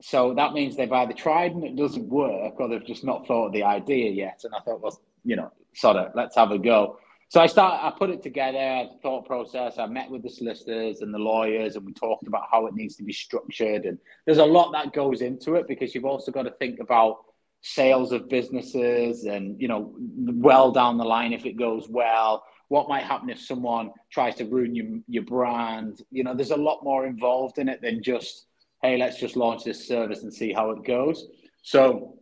So 0.00 0.34
that 0.34 0.52
means 0.52 0.76
they've 0.76 0.90
either 0.90 1.12
tried 1.12 1.52
and 1.52 1.64
it 1.64 1.76
doesn't 1.76 2.08
work, 2.08 2.58
or 2.58 2.68
they've 2.68 2.84
just 2.84 3.04
not 3.04 3.26
thought 3.26 3.46
of 3.46 3.52
the 3.52 3.62
idea 3.62 4.10
yet. 4.10 4.40
And 4.44 4.54
I 4.54 4.60
thought, 4.60 4.80
well, 4.80 5.00
you 5.24 5.36
know, 5.36 5.52
sort 5.74 5.96
of, 5.96 6.12
let's 6.14 6.34
have 6.36 6.50
a 6.50 6.58
go. 6.58 6.98
So 7.32 7.40
I 7.40 7.46
start. 7.46 7.82
I 7.82 7.96
put 7.98 8.10
it 8.10 8.22
together, 8.22 8.90
thought 9.00 9.24
process. 9.24 9.78
I 9.78 9.86
met 9.86 10.10
with 10.10 10.22
the 10.22 10.28
solicitors 10.28 11.00
and 11.00 11.14
the 11.14 11.18
lawyers, 11.18 11.76
and 11.76 11.86
we 11.86 11.94
talked 11.94 12.26
about 12.26 12.42
how 12.50 12.66
it 12.66 12.74
needs 12.74 12.94
to 12.96 13.02
be 13.02 13.12
structured. 13.14 13.86
And 13.86 13.96
there's 14.26 14.36
a 14.36 14.44
lot 14.44 14.70
that 14.72 14.92
goes 14.92 15.22
into 15.22 15.54
it 15.54 15.66
because 15.66 15.94
you've 15.94 16.04
also 16.04 16.30
got 16.30 16.42
to 16.42 16.50
think 16.50 16.78
about 16.78 17.24
sales 17.62 18.12
of 18.12 18.28
businesses, 18.28 19.24
and 19.24 19.58
you 19.58 19.66
know, 19.66 19.94
well 19.98 20.72
down 20.72 20.98
the 20.98 21.06
line 21.06 21.32
if 21.32 21.46
it 21.46 21.56
goes 21.56 21.88
well, 21.88 22.44
what 22.68 22.90
might 22.90 23.04
happen 23.04 23.30
if 23.30 23.40
someone 23.40 23.92
tries 24.10 24.34
to 24.34 24.44
ruin 24.44 24.74
your 24.74 25.00
your 25.08 25.24
brand. 25.24 26.02
You 26.10 26.24
know, 26.24 26.34
there's 26.34 26.50
a 26.50 26.56
lot 26.56 26.84
more 26.84 27.06
involved 27.06 27.56
in 27.56 27.66
it 27.66 27.80
than 27.80 28.02
just 28.02 28.44
hey, 28.82 28.98
let's 28.98 29.18
just 29.18 29.36
launch 29.36 29.64
this 29.64 29.88
service 29.88 30.22
and 30.22 30.34
see 30.34 30.52
how 30.52 30.70
it 30.72 30.84
goes. 30.84 31.28
So 31.62 32.18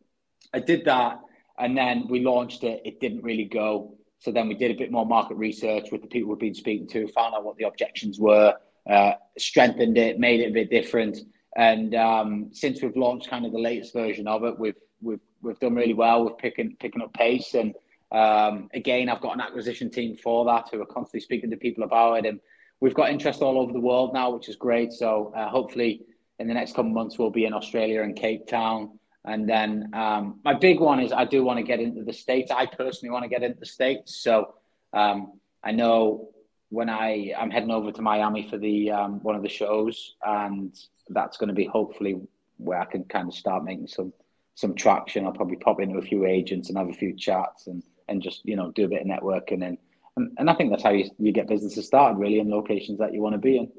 I 0.55 0.61
did 0.61 0.85
that, 0.85 1.18
and 1.59 1.77
then 1.77 2.07
we 2.09 2.20
launched 2.20 2.62
it. 2.62 2.83
It 2.85 3.01
didn't 3.01 3.25
really 3.25 3.46
go 3.46 3.96
so 4.20 4.30
then 4.30 4.48
we 4.48 4.54
did 4.54 4.70
a 4.70 4.74
bit 4.74 4.92
more 4.92 5.06
market 5.06 5.37
research 5.37 5.88
with 5.90 6.02
the 6.02 6.06
people 6.06 6.30
we've 6.30 6.38
been 6.38 6.54
speaking 6.54 6.87
to, 6.88 7.09
found 7.09 7.35
out 7.35 7.44
what 7.44 7.56
the 7.56 7.64
objections 7.64 8.20
were, 8.20 8.54
uh, 8.88 9.12
strengthened 9.38 9.96
it, 9.96 10.18
made 10.18 10.40
it 10.40 10.50
a 10.50 10.52
bit 10.52 10.70
different. 10.70 11.18
And 11.56 11.94
um, 11.94 12.50
since 12.52 12.83
we've 12.83 12.96
launched 12.96 13.28
kind 13.28 13.44
of 13.46 13.52
the 13.52 13.59
latest 13.59 13.92
version 13.92 14.28
of 14.28 14.44
it, 14.44 14.59
we've 14.59 14.76
we've 15.00 15.20
we've 15.42 15.59
done 15.59 15.74
really 15.74 15.94
well 15.94 16.24
with 16.24 16.38
picking 16.38 16.76
picking 16.78 17.02
up 17.02 17.12
pace. 17.14 17.54
And 17.54 17.74
um, 18.12 18.68
again, 18.74 19.09
I've 19.09 19.22
got 19.22 19.35
an 19.35 19.40
acquisition 19.40 19.90
team 19.90 20.16
for 20.16 20.44
that 20.44 20.68
who 20.70 20.80
are 20.83 20.87
constantly 20.87 21.20
speaking 21.20 21.50
to 21.50 21.56
people 21.56 21.85
about 21.85 22.18
it. 22.18 22.26
And 22.26 22.40
we've 22.80 22.94
got 22.94 23.11
interest 23.11 23.40
all 23.40 23.59
over 23.59 23.72
the 23.72 23.80
world 23.80 24.12
now, 24.12 24.30
which 24.30 24.48
is 24.50 24.56
great. 24.56 24.92
So 24.92 25.33
uh, 25.35 25.48
hopefully, 25.48 26.02
in 26.38 26.46
the 26.46 26.54
next 26.54 26.74
couple 26.74 26.92
months, 26.92 27.18
we'll 27.18 27.30
be 27.30 27.46
in 27.46 27.54
Australia 27.54 28.02
and 28.02 28.14
Cape 28.14 28.46
Town. 28.46 28.99
And 29.24 29.48
then 29.48 29.90
um, 29.92 30.40
my 30.44 30.54
big 30.54 30.80
one 30.80 31.00
is 31.00 31.12
I 31.12 31.24
do 31.24 31.44
want 31.44 31.59
to 31.59 31.62
get 31.62 31.80
into 31.80 32.02
the 32.04 32.12
States. 32.12 32.50
I 32.50 32.66
personally 32.66 33.11
want 33.11 33.24
to 33.24 33.28
get 33.28 33.42
into 33.42 33.61
the 33.61 33.66
States. 33.66 34.16
So 34.16 34.54
um, 34.92 35.38
I 35.62 35.72
know 35.72 36.30
when 36.70 36.88
I, 36.88 37.35
I'm 37.38 37.50
heading 37.50 37.70
over 37.70 37.92
to 37.92 38.02
Miami 38.02 38.48
for 38.48 38.56
the 38.56 38.90
um, 38.92 39.20
one 39.22 39.37
of 39.37 39.42
the 39.42 39.48
shows, 39.48 40.14
and 40.24 40.74
that's 41.09 41.37
going 41.37 41.48
to 41.48 41.54
be 41.54 41.66
hopefully 41.66 42.20
where 42.56 42.80
I 42.80 42.85
can 42.87 43.04
kind 43.04 43.28
of 43.28 43.35
start 43.35 43.64
making 43.64 43.88
some 43.88 44.12
some 44.54 44.74
traction. 44.74 45.24
I'll 45.24 45.33
probably 45.33 45.56
pop 45.56 45.80
into 45.80 45.98
a 45.98 46.02
few 46.02 46.26
agents 46.26 46.68
and 46.68 46.76
have 46.76 46.88
a 46.88 46.92
few 46.92 47.16
chats 47.16 47.66
and, 47.66 47.83
and 48.09 48.22
just, 48.22 48.42
you 48.44 48.56
know, 48.56 48.70
do 48.72 48.85
a 48.85 48.88
bit 48.88 49.00
of 49.00 49.06
networking. 49.06 49.64
And, 49.64 49.78
and, 50.16 50.33
and 50.38 50.50
I 50.50 50.54
think 50.54 50.70
that's 50.70 50.83
how 50.83 50.90
you, 50.90 51.11
you 51.18 51.33
get 51.33 51.48
businesses 51.48 51.87
started 51.87 52.18
really 52.18 52.40
in 52.40 52.50
locations 52.50 52.98
that 52.98 53.14
you 53.14 53.22
want 53.22 53.35
to 53.35 53.38
be 53.38 53.56
in. 53.56 53.72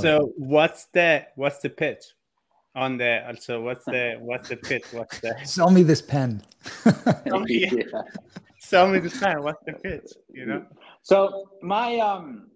So 0.00 0.32
what's 0.36 0.86
the 0.86 1.26
what's 1.36 1.58
the 1.58 1.68
pitch? 1.68 2.06
On 2.74 2.96
the 2.96 3.26
also 3.26 3.62
what's 3.62 3.84
the 3.84 4.16
what's 4.20 4.48
the 4.48 4.56
pitch 4.56 4.84
what's 4.92 5.20
the 5.20 5.36
sell 5.44 5.70
me 5.70 5.82
this 5.82 6.02
pen. 6.02 6.42
Sell, 6.62 7.40
me, 7.40 7.70
yeah. 7.70 8.02
sell 8.58 8.88
me 8.88 8.98
this 8.98 9.18
pen. 9.18 9.42
What's 9.42 9.64
the 9.64 9.74
pitch 9.74 10.12
you 10.32 10.46
know? 10.46 10.64
So 11.02 11.50
my 11.62 11.98
um 11.98 12.48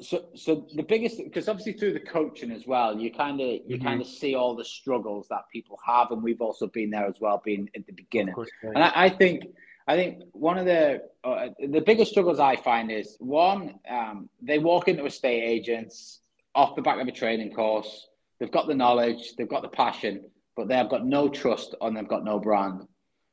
so 0.00 0.24
so 0.34 0.66
the 0.74 0.82
biggest 0.82 1.18
because 1.18 1.48
obviously 1.48 1.74
through 1.74 1.92
the 1.92 2.00
coaching 2.00 2.50
as 2.50 2.66
well 2.66 2.98
you 2.98 3.12
kind 3.12 3.40
of 3.40 3.46
you 3.46 3.76
mm-hmm. 3.76 3.86
kind 3.86 4.00
of 4.00 4.06
see 4.06 4.34
all 4.34 4.56
the 4.56 4.64
struggles 4.64 5.28
that 5.28 5.42
people 5.52 5.78
have 5.86 6.10
and 6.10 6.22
we've 6.22 6.40
also 6.40 6.66
been 6.66 6.90
there 6.90 7.06
as 7.06 7.20
well 7.20 7.40
being 7.44 7.68
at 7.76 7.86
the 7.86 7.92
beginning. 7.92 8.34
Course, 8.34 8.50
and 8.62 8.78
I, 8.78 8.92
I, 8.94 9.08
think 9.08 9.44
I 9.86 9.94
think 9.94 10.22
one 10.32 10.58
of 10.58 10.64
the 10.64 11.02
uh, 11.22 11.48
the 11.68 11.80
biggest 11.80 12.10
struggles 12.10 12.40
I 12.40 12.56
find 12.56 12.90
is 12.90 13.16
one 13.20 13.78
um, 13.88 14.28
they 14.42 14.58
walk 14.58 14.88
into 14.88 15.04
estate 15.04 15.42
agents 15.42 16.20
off 16.54 16.74
the 16.76 16.82
back 16.82 17.00
of 17.00 17.06
a 17.06 17.12
training 17.12 17.52
course 17.52 18.08
They've 18.38 18.50
got 18.50 18.66
the 18.66 18.74
knowledge, 18.74 19.34
they've 19.36 19.48
got 19.48 19.62
the 19.62 19.68
passion, 19.68 20.24
but 20.56 20.68
they've 20.68 20.88
got 20.88 21.06
no 21.06 21.28
trust 21.28 21.74
and 21.80 21.96
they've 21.96 22.08
got 22.08 22.24
no 22.24 22.38
brand. 22.38 22.86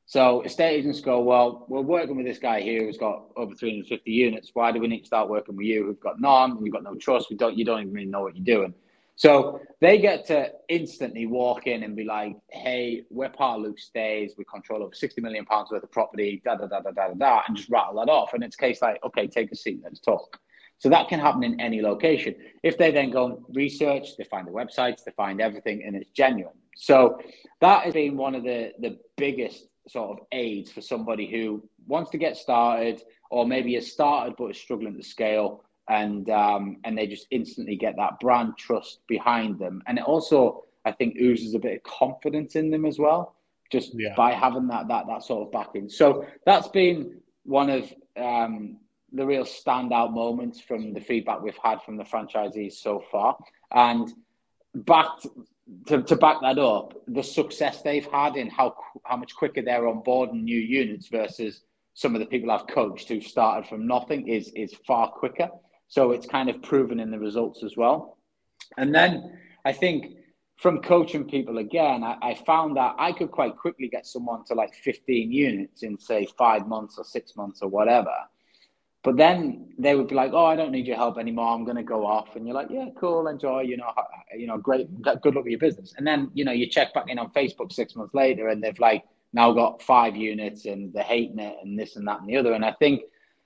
So 0.05 0.41
estate 0.41 0.79
agents 0.79 0.99
go, 0.99 1.21
well, 1.21 1.65
we're 1.69 1.81
working 1.81 2.17
with 2.17 2.25
this 2.25 2.37
guy 2.37 2.59
here 2.59 2.85
who's 2.85 2.97
got 2.97 3.27
over 3.37 3.55
350 3.55 4.11
units. 4.11 4.51
Why 4.53 4.71
do 4.71 4.79
we 4.79 4.87
need 4.87 5.01
to 5.01 5.05
start 5.05 5.29
working 5.29 5.55
with 5.55 5.65
you 5.65 5.85
who've 5.85 5.99
got 5.99 6.19
none? 6.19 6.57
You've 6.61 6.73
got 6.73 6.83
no 6.83 6.95
trust. 6.95 7.29
We 7.29 7.37
don't. 7.37 7.57
You 7.57 7.63
don't 7.63 7.81
even 7.81 7.93
really 7.93 8.07
know 8.07 8.21
what 8.21 8.35
you're 8.35 8.43
doing. 8.43 8.73
So 9.15 9.61
they 9.79 9.99
get 9.99 10.25
to 10.27 10.51
instantly 10.67 11.27
walk 11.27 11.67
in 11.67 11.83
and 11.83 11.95
be 11.95 12.03
like, 12.03 12.35
"Hey, 12.49 13.03
we're 13.09 13.29
part 13.29 13.59
of 13.59 13.63
Luke 13.63 13.79
Stays. 13.79 14.33
We 14.37 14.43
control 14.45 14.83
over 14.83 14.93
60 14.93 15.21
million 15.21 15.45
pounds 15.45 15.71
worth 15.71 15.83
of 15.83 15.91
property. 15.91 16.41
Da 16.43 16.55
da 16.55 16.65
da 16.65 16.81
da 16.81 16.91
da 16.91 17.13
da," 17.13 17.41
and 17.47 17.55
just 17.55 17.69
rattle 17.69 17.95
that 17.95 18.09
off. 18.09 18.33
And 18.33 18.43
it's 18.43 18.55
case 18.55 18.81
like, 18.81 19.01
"Okay, 19.05 19.27
take 19.27 19.51
a 19.51 19.55
seat. 19.55 19.79
Let's 19.83 19.99
talk." 19.99 20.39
So 20.82 20.89
that 20.89 21.10
can 21.10 21.20
happen 21.20 21.44
in 21.44 21.62
any 21.62 21.80
location. 21.80 22.34
If 22.63 22.76
they 22.76 22.89
then 22.89 23.12
go 23.12 23.26
and 23.28 23.38
research, 23.54 24.17
they 24.17 24.24
find 24.24 24.48
the 24.48 24.52
websites, 24.52 25.04
they 25.04 25.12
find 25.12 25.39
everything, 25.39 25.84
and 25.86 25.96
it's 25.96 26.10
genuine. 26.10 26.56
So 26.76 27.20
that 27.60 27.84
has 27.84 27.94
been 27.94 28.17
one 28.17 28.34
of 28.34 28.41
the, 28.41 28.72
the 28.80 28.98
biggest 29.15 29.67
sort 29.88 30.17
of 30.17 30.26
aids 30.32 30.72
for 30.72 30.82
somebody 30.82 31.30
who 31.30 31.63
wants 31.86 32.10
to 32.12 32.17
get 32.17 32.36
started 32.36 33.04
or 33.30 33.46
maybe 33.46 33.76
has 33.76 33.91
started 33.91 34.34
but 34.39 34.48
is 34.48 34.58
struggling 34.58 34.96
to 34.98 35.04
scale 35.04 35.63
and 35.88 36.32
um, 36.32 36.78
and 36.84 36.98
they 36.98 37.06
just 37.06 37.28
instantly 37.30 37.76
get 37.76 37.96
that 37.98 38.20
brand 38.20 38.58
trust 38.58 39.02
behind 39.08 39.60
them. 39.60 39.84
And 39.86 40.00
it 40.00 40.04
also, 40.04 40.63
I 40.84 40.94
think, 40.94 41.17
oozes 41.22 41.54
a 41.54 41.60
bit 41.60 41.76
of 41.76 41.84
confidence 41.84 42.56
in 42.56 42.72
them 42.72 42.86
as 42.86 42.98
well, 42.98 43.36
just 43.72 43.91
yeah. 43.94 44.15
by 44.17 44.32
having 44.32 44.67
that 44.70 44.88
that 44.88 45.06
that 45.08 45.24
sort 45.24 45.46
of 45.46 45.52
backing. 45.52 45.89
So 45.89 46.26
that's 46.44 46.70
been 46.70 47.22
one 47.44 47.70
of 47.70 47.94
um, 48.17 48.78
the 49.12 49.26
real 49.26 49.43
standout 49.43 50.13
moments 50.13 50.62
from 50.62 50.93
the 50.93 51.02
feedback 51.02 51.41
we've 51.41 51.58
had 51.63 51.82
from 51.82 51.97
the 51.97 52.04
franchisees 52.04 52.74
so 52.74 53.04
far. 53.12 53.38
And 53.71 54.12
back 54.73 55.08
to, 55.88 56.02
to 56.04 56.15
back 56.15 56.38
that 56.42 56.60
up, 56.60 56.94
the 57.08 57.23
success 57.23 57.81
they've 57.81 58.06
had 58.06 58.35
in 58.35 58.50
how 58.50 58.75
how 59.04 59.17
much 59.17 59.35
quicker 59.35 59.62
they're 59.62 59.88
on 59.88 60.02
board 60.04 60.29
in 60.31 60.44
new 60.44 60.60
units 60.60 61.08
versus 61.08 61.62
some 61.94 62.15
of 62.15 62.19
the 62.19 62.25
people 62.25 62.52
I've 62.52 62.67
coached 62.67 63.10
who 63.10 63.21
started 63.21 63.67
from 63.67 63.88
nothing 63.88 64.27
is 64.27 64.50
is 64.56 64.73
far 64.88 65.10
quicker. 65.12 65.50
So 65.88 66.12
it's 66.12 66.25
kind 66.25 66.50
of 66.50 66.62
proven 66.62 67.00
in 67.00 67.12
the 67.12 67.19
results 67.19 67.63
as 67.63 67.75
well. 67.75 68.17
And 68.77 68.96
then 68.96 69.38
I 69.65 69.73
think 69.73 70.15
from 70.58 70.81
coaching 70.81 71.27
people 71.27 71.58
again, 71.58 72.04
I, 72.04 72.17
I, 72.21 72.35
found 72.46 72.77
that 72.77 72.96
I 73.00 73.12
could 73.12 73.31
quite 73.31 73.58
quickly 73.58 73.90
get 73.90 74.06
someone 74.06 74.46
to 74.46 74.54
like 74.54 74.73
15 74.75 75.31
units 75.31 75.81
in 75.81 76.00
say 76.00 76.27
five 76.38 76.67
months 76.67 77.00
or 77.00 77.04
six 77.04 77.35
months 77.35 77.62
or 77.62 77.67
whatever. 77.67 78.13
But 79.04 79.17
then 79.17 79.73
they 79.79 79.95
would 79.95 80.08
be 80.08 80.15
like, 80.15 80.31
"Oh, 80.33 80.45
I 80.45 80.56
don't 80.56 80.71
need 80.71 80.85
your 80.85 80.95
help 80.95 81.17
anymore. 81.17 81.54
I'm 81.54 81.63
going 81.63 81.77
to 81.77 81.83
go 81.83 82.06
off." 82.06 82.35
And 82.35 82.45
you're 82.45 82.56
like, 82.56 82.69
"Yeah, 82.69 82.85
cool, 82.99 83.27
enjoy. 83.27 83.62
You 83.62 83.77
know, 83.77 83.91
you 84.37 84.45
know, 84.47 84.58
great. 84.58 84.89
Good 85.02 85.35
luck 85.35 85.43
with 85.43 85.47
your 85.47 85.60
business." 85.60 85.93
And 85.97 86.06
then 86.06 86.29
you 86.33 86.45
know, 86.45 86.52
you 86.52 86.67
check 86.67 86.93
back 86.93 87.06
in 87.08 87.17
on 87.17 87.31
Facebook 87.31 87.71
six 87.71 87.95
months 87.95 88.13
later, 88.13 88.49
and 88.49 88.63
they've 88.63 88.77
like 88.79 89.04
now 89.33 89.52
got 89.54 89.81
five 89.81 90.15
units, 90.15 90.65
and 90.65 90.93
they're 90.93 91.04
hating 91.04 91.39
it, 91.39 91.58
and 91.63 91.79
this 91.79 91.95
and 91.95 92.08
that 92.08 92.19
and 92.19 92.29
the 92.29 92.37
other. 92.37 92.54
And 92.54 92.63
I 92.63 92.73
think 92.73 93.02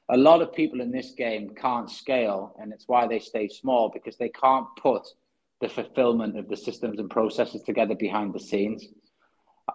a 0.09 0.17
lot 0.17 0.41
of 0.41 0.53
people 0.53 0.81
in 0.81 0.91
this 0.91 1.11
game 1.11 1.51
can't 1.55 1.89
scale, 1.89 2.55
and 2.59 2.73
it's 2.73 2.87
why 2.87 3.07
they 3.07 3.19
stay 3.19 3.47
small 3.47 3.89
because 3.89 4.17
they 4.17 4.29
can't 4.29 4.67
put 4.81 5.07
the 5.61 5.69
fulfillment 5.69 6.37
of 6.37 6.49
the 6.49 6.57
systems 6.57 6.99
and 6.99 7.09
processes 7.09 7.61
together 7.63 7.95
behind 7.95 8.33
the 8.33 8.39
scenes. 8.39 8.85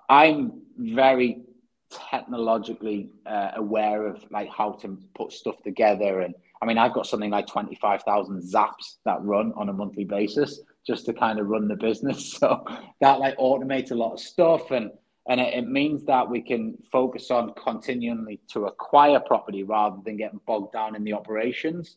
I'm 0.09 0.61
very 0.77 1.43
technologically 1.91 3.11
uh, 3.27 3.51
aware 3.57 4.07
of 4.07 4.25
like 4.31 4.49
how 4.49 4.73
to 4.73 4.99
put 5.15 5.33
stuff 5.33 5.63
together. 5.63 6.21
And 6.21 6.35
I 6.63 6.67
mean 6.67 6.79
I've 6.79 6.93
got 6.93 7.07
something 7.07 7.31
like 7.31 7.47
25,000 7.47 8.43
zaps 8.43 8.97
that 9.05 9.23
run 9.23 9.53
on 9.57 9.69
a 9.69 9.73
monthly 9.73 10.05
basis 10.05 10.61
just 10.87 11.07
to 11.07 11.13
kind 11.13 11.39
of 11.39 11.49
run 11.49 11.69
the 11.69 11.77
business. 11.77 12.35
So 12.41 12.65
that 13.01 13.21
like 13.21 13.37
automates 13.39 13.91
a 13.91 13.95
lot 13.95 14.15
of 14.15 14.21
stuff. 14.21 14.71
And 14.71 14.91
and 15.29 15.41
it, 15.41 15.55
it 15.55 15.69
means 15.69 16.05
that 16.05 16.29
we 16.29 16.41
can 16.41 16.77
focus 16.91 17.31
on 17.31 17.53
continually 17.55 18.41
to 18.53 18.67
acquire 18.67 19.21
property 19.21 19.63
rather 19.63 19.99
than 20.05 20.17
getting 20.17 20.41
bogged 20.47 20.73
down 20.73 20.97
in 20.97 21.05
the 21.05 21.13
operations. 21.13 21.97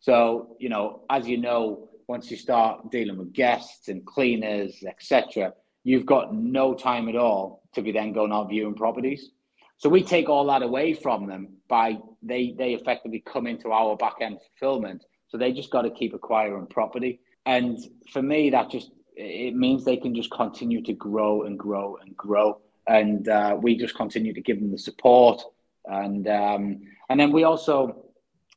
So 0.00 0.56
you 0.58 0.68
know 0.68 1.02
as 1.10 1.28
you 1.28 1.38
know 1.38 1.88
once 2.08 2.30
you 2.30 2.36
start 2.36 2.90
dealing 2.90 3.18
with 3.18 3.32
guests 3.32 3.88
and 3.88 4.04
cleaners 4.06 4.82
etc 4.86 5.52
you've 5.84 6.06
got 6.06 6.34
no 6.34 6.74
time 6.74 7.08
at 7.08 7.16
all 7.16 7.62
to 7.74 7.82
be 7.82 7.92
then 7.92 8.12
going 8.12 8.32
out 8.32 8.48
viewing 8.48 8.74
properties. 8.74 9.30
So 9.78 9.88
we 9.88 10.02
take 10.02 10.28
all 10.28 10.46
that 10.46 10.62
away 10.62 10.92
from 10.92 11.26
them 11.26 11.48
by 11.68 11.98
they 12.22 12.54
they 12.58 12.72
effectively 12.74 13.22
come 13.24 13.46
into 13.46 13.70
our 13.70 13.96
back 13.96 14.16
end 14.20 14.38
fulfillment. 14.58 15.04
So 15.28 15.38
they 15.38 15.52
just 15.52 15.70
got 15.70 15.82
to 15.82 15.90
keep 15.90 16.14
acquiring 16.14 16.66
property. 16.66 17.20
And 17.46 17.78
for 18.12 18.22
me 18.22 18.50
that 18.50 18.70
just 18.70 18.90
it 19.14 19.54
means 19.54 19.84
they 19.84 19.96
can 19.96 20.14
just 20.14 20.30
continue 20.30 20.82
to 20.82 20.92
grow 20.92 21.42
and 21.42 21.58
grow 21.58 21.96
and 22.02 22.16
grow. 22.16 22.60
And 22.86 23.28
uh, 23.28 23.56
we 23.60 23.76
just 23.76 23.96
continue 23.96 24.32
to 24.32 24.40
give 24.40 24.60
them 24.60 24.70
the 24.70 24.78
support. 24.78 25.42
And 25.84 26.26
um, 26.26 26.80
and 27.08 27.20
then 27.20 27.32
we 27.32 27.44
also 27.44 28.04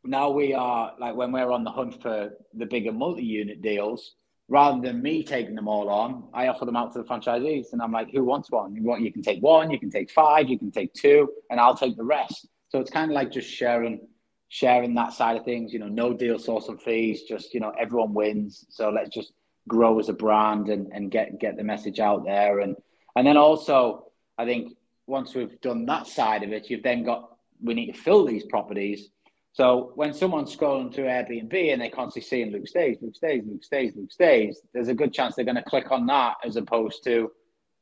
now 0.04 0.32
we 0.32 0.54
are 0.54 0.94
like 1.00 1.16
when 1.16 1.32
we're 1.32 1.52
on 1.52 1.64
the 1.64 1.72
hunt 1.72 2.02
for 2.02 2.32
the 2.56 2.66
bigger 2.66 2.92
multi-unit 2.92 3.62
deals 3.62 4.16
rather 4.52 4.82
than 4.82 5.02
me 5.02 5.24
taking 5.24 5.56
them 5.56 5.70
all 5.70 5.88
on 5.90 6.26
i 6.34 6.48
offer 6.48 6.66
them 6.66 6.76
out 6.76 6.92
to 6.92 7.00
the 7.00 7.06
franchisees 7.06 7.72
and 7.72 7.82
i'm 7.82 7.92
like 7.92 8.12
who 8.12 8.24
wants 8.24 8.52
one? 8.52 8.76
You 8.76 8.84
want 8.84 9.02
you 9.02 9.12
can 9.12 9.22
take 9.22 9.42
one 9.42 9.72
you 9.72 9.80
can 9.80 9.90
take 9.90 10.12
five 10.12 10.50
you 10.50 10.60
can 10.60 10.72
take 10.72 10.94
two 10.94 11.30
and 11.50 11.60
i'll 11.60 11.76
take 11.76 11.96
the 11.96 12.04
rest. 12.04 12.48
So 12.70 12.80
it's 12.80 12.92
kind 12.92 13.10
of 13.10 13.16
like 13.16 13.32
just 13.32 13.50
sharing 13.50 14.08
sharing 14.50 14.94
that 14.96 15.14
side 15.14 15.38
of 15.38 15.46
things 15.46 15.72
you 15.72 15.80
know 15.80 15.88
no 15.88 16.14
deal 16.14 16.38
source 16.38 16.68
and 16.68 16.82
fees 16.82 17.24
just 17.24 17.54
you 17.54 17.62
know 17.62 17.72
everyone 17.80 18.14
wins. 18.14 18.66
So 18.70 18.90
let's 18.90 19.10
just 19.10 19.32
grow 19.68 20.00
as 20.00 20.10
a 20.10 20.14
brand 20.14 20.68
and, 20.68 20.92
and 20.92 21.10
get 21.10 21.40
get 21.40 21.56
the 21.56 21.64
message 21.64 22.00
out 22.00 22.26
there. 22.26 22.60
And 22.60 22.76
and 23.16 23.26
then 23.26 23.38
also 23.38 24.08
I 24.38 24.46
think 24.46 24.76
once 25.08 25.34
we've 25.34 25.60
done 25.62 25.86
that 25.86 26.08
side 26.08 26.44
of 26.44 26.52
it, 26.52 26.70
you've 26.70 26.84
then 26.84 27.04
got 27.04 27.38
we 27.64 27.74
need 27.74 27.92
to 27.94 27.98
fill 27.98 28.26
these 28.26 28.44
properties. 28.46 29.10
So 29.54 29.92
when 29.96 30.14
someone's 30.14 30.56
scrolling 30.56 30.94
through 30.94 31.06
Airbnb 31.06 31.74
and 31.74 31.82
they're 31.82 31.90
constantly 31.90 32.28
seeing 32.28 32.52
Luke 32.52 32.68
stays, 32.68 32.98
Luke 33.02 33.16
stays, 33.16 33.44
Luke 33.46 33.64
stays, 33.64 33.94
Luke 33.96 34.12
stays, 34.12 34.62
there's 34.74 34.88
a 34.88 34.94
good 34.94 35.14
chance 35.14 35.36
they're 35.36 35.46
going 35.46 35.56
to 35.56 35.64
click 35.64 35.92
on 35.92 36.06
that 36.06 36.36
as 36.46 36.56
opposed 36.56 37.04
to 37.04 37.32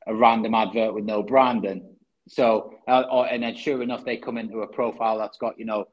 a 0.08 0.16
random 0.16 0.56
advert 0.56 0.94
with 0.94 1.06
no 1.06 1.22
branding. 1.22 1.84
So, 2.28 2.74
uh, 2.88 3.04
or, 3.12 3.28
and 3.28 3.44
then 3.44 3.56
sure 3.56 3.82
enough, 3.84 4.04
they 4.04 4.18
come 4.18 4.38
into 4.38 4.60
a 4.60 4.68
profile 4.68 5.18
that's 5.18 5.38
got 5.38 5.60
you 5.60 5.66
know 5.66 5.86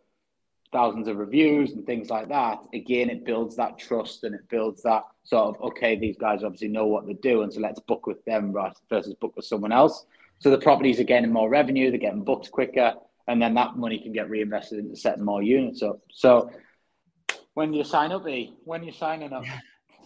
thousands 0.72 1.09
of 1.09 1.16
reviews 1.16 1.72
and 1.72 1.87
things 1.87 2.11
like 2.11 2.29
that. 2.29 2.59
Again, 2.74 3.09
it 3.09 3.24
builds 3.24 3.57
that 3.57 3.79
trust 3.79 4.24
and 4.24 4.35
it 4.35 4.49
builds 4.49 4.83
that 4.83 5.05
sort 5.24 5.57
of 5.57 5.62
okay, 5.62 5.97
these 5.97 6.16
guys 6.16 6.43
obviously 6.43 6.68
know 6.68 6.87
what 6.87 7.07
they're 7.07 7.14
doing, 7.22 7.51
so 7.51 7.61
let's 7.61 7.81
book 7.81 8.07
with 8.07 8.24
them 8.24 8.55
versus 8.89 9.14
book 9.14 9.35
with 9.37 9.45
someone 9.45 9.72
else. 9.72 10.07
So 10.39 10.51
the 10.51 10.59
properties 10.59 11.01
are 11.01 11.05
getting 11.05 11.33
more 11.33 11.49
revenue, 11.49 11.91
they're 11.91 11.99
getting 11.99 12.24
booked 12.24 12.51
quicker, 12.51 12.95
and 13.29 13.41
then 13.41 13.55
that 13.55 13.77
money 13.77 13.99
can 13.99 14.12
get 14.12 14.31
reinvested 14.31 14.79
into 14.79 14.97
setting 14.97 15.24
more 15.24 15.43
units 15.43 15.83
up. 15.83 15.99
So 16.12 16.51
when 17.55 17.72
you 17.72 17.85
sign 17.85 18.12
up, 18.12 18.29
E, 18.29 18.55
when 18.64 18.83
you're 18.83 18.93
signing 18.93 19.33
up. 19.33 19.45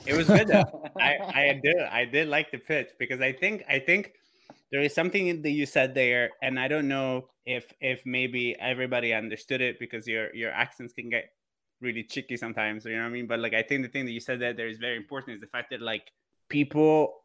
It 0.07 0.17
was 0.17 0.29
good. 0.29 0.51
I, 1.01 1.19
I 1.19 1.61
did 1.63 1.77
I 1.79 2.05
did 2.05 2.29
like 2.29 2.51
the 2.51 2.59
pitch 2.59 2.91
because 2.99 3.21
I 3.21 3.33
think 3.33 3.65
I 3.69 3.79
think 3.79 4.15
there 4.73 4.81
is 4.81 4.95
something 4.95 5.43
that 5.43 5.51
you 5.51 5.67
said 5.67 5.95
there, 5.95 6.31
and 6.43 6.59
I 6.59 6.69
don't 6.69 6.89
know 6.89 7.29
if 7.45 7.73
if 7.81 8.07
maybe 8.07 8.59
everybody 8.59 9.13
understood 9.13 9.61
it 9.61 9.79
because 9.79 10.07
your 10.07 10.35
your 10.35 10.53
accents 10.53 10.93
can 10.93 11.11
get 11.11 11.33
really 11.81 12.03
cheeky 12.03 12.37
sometimes. 12.37 12.85
You 12.85 12.93
know 12.93 13.03
what 13.03 13.09
I 13.09 13.11
mean? 13.11 13.27
But 13.27 13.41
like 13.41 13.55
I 13.55 13.63
think 13.63 13.83
the 13.83 13.89
thing 13.89 14.07
that 14.07 14.13
you 14.13 14.21
said 14.21 14.41
that 14.41 14.57
there 14.57 14.69
is 14.69 14.79
very 14.79 14.97
important 14.97 15.35
is 15.35 15.41
the 15.41 15.49
fact 15.49 15.71
that 15.71 15.83
like 15.83 16.11
people 16.49 17.23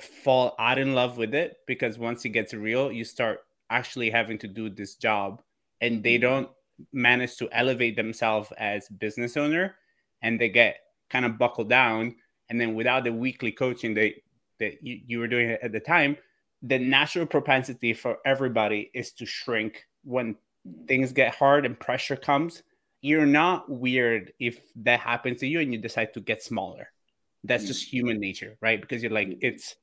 fall 0.00 0.54
out 0.58 0.78
in 0.78 0.94
love 0.94 1.16
with 1.16 1.34
it 1.34 1.56
because 1.66 1.98
once 1.98 2.24
it 2.24 2.30
gets 2.30 2.54
real, 2.54 2.92
you 2.92 3.04
start 3.04 3.40
actually 3.70 4.10
having 4.10 4.38
to 4.38 4.48
do 4.48 4.70
this 4.70 4.96
job 4.96 5.42
and 5.80 6.02
they 6.02 6.14
mm-hmm. 6.14 6.22
don't 6.22 6.48
manage 6.92 7.36
to 7.36 7.48
elevate 7.52 7.96
themselves 7.96 8.52
as 8.58 8.88
business 8.88 9.36
owner 9.36 9.76
and 10.22 10.40
they 10.40 10.48
get 10.48 10.76
kind 11.10 11.24
of 11.24 11.38
buckled 11.38 11.68
down 11.68 12.14
and 12.48 12.60
then 12.60 12.74
without 12.74 13.04
the 13.04 13.12
weekly 13.12 13.52
coaching 13.52 13.94
that 13.94 14.12
that 14.58 14.82
you, 14.82 15.00
you 15.06 15.18
were 15.18 15.28
doing 15.28 15.56
at 15.62 15.72
the 15.72 15.80
time 15.80 16.16
the 16.62 16.78
natural 16.78 17.26
propensity 17.26 17.92
for 17.92 18.18
everybody 18.24 18.90
is 18.94 19.12
to 19.12 19.26
shrink 19.26 19.84
when 20.04 20.34
things 20.88 21.12
get 21.12 21.34
hard 21.34 21.64
and 21.64 21.78
pressure 21.78 22.16
comes 22.16 22.62
you're 23.00 23.26
not 23.26 23.68
weird 23.70 24.32
if 24.40 24.60
that 24.74 25.00
happens 25.00 25.40
to 25.40 25.46
you 25.46 25.60
and 25.60 25.72
you 25.72 25.78
decide 25.78 26.12
to 26.12 26.20
get 26.20 26.42
smaller 26.42 26.90
that's 27.44 27.64
mm. 27.64 27.68
just 27.68 27.84
human 27.84 28.18
nature 28.18 28.56
right 28.60 28.80
because 28.80 29.02
you're 29.02 29.12
like 29.12 29.28
mm. 29.28 29.38
it's 29.40 29.76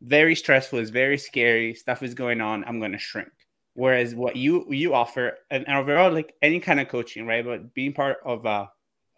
very 0.00 0.34
stressful, 0.34 0.78
it's 0.78 0.90
very 0.90 1.18
scary, 1.18 1.74
stuff 1.74 2.02
is 2.02 2.14
going 2.14 2.40
on, 2.40 2.64
I'm 2.64 2.80
gonna 2.80 2.98
shrink. 2.98 3.28
Whereas 3.74 4.14
what 4.14 4.36
you 4.36 4.66
you 4.70 4.94
offer, 4.94 5.38
and 5.50 5.66
overall, 5.68 6.12
like 6.12 6.34
any 6.42 6.60
kind 6.60 6.80
of 6.80 6.88
coaching, 6.88 7.26
right? 7.26 7.44
But 7.44 7.74
being 7.74 7.92
part 7.92 8.18
of 8.24 8.46
uh 8.46 8.66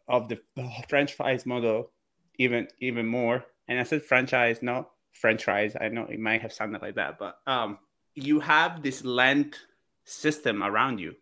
of 0.09 0.29
the, 0.29 0.41
the 0.57 0.69
franchise 0.89 1.47
model, 1.47 1.91
even 2.39 2.69
even 2.81 3.07
more. 3.07 3.45
And 3.69 3.79
I 3.79 3.85
said 3.85 4.03
franchise, 4.03 4.63
not 4.63 4.91
franchise. 5.13 5.77
I 5.81 5.89
know 5.89 6.05
it 6.05 6.19
might 6.19 6.43
have 6.43 6.53
sounded 6.53 6.83
like 6.83 6.97
that, 6.97 7.19
but 7.19 7.39
um, 7.47 7.79
you 8.15 8.41
have 8.41 8.83
this 8.83 9.05
land 9.05 9.57
system 10.05 10.63
around 10.63 10.99
you. 10.99 11.15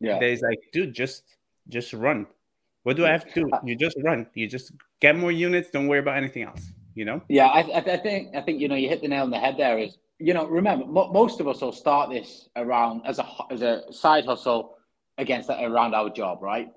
Yeah, 0.00 0.18
there's 0.18 0.40
like, 0.40 0.58
dude, 0.72 0.94
just 0.94 1.36
just 1.68 1.92
run. 1.92 2.26
What 2.82 2.96
do 2.96 3.04
I 3.04 3.10
have 3.10 3.32
to 3.32 3.40
do? 3.40 3.50
You 3.64 3.76
just 3.76 3.96
run. 4.02 4.26
You 4.34 4.48
just 4.48 4.72
get 5.00 5.16
more 5.16 5.32
units. 5.32 5.70
Don't 5.70 5.88
worry 5.88 5.98
about 5.98 6.16
anything 6.16 6.44
else 6.44 6.72
you 6.96 7.04
know? 7.04 7.20
Yeah, 7.28 7.46
I, 7.46 7.60
I, 7.60 7.96
think 7.98 8.34
I 8.34 8.40
think 8.40 8.60
you 8.60 8.68
know 8.68 8.74
you 8.74 8.88
hit 8.88 9.02
the 9.02 9.08
nail 9.08 9.22
on 9.22 9.30
the 9.30 9.38
head. 9.38 9.56
There 9.58 9.78
is 9.78 9.98
you 10.18 10.34
know 10.34 10.46
remember 10.46 10.86
most 10.86 11.40
of 11.40 11.46
us 11.46 11.60
will 11.60 11.72
start 11.72 12.10
this 12.10 12.48
around 12.56 13.02
as 13.06 13.20
a 13.20 13.26
as 13.50 13.62
a 13.62 13.82
side 13.92 14.24
hustle 14.24 14.76
against 15.18 15.46
that 15.48 15.62
around 15.62 15.94
our 15.94 16.10
job, 16.10 16.42
right? 16.42 16.68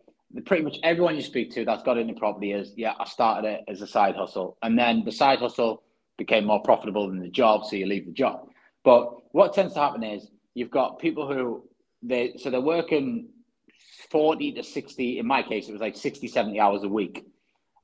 Pretty 0.45 0.63
much 0.63 0.77
everyone 0.83 1.15
you 1.15 1.21
speak 1.21 1.51
to 1.51 1.65
that's 1.65 1.81
got 1.81 1.97
into 1.97 2.13
property 2.13 2.51
is 2.51 2.73
yeah, 2.75 2.93
I 2.99 3.05
started 3.05 3.47
it 3.47 3.61
as 3.67 3.81
a 3.81 3.87
side 3.87 4.15
hustle, 4.15 4.57
and 4.61 4.77
then 4.77 5.03
the 5.05 5.11
side 5.11 5.39
hustle 5.39 5.81
became 6.17 6.45
more 6.45 6.61
profitable 6.61 7.07
than 7.07 7.19
the 7.19 7.29
job, 7.29 7.65
so 7.65 7.77
you 7.77 7.87
leave 7.87 8.05
the 8.05 8.11
job. 8.11 8.49
But 8.83 9.33
what 9.33 9.53
tends 9.53 9.73
to 9.73 9.79
happen 9.79 10.03
is 10.03 10.29
you've 10.53 10.69
got 10.69 10.99
people 10.99 11.31
who 11.31 11.63
they 12.03 12.33
so 12.37 12.49
they're 12.49 12.61
working 12.61 13.29
40 14.11 14.53
to 14.53 14.63
60 14.63 15.19
in 15.19 15.27
my 15.27 15.43
case 15.43 15.67
it 15.67 15.73
was 15.73 15.81
like 15.81 15.95
60 15.95 16.27
70 16.27 16.59
hours 16.59 16.83
a 16.83 16.89
week 16.89 17.25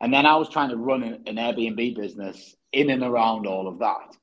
and 0.02 0.14
then 0.14 0.26
I 0.26 0.36
was 0.36 0.50
trying 0.50 0.70
to 0.70 0.78
run 0.78 1.04
an 1.04 1.36
Airbnb 1.36 1.96
business 1.96 2.56
in 2.74 2.90
and 2.90 3.04
around 3.04 3.48
all 3.48 3.68
of 3.68 3.80
that. 3.80 4.16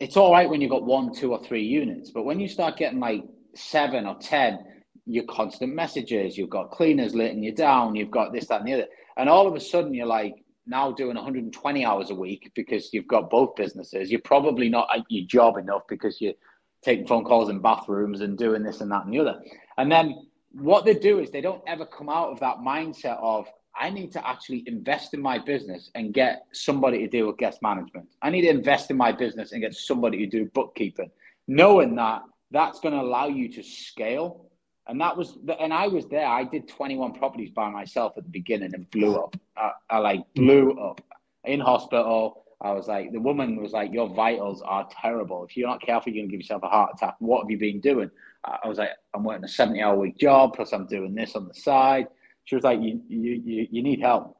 It's 0.00 0.16
all 0.16 0.32
right 0.32 0.48
when 0.48 0.60
you've 0.60 0.70
got 0.70 0.84
one, 0.84 1.12
two, 1.14 1.32
or 1.32 1.42
three 1.42 1.64
units, 1.64 2.10
but 2.10 2.24
when 2.24 2.38
you 2.38 2.48
start 2.48 2.76
getting 2.76 3.00
like 3.00 3.24
seven 3.54 4.06
or 4.06 4.16
10, 4.16 4.58
your 5.06 5.24
constant 5.24 5.74
messages, 5.74 6.36
you've 6.36 6.50
got 6.50 6.70
cleaners 6.70 7.14
letting 7.14 7.42
you 7.42 7.52
down, 7.52 7.96
you've 7.96 8.10
got 8.10 8.32
this, 8.32 8.46
that, 8.46 8.60
and 8.60 8.68
the 8.68 8.74
other. 8.74 8.86
And 9.16 9.28
all 9.28 9.48
of 9.48 9.54
a 9.54 9.60
sudden, 9.60 9.94
you're 9.94 10.06
like 10.06 10.34
now 10.66 10.92
doing 10.92 11.16
120 11.16 11.84
hours 11.84 12.10
a 12.10 12.14
week 12.14 12.52
because 12.54 12.92
you've 12.92 13.08
got 13.08 13.30
both 13.30 13.56
businesses. 13.56 14.10
You're 14.10 14.20
probably 14.20 14.68
not 14.68 14.88
at 14.94 15.04
your 15.08 15.26
job 15.26 15.56
enough 15.56 15.82
because 15.88 16.20
you're 16.20 16.34
taking 16.82 17.06
phone 17.06 17.24
calls 17.24 17.48
in 17.48 17.60
bathrooms 17.60 18.20
and 18.20 18.38
doing 18.38 18.62
this 18.62 18.80
and 18.80 18.90
that 18.92 19.04
and 19.04 19.12
the 19.12 19.18
other. 19.18 19.40
And 19.78 19.90
then 19.90 20.28
what 20.52 20.84
they 20.84 20.94
do 20.94 21.18
is 21.18 21.30
they 21.30 21.40
don't 21.40 21.62
ever 21.66 21.86
come 21.86 22.08
out 22.08 22.30
of 22.30 22.40
that 22.40 22.58
mindset 22.58 23.18
of, 23.20 23.46
I 23.78 23.90
need 23.90 24.12
to 24.12 24.28
actually 24.28 24.64
invest 24.66 25.14
in 25.14 25.22
my 25.22 25.38
business 25.38 25.90
and 25.94 26.12
get 26.12 26.46
somebody 26.52 26.98
to 26.98 27.06
deal 27.06 27.28
with 27.28 27.38
guest 27.38 27.62
management. 27.62 28.08
I 28.22 28.30
need 28.30 28.42
to 28.42 28.48
invest 28.48 28.90
in 28.90 28.96
my 28.96 29.12
business 29.12 29.52
and 29.52 29.62
get 29.62 29.74
somebody 29.74 30.18
to 30.18 30.26
do 30.26 30.46
bookkeeping, 30.46 31.10
knowing 31.46 31.94
that 31.96 32.22
that's 32.50 32.80
going 32.80 32.94
to 32.94 33.00
allow 33.00 33.28
you 33.28 33.48
to 33.52 33.62
scale. 33.62 34.46
And 34.88 35.00
that 35.00 35.16
was, 35.16 35.38
the, 35.44 35.58
and 35.60 35.72
I 35.72 35.86
was 35.86 36.06
there. 36.06 36.26
I 36.26 36.44
did 36.44 36.66
21 36.66 37.12
properties 37.14 37.50
by 37.50 37.70
myself 37.70 38.14
at 38.16 38.24
the 38.24 38.30
beginning 38.30 38.74
and 38.74 38.90
blew 38.90 39.16
up. 39.16 39.36
I, 39.56 39.70
I 39.90 39.98
like 39.98 40.22
blew 40.34 40.72
up 40.72 41.00
in 41.44 41.60
hospital. 41.60 42.44
I 42.60 42.72
was 42.72 42.88
like, 42.88 43.12
the 43.12 43.20
woman 43.20 43.62
was 43.62 43.72
like, 43.72 43.92
your 43.92 44.08
vitals 44.08 44.62
are 44.62 44.88
terrible. 44.90 45.44
If 45.44 45.56
you're 45.56 45.68
not 45.68 45.82
careful, 45.82 46.12
you're 46.12 46.22
going 46.22 46.30
to 46.30 46.32
give 46.32 46.40
yourself 46.40 46.62
a 46.64 46.68
heart 46.68 46.92
attack. 46.94 47.14
What 47.20 47.42
have 47.42 47.50
you 47.50 47.58
been 47.58 47.80
doing? 47.80 48.10
I 48.44 48.66
was 48.66 48.78
like, 48.78 48.90
I'm 49.14 49.22
working 49.22 49.44
a 49.44 49.48
70 49.48 49.80
hour 49.80 49.96
week 49.96 50.18
job, 50.18 50.54
plus 50.54 50.72
I'm 50.72 50.86
doing 50.86 51.14
this 51.14 51.36
on 51.36 51.46
the 51.46 51.54
side 51.54 52.08
she 52.48 52.54
was 52.54 52.64
like, 52.64 52.80
you, 52.80 53.02
you, 53.10 53.68
you, 53.70 53.82
need 53.82 54.00
help. 54.00 54.38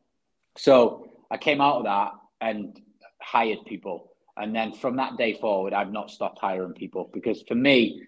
So 0.57 1.11
I 1.31 1.37
came 1.37 1.61
out 1.61 1.77
of 1.77 1.85
that 1.85 2.13
and 2.41 2.81
hired 3.21 3.59
people. 3.67 4.13
And 4.39 4.57
then 4.57 4.73
from 4.73 4.97
that 4.97 5.19
day 5.19 5.35
forward, 5.35 5.75
I've 5.75 5.93
not 5.93 6.11
stopped 6.11 6.39
hiring 6.41 6.73
people 6.73 7.11
because 7.13 7.43
for 7.43 7.55
me, 7.55 8.01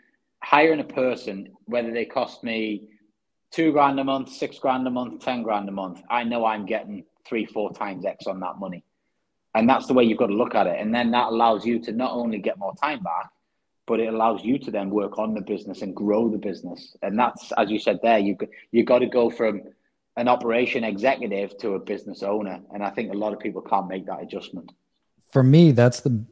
hiring 0.43 0.81
a 0.81 0.85
person, 0.85 1.51
whether 1.67 1.93
they 1.93 2.07
cost 2.07 2.43
me 2.43 2.85
two 3.51 3.73
grand 3.73 4.01
a 4.01 4.05
month, 4.05 4.31
six 4.33 4.59
grand 4.59 4.87
a 4.87 4.91
month, 4.91 5.23
ten 5.23 5.43
grand 5.43 5.69
a 5.69 5.73
month, 5.73 6.01
I 6.09 6.25
know 6.25 6.47
I'm 6.47 6.65
getting 6.65 7.05
three, 7.29 7.45
four 7.45 7.71
times 7.75 8.07
X 8.07 8.27
on 8.27 8.41
that 8.41 8.59
money. 8.59 8.83
And 9.55 9.69
that's 9.69 9.87
the 9.87 9.93
way 9.93 10.05
you've 10.05 10.17
got 10.17 10.29
to 10.29 10.35
look 10.35 10.55
at 10.55 10.67
it. 10.67 10.81
And 10.81 10.95
then 10.95 11.11
that 11.11 11.27
allows 11.27 11.67
you 11.67 11.79
to 11.81 11.93
not 11.93 12.13
only 12.13 12.39
get 12.39 12.57
more 12.57 12.75
time 12.77 13.03
back, 13.03 13.29
but 13.87 14.01
it 14.01 14.07
allows 14.07 14.43
you 14.43 14.59
to 14.61 14.71
then 14.71 14.89
work 14.89 15.19
on 15.19 15.35
the 15.35 15.43
business 15.43 15.83
and 15.83 15.95
grow 15.95 16.31
the 16.31 16.39
business. 16.39 16.97
And 17.03 17.19
that's, 17.19 17.53
as 17.59 17.71
you 17.71 17.79
said 17.79 17.99
there, 18.03 18.19
you 18.19 18.39
you 18.73 18.83
got 18.83 19.01
to 19.01 19.07
go 19.07 19.29
from 19.29 19.61
an 20.17 20.29
operation 20.29 20.85
executive 20.85 21.57
to 21.59 21.75
a 21.75 21.79
business 21.79 22.23
owner. 22.23 22.61
And 22.73 22.83
I 22.83 22.91
think 22.91 23.13
a 23.13 23.17
lot 23.17 23.33
of 23.33 23.39
people 23.39 23.63
can't 23.63 23.89
make 23.89 24.07
that 24.07 24.23
adjustment. 24.23 24.73
For 25.33 25.43
me, 25.43 25.73
that's 25.73 26.01
the 26.01 26.25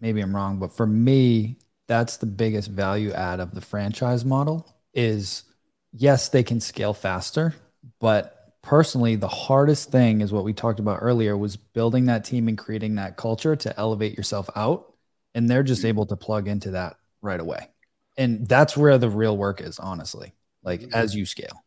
maybe 0.00 0.20
I'm 0.20 0.34
wrong, 0.34 0.58
but 0.58 0.72
for 0.72 0.86
me, 0.86 1.58
that's 1.86 2.16
the 2.16 2.26
biggest 2.26 2.70
value 2.70 3.12
add 3.12 3.40
of 3.40 3.54
the 3.54 3.60
franchise 3.60 4.24
model 4.24 4.74
is 4.92 5.44
yes, 5.92 6.28
they 6.28 6.42
can 6.42 6.60
scale 6.60 6.94
faster, 6.94 7.54
but 8.00 8.44
personally, 8.62 9.16
the 9.16 9.28
hardest 9.28 9.90
thing 9.90 10.20
is 10.20 10.32
what 10.32 10.44
we 10.44 10.52
talked 10.52 10.80
about 10.80 10.98
earlier 11.02 11.36
was 11.36 11.56
building 11.56 12.06
that 12.06 12.24
team 12.24 12.48
and 12.48 12.58
creating 12.58 12.94
that 12.96 13.16
culture 13.16 13.54
to 13.54 13.78
elevate 13.78 14.16
yourself 14.16 14.48
out. 14.56 14.94
And 15.34 15.48
they're 15.48 15.62
just 15.62 15.84
able 15.84 16.06
to 16.06 16.16
plug 16.16 16.48
into 16.48 16.70
that 16.72 16.96
right 17.20 17.40
away. 17.40 17.68
And 18.16 18.48
that's 18.48 18.76
where 18.76 18.98
the 18.98 19.10
real 19.10 19.36
work 19.36 19.60
is, 19.60 19.78
honestly, 19.78 20.32
like 20.62 20.80
mm-hmm. 20.80 20.94
as 20.94 21.14
you 21.14 21.26
scale. 21.26 21.63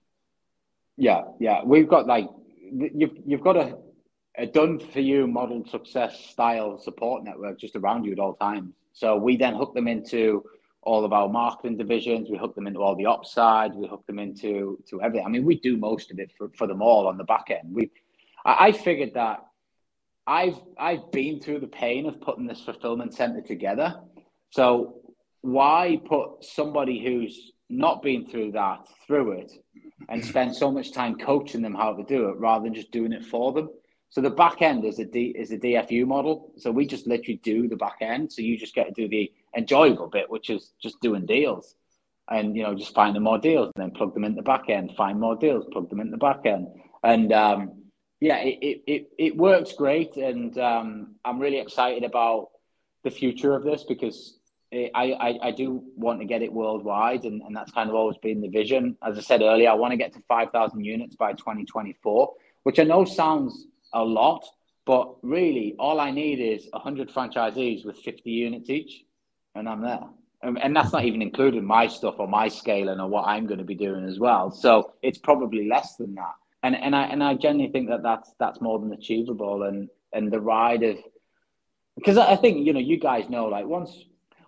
Yeah, 0.98 1.22
yeah. 1.40 1.62
We've 1.64 1.88
got 1.88 2.08
like, 2.08 2.28
you've, 2.60 3.18
you've 3.26 3.42
got 3.42 3.56
a, 3.56 3.78
a 4.38 4.46
done 4.48 4.80
for 4.80 5.00
you 5.00 5.28
model 5.28 5.64
success 5.66 6.20
style 6.32 6.80
support 6.80 7.24
network 7.24 7.60
just 7.60 7.76
around 7.76 8.04
you 8.04 8.12
at 8.12 8.20
all 8.20 8.34
times. 8.36 8.74
So 8.94 9.16
we 9.16 9.38
then 9.38 9.56
hook 9.56 9.74
them 9.76 9.88
into 9.88 10.44
all 10.82 11.06
of 11.06 11.14
our 11.14 11.30
marketing 11.30 11.78
divisions. 11.78 12.30
We 12.30 12.38
hook 12.38 12.56
them 12.56 12.66
into 12.66 12.82
all 12.82 12.96
the 12.96 13.06
ops 13.06 13.32
side. 13.34 13.76
We 13.76 13.88
hook 13.88 14.06
them 14.08 14.20
into 14.20 14.82
to 14.90 15.02
everything. 15.02 15.26
I 15.26 15.30
mean, 15.30 15.46
we 15.46 15.60
do 15.60 15.78
most 15.78 16.12
of 16.12 16.20
it 16.20 16.32
for, 16.38 16.50
for 16.58 16.66
them 16.66 16.82
all 16.82 17.08
on 17.08 17.18
the 17.18 17.24
back 17.24 17.50
end. 17.50 17.74
We, 17.74 17.92
I, 18.46 18.68
I 18.68 18.72
figured 18.72 19.14
that 19.14 19.46
I've 20.26 20.60
I've 20.78 21.12
been 21.12 21.40
through 21.40 21.60
the 21.60 21.68
pain 21.68 22.06
of 22.06 22.20
putting 22.22 22.48
this 22.48 22.62
fulfillment 22.62 23.14
center 23.14 23.42
together. 23.42 24.02
So 24.50 25.02
why 25.42 26.02
put 26.06 26.44
somebody 26.44 27.04
who's 27.04 27.54
not 27.70 28.02
been 28.02 28.26
through 28.26 28.52
that 28.52 28.88
through 29.06 29.34
it 29.34 29.52
and 30.10 30.24
spend 30.24 30.56
so 30.56 30.72
much 30.72 30.94
time 30.94 31.18
coaching 31.18 31.62
them 31.62 31.76
how 31.76 31.94
to 31.94 32.04
do 32.04 32.30
it 32.30 32.38
rather 32.38 32.64
than 32.64 32.74
just 32.74 32.92
doing 32.92 33.12
it 33.12 33.26
for 33.26 33.52
them? 33.52 33.70
So 34.10 34.22
the 34.22 34.30
back 34.30 34.62
end 34.62 34.86
is 34.86 35.00
a 35.00 35.06
D 35.06 35.36
is 35.38 35.52
a 35.52 35.58
DFU 35.58 36.08
model. 36.08 36.54
So 36.58 36.72
we 36.72 36.86
just 36.86 37.08
literally 37.08 37.40
do 37.44 37.68
the 37.68 37.76
back 37.76 37.98
end. 38.02 38.32
So 38.32 38.42
you 38.42 38.58
just 38.58 38.74
get 38.74 38.88
to 38.88 38.94
do 38.94 39.08
the 39.08 39.32
enjoyable 39.56 40.08
bit, 40.08 40.30
which 40.30 40.50
is 40.50 40.72
just 40.82 41.00
doing 41.02 41.26
deals, 41.26 41.76
and 42.30 42.56
you 42.56 42.64
know 42.64 42.74
just 42.74 42.94
finding 42.94 43.24
more 43.24 43.38
deals, 43.38 43.72
and 43.76 43.84
then 43.84 43.92
plug 43.92 44.14
them 44.14 44.24
in 44.24 44.36
the 44.36 44.42
back 44.42 44.70
end, 44.70 44.94
find 44.96 45.20
more 45.20 45.36
deals, 45.36 45.66
plug 45.72 45.90
them 45.90 46.00
in 46.00 46.12
the 46.12 46.18
back 46.18 46.46
end, 46.46 46.68
and 47.04 47.34
um, 47.34 47.84
yeah, 48.20 48.38
it, 48.38 48.84
it 48.88 49.10
it 49.18 49.38
works 49.38 49.74
great, 49.74 50.16
and 50.16 50.58
um, 50.58 51.16
I'm 51.26 51.40
really 51.40 51.60
excited 51.60 52.04
about 52.04 52.50
the 53.04 53.12
future 53.12 53.54
of 53.54 53.64
this 53.64 53.84
because 53.84 54.37
I, 54.74 54.90
I, 54.96 55.40
I 55.44 55.52
do 55.52 55.82
want 55.96 56.20
to 56.20 56.26
get 56.26 56.42
it 56.42 56.52
worldwide, 56.52 57.24
and, 57.24 57.42
and 57.42 57.56
that's 57.56 57.72
kind 57.72 57.90
of 57.90 57.96
always 57.96 58.18
been 58.18 58.42
the 58.42 58.50
vision. 58.50 58.98
As 59.02 59.18
I 59.18 59.22
said 59.22 59.42
earlier, 59.42 59.70
I 59.70 59.74
want 59.76 59.92
to 59.92 59.98
get 59.98 60.14
to 60.14 60.22
5,000 60.28 60.84
units 60.84 61.16
by 61.16 61.32
2024, 61.34 62.34
which 62.64 62.80
I 62.80 62.84
know 62.84 63.06
sounds 63.06 63.68
a 63.94 64.04
lot, 64.04 64.46
but 64.86 65.16
really 65.24 65.76
all 65.80 66.02
I 66.02 66.12
need 66.12 66.40
is 66.40 66.68
100 66.72 67.10
franchisees 67.10 67.86
with 67.86 67.98
50 68.00 68.30
units 68.30 68.70
each, 68.70 69.04
and 69.56 69.70
I'm 69.70 69.82
there. 69.82 70.04
And 70.44 70.76
that's 70.76 70.94
not 70.94 71.06
even 71.06 71.22
including 71.22 71.66
my 71.66 71.88
stuff 71.88 72.16
or 72.20 72.28
my 72.28 72.48
scaling 72.48 73.00
or 73.00 73.08
what 73.08 73.26
I'm 73.26 73.48
going 73.48 73.58
to 73.58 73.66
be 73.66 73.74
doing 73.74 74.06
as 74.06 74.20
well. 74.20 74.52
So 74.52 74.94
it's 75.02 75.18
probably 75.18 75.68
less 75.68 75.96
than 75.96 76.14
that. 76.16 76.34
And 76.62 76.76
and 76.76 76.96
I 76.96 77.06
and 77.06 77.24
I 77.24 77.34
genuinely 77.34 77.72
think 77.72 77.90
that 77.90 78.04
that's 78.04 78.34
that's 78.40 78.62
more 78.62 78.78
than 78.78 78.94
achievable. 78.94 79.64
And 79.64 79.90
and 80.14 80.32
the 80.32 80.40
ride 80.40 80.84
of 80.84 80.98
because 81.96 82.18
I 82.18 82.36
think 82.36 82.68
you 82.68 82.72
know 82.72 82.80
you 82.80 83.00
guys 83.00 83.30
know 83.30 83.48
like 83.48 83.66
once 83.66 84.06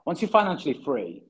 once 0.09 0.23
you're 0.23 0.29
financially 0.29 0.73
free 0.83 1.21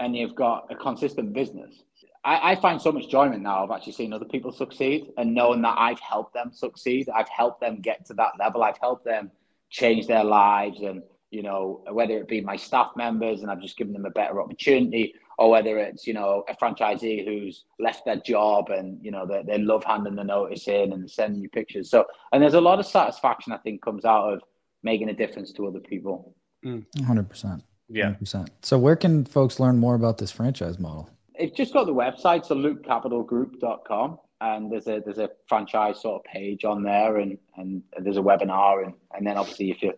and 0.00 0.16
you've 0.16 0.34
got 0.34 0.66
a 0.68 0.74
consistent 0.74 1.32
business, 1.32 1.84
I, 2.24 2.50
I, 2.50 2.56
find 2.56 2.82
so 2.82 2.90
much 2.90 3.04
enjoyment 3.04 3.40
now 3.40 3.62
of 3.62 3.70
actually 3.70 3.92
seeing 3.92 4.12
other 4.12 4.24
people 4.24 4.50
succeed 4.50 5.12
and 5.16 5.32
knowing 5.32 5.62
that 5.62 5.76
I've 5.78 6.00
helped 6.00 6.34
them 6.34 6.50
succeed. 6.52 7.08
I've 7.08 7.28
helped 7.28 7.60
them 7.60 7.80
get 7.80 8.04
to 8.06 8.14
that 8.14 8.32
level. 8.36 8.64
I've 8.64 8.78
helped 8.78 9.04
them 9.04 9.30
change 9.70 10.08
their 10.08 10.24
lives 10.24 10.80
and 10.80 11.04
you 11.30 11.44
know 11.44 11.84
whether 11.92 12.18
it 12.18 12.26
be 12.26 12.40
my 12.40 12.56
staff 12.56 12.90
members 12.96 13.42
and 13.42 13.50
I've 13.50 13.62
just 13.62 13.76
given 13.76 13.92
them 13.92 14.06
a 14.06 14.10
better 14.10 14.40
opportunity 14.40 15.14
or 15.38 15.48
whether 15.48 15.78
it's 15.78 16.04
you 16.04 16.14
know 16.14 16.42
a 16.48 16.56
franchisee 16.56 17.24
who's 17.24 17.64
left 17.78 18.04
their 18.06 18.16
job 18.16 18.70
and 18.70 18.98
you 19.04 19.12
know 19.12 19.24
they, 19.24 19.44
they 19.46 19.58
love 19.58 19.84
handing 19.84 20.16
the 20.16 20.24
notice 20.24 20.66
in 20.66 20.92
and 20.92 21.08
sending 21.08 21.42
you 21.42 21.48
pictures 21.48 21.90
so 21.90 22.04
and 22.32 22.42
there's 22.42 22.54
a 22.54 22.60
lot 22.60 22.78
of 22.78 22.86
satisfaction 22.86 23.52
i 23.52 23.58
think 23.58 23.82
comes 23.82 24.04
out 24.04 24.32
of 24.32 24.40
making 24.84 25.08
a 25.08 25.12
difference 25.12 25.52
to 25.52 25.66
other 25.66 25.80
people 25.80 26.32
mm. 26.64 26.84
100% 26.98 27.60
yeah 27.88 28.14
100%. 28.22 28.48
so 28.62 28.78
where 28.78 28.96
can 28.96 29.24
folks 29.24 29.60
learn 29.60 29.78
more 29.78 29.94
about 29.94 30.18
this 30.18 30.30
franchise 30.30 30.78
model 30.78 31.10
it's 31.38 31.56
just 31.56 31.72
got 31.72 31.86
the 31.86 31.94
website, 31.94 32.46
so 32.46 32.54
lukecapitalgroup.com. 32.54 34.18
And 34.40 34.70
there's 34.70 34.86
a 34.86 35.00
there's 35.02 35.18
a 35.18 35.30
franchise 35.48 36.02
sort 36.02 36.20
of 36.20 36.24
page 36.24 36.64
on 36.64 36.82
there, 36.82 37.16
and 37.16 37.38
and 37.56 37.82
there's 37.98 38.18
a 38.18 38.22
webinar, 38.22 38.84
and 38.84 38.92
and 39.14 39.26
then 39.26 39.38
obviously 39.38 39.70
if 39.70 39.82
you, 39.82 39.94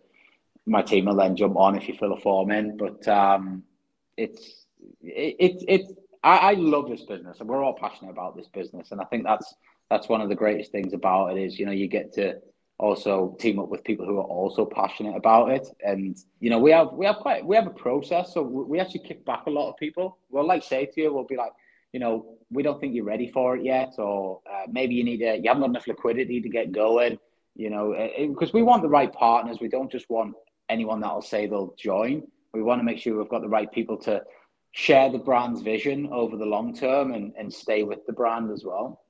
my 0.65 0.81
team 0.81 1.05
will 1.05 1.15
then 1.15 1.35
jump 1.35 1.57
on 1.57 1.75
if 1.75 1.89
you 1.89 1.95
fill 1.95 2.13
a 2.13 2.19
form 2.21 2.51
in. 2.51 2.77
But 2.77 3.05
um, 3.09 3.63
it's 4.15 4.65
it's 5.01 5.65
it, 5.65 5.81
it 5.81 5.97
I, 6.23 6.37
I 6.37 6.53
love 6.53 6.89
this 6.89 7.03
business, 7.03 7.41
and 7.41 7.49
we're 7.49 7.61
all 7.61 7.73
passionate 7.73 8.11
about 8.11 8.37
this 8.37 8.47
business, 8.47 8.91
and 8.91 9.01
I 9.01 9.03
think 9.05 9.25
that's 9.25 9.53
that's 9.89 10.07
one 10.07 10.21
of 10.21 10.29
the 10.29 10.35
greatest 10.35 10.71
things 10.71 10.93
about 10.93 11.37
it 11.37 11.41
is 11.41 11.59
you 11.59 11.65
know 11.65 11.73
you 11.73 11.87
get 11.87 12.13
to 12.13 12.39
also 12.79 13.35
team 13.39 13.59
up 13.59 13.67
with 13.69 13.83
people 13.83 14.05
who 14.05 14.17
are 14.17 14.23
also 14.23 14.65
passionate 14.65 15.15
about 15.15 15.51
it. 15.51 15.67
And 15.85 16.17
you 16.39 16.49
know, 16.49 16.59
we 16.59 16.71
have 16.71 16.93
we 16.93 17.05
have 17.05 17.17
quite 17.17 17.45
we 17.45 17.55
have 17.55 17.67
a 17.67 17.71
process, 17.71 18.33
so 18.33 18.41
we 18.41 18.79
actually 18.79 19.01
kick 19.01 19.25
back 19.25 19.45
a 19.45 19.49
lot 19.49 19.69
of 19.69 19.77
people. 19.77 20.17
We'll 20.29 20.47
like 20.47 20.63
say 20.63 20.85
to 20.85 21.01
you, 21.01 21.13
we'll 21.13 21.25
be 21.25 21.35
like, 21.35 21.51
you 21.91 21.99
know, 21.99 22.37
we 22.49 22.63
don't 22.63 22.79
think 22.79 22.95
you're 22.95 23.05
ready 23.05 23.29
for 23.31 23.57
it 23.57 23.63
yet, 23.63 23.95
or 23.97 24.41
uh, 24.49 24.65
maybe 24.71 24.95
you 24.95 25.03
need 25.03 25.21
a, 25.21 25.37
you 25.37 25.43
haven't 25.47 25.61
got 25.61 25.69
enough 25.69 25.87
liquidity 25.87 26.41
to 26.41 26.49
get 26.49 26.71
going. 26.71 27.19
You 27.55 27.69
know, 27.69 28.09
because 28.17 28.53
we 28.53 28.63
want 28.63 28.81
the 28.83 28.89
right 28.89 29.11
partners. 29.11 29.57
We 29.59 29.67
don't 29.67 29.91
just 29.91 30.09
want 30.09 30.33
anyone 30.69 31.01
that'll 31.01 31.21
say 31.21 31.45
they'll 31.45 31.75
join. 31.77 32.23
We 32.53 32.63
want 32.63 32.79
to 32.79 32.83
make 32.85 32.99
sure 32.99 33.17
we've 33.17 33.29
got 33.29 33.41
the 33.41 33.49
right 33.49 33.69
people 33.69 33.97
to 33.97 34.23
share 34.71 35.11
the 35.11 35.17
brand's 35.17 35.61
vision 35.61 36.07
over 36.11 36.37
the 36.37 36.45
long 36.45 36.73
term 36.73 37.11
and, 37.13 37.33
and 37.37 37.53
stay 37.53 37.83
with 37.83 38.05
the 38.05 38.13
brand 38.13 38.51
as 38.51 38.63
well. 38.63 39.01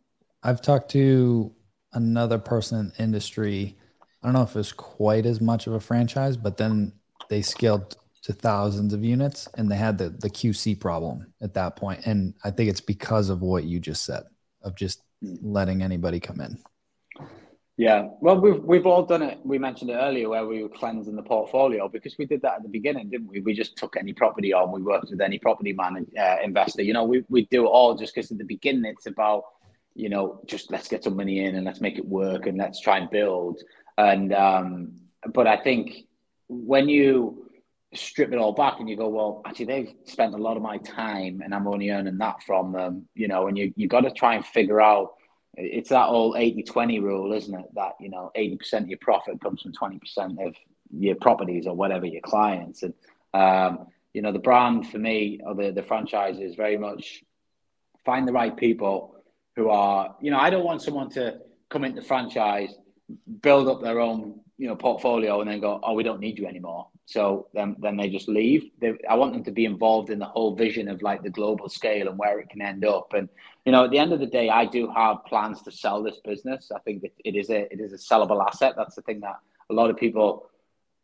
I've 0.42 0.62
talked 0.62 0.90
to 0.92 1.54
another 1.94 2.38
person 2.38 2.80
in 2.80 2.88
the 2.90 3.04
industry. 3.04 3.78
I 4.22 4.28
don't 4.28 4.34
know 4.34 4.44
if 4.44 4.52
it 4.52 4.56
was 4.56 4.72
quite 4.72 5.26
as 5.26 5.42
much 5.42 5.68
of 5.68 5.74
a 5.74 5.80
franchise, 5.80 6.38
but 6.38 6.58
then 6.58 6.94
they 7.30 7.42
scaled 7.42 7.96
to 8.24 8.34
thousands 8.34 8.94
of 8.94 9.04
units 9.04 9.48
and 9.56 9.72
they 9.72 9.78
had 9.78 9.98
the, 9.98 10.10
the 10.10 10.30
QC 10.30 10.80
problem 10.80 11.34
at 11.42 11.54
that 11.54 11.76
point. 11.76 12.06
And 12.06 12.34
I 12.44 12.52
think 12.52 12.70
it's 12.70 12.82
because 12.82 13.30
of 13.30 13.42
what 13.42 13.64
you 13.64 13.80
just 13.80 14.04
said 14.06 14.24
of 14.62 14.76
just 14.76 15.02
letting 15.22 15.82
anybody 15.82 16.20
come 16.20 16.42
in. 16.42 16.58
Yeah, 17.78 18.10
well, 18.20 18.38
we've 18.38 18.62
we've 18.62 18.86
all 18.86 19.06
done 19.06 19.22
it. 19.22 19.40
We 19.46 19.58
mentioned 19.58 19.90
it 19.90 19.94
earlier 19.94 20.28
where 20.28 20.46
we 20.46 20.62
were 20.62 20.68
cleansing 20.68 21.16
the 21.16 21.24
portfolio 21.24 21.88
because 21.88 22.18
we 22.18 22.26
did 22.26 22.42
that 22.42 22.56
at 22.58 22.64
the 22.64 22.68
beginning, 22.68 23.10
didn't 23.10 23.28
we? 23.28 23.40
We 23.40 23.54
just 23.54 23.78
took 23.78 23.96
any 23.96 24.12
property 24.12 24.52
on. 24.52 24.74
We 24.74 24.82
worked 24.82 25.12
with 25.12 25.22
any 25.22 25.40
property 25.40 25.72
man 25.72 26.06
uh, 26.20 26.36
investor. 26.44 26.82
You 26.82 26.92
know, 26.92 27.06
we 27.06 27.24
we 27.30 27.46
do 27.46 27.64
it 27.64 27.70
all 27.70 27.96
just 27.96 28.14
because 28.14 28.30
at 28.34 28.38
the 28.38 28.44
beginning 28.44 28.84
it's 28.84 29.06
about 29.06 29.44
you 30.00 30.08
know, 30.08 30.40
just 30.46 30.72
let's 30.72 30.88
get 30.88 31.04
some 31.04 31.18
money 31.18 31.44
in 31.44 31.56
and 31.56 31.66
let's 31.66 31.82
make 31.82 31.98
it 31.98 32.08
work 32.08 32.48
and 32.48 32.58
let's 32.58 32.80
try 32.80 32.98
and 32.98 33.10
build. 33.10 33.62
And 33.98 34.34
um, 34.34 34.94
but 35.34 35.46
I 35.46 35.58
think 35.58 36.06
when 36.48 36.88
you 36.88 37.50
strip 37.94 38.32
it 38.32 38.40
all 38.40 38.54
back 38.54 38.80
and 38.80 38.90
you 38.90 38.96
go, 38.96 39.10
well, 39.10 39.42
actually 39.46 39.66
they've 39.66 39.94
spent 40.06 40.34
a 40.34 40.38
lot 40.38 40.56
of 40.56 40.64
my 40.64 40.78
time 40.78 41.42
and 41.44 41.54
I'm 41.54 41.68
only 41.68 41.90
earning 41.90 42.18
that 42.20 42.42
from 42.44 42.72
them, 42.72 43.10
you 43.14 43.28
know, 43.28 43.48
and 43.48 43.58
you 43.58 43.74
you 43.76 43.90
got 43.90 44.02
to 44.02 44.12
try 44.12 44.36
and 44.36 44.46
figure 44.46 44.80
out 44.80 45.16
it's 45.56 45.90
that 45.90 46.08
old 46.08 46.36
80-20 46.36 47.02
rule, 47.02 47.34
isn't 47.34 47.54
it? 47.54 47.66
That, 47.76 47.94
you 48.00 48.10
know, 48.10 48.32
80% 48.38 48.84
of 48.84 48.88
your 48.88 49.00
profit 49.00 49.42
comes 49.42 49.64
from 49.64 49.74
20% 49.74 50.48
of 50.48 50.56
your 50.92 51.16
properties 51.16 51.68
or 51.68 51.76
whatever 51.76 52.06
your 52.06 52.22
clients. 52.22 52.84
And 52.84 52.94
um, 53.34 53.88
you 54.14 54.22
know, 54.22 54.32
the 54.32 54.40
brand 54.40 54.88
for 54.90 54.98
me 54.98 55.42
or 55.46 55.56
the, 55.56 55.72
the 55.72 55.84
franchise 55.84 56.40
is 56.40 56.56
very 56.56 56.78
much 56.78 57.22
find 58.06 58.26
the 58.26 58.32
right 58.32 58.56
people 58.56 59.19
who 59.60 59.70
are, 59.70 60.16
you 60.22 60.32
know, 60.32 60.40
I 60.40 60.50
don't 60.50 60.64
want 60.64 60.82
someone 60.82 61.10
to 61.12 61.40
come 61.68 61.84
into 61.84 62.02
franchise, 62.02 62.74
build 63.42 63.68
up 63.68 63.82
their 63.82 64.00
own, 64.00 64.40
you 64.58 64.70
know, 64.70 64.76
portfolio 64.78 65.42
and 65.42 65.50
then 65.50 65.60
go, 65.60 65.82
oh, 65.84 65.94
we 65.94 66.04
don't 66.04 66.22
need 66.22 66.40
you 66.40 66.48
anymore. 66.48 66.88
So 67.06 67.48
then, 67.54 67.76
then 67.80 67.98
they 67.98 68.08
just 68.08 68.30
leave. 68.30 68.72
They, 68.80 68.94
I 69.10 69.16
want 69.16 69.34
them 69.34 69.44
to 69.44 69.52
be 69.52 69.66
involved 69.66 70.12
in 70.12 70.20
the 70.20 70.26
whole 70.26 70.56
vision 70.56 70.88
of 70.88 71.02
like 71.02 71.24
the 71.24 71.30
global 71.30 71.68
scale 71.68 72.08
and 72.08 72.18
where 72.18 72.40
it 72.40 72.50
can 72.50 72.62
end 72.62 72.86
up. 72.86 73.12
And 73.12 73.28
you 73.66 73.74
know, 73.74 73.84
at 73.84 73.92
the 73.92 74.00
end 74.00 74.14
of 74.14 74.22
the 74.22 74.28
day, 74.28 74.48
I 74.48 74.64
do 74.64 74.90
have 74.96 75.26
plans 75.26 75.62
to 75.64 75.72
sell 75.74 76.02
this 76.02 76.20
business. 76.24 76.72
I 76.74 76.80
think 76.80 77.04
it 77.04 77.36
is 77.36 77.50
a 77.50 77.62
it 77.74 77.82
is 77.82 77.92
a 77.92 77.98
sellable 77.98 78.46
asset. 78.48 78.76
That's 78.78 78.96
the 78.96 79.02
thing 79.02 79.20
that 79.22 79.40
a 79.70 79.74
lot 79.74 79.90
of 79.90 79.98
people 79.98 80.50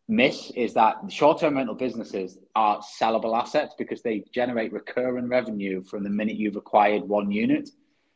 miss 0.07 0.51
is 0.55 0.73
that 0.75 0.95
short-term 1.09 1.57
rental 1.57 1.75
businesses 1.75 2.37
are 2.55 2.79
sellable 3.01 3.37
assets 3.37 3.73
because 3.77 4.01
they 4.01 4.23
generate 4.31 4.71
recurring 4.71 5.27
revenue 5.27 5.83
from 5.83 6.03
the 6.03 6.09
minute 6.09 6.37
you've 6.37 6.55
acquired 6.55 7.03
one 7.03 7.31
unit. 7.31 7.69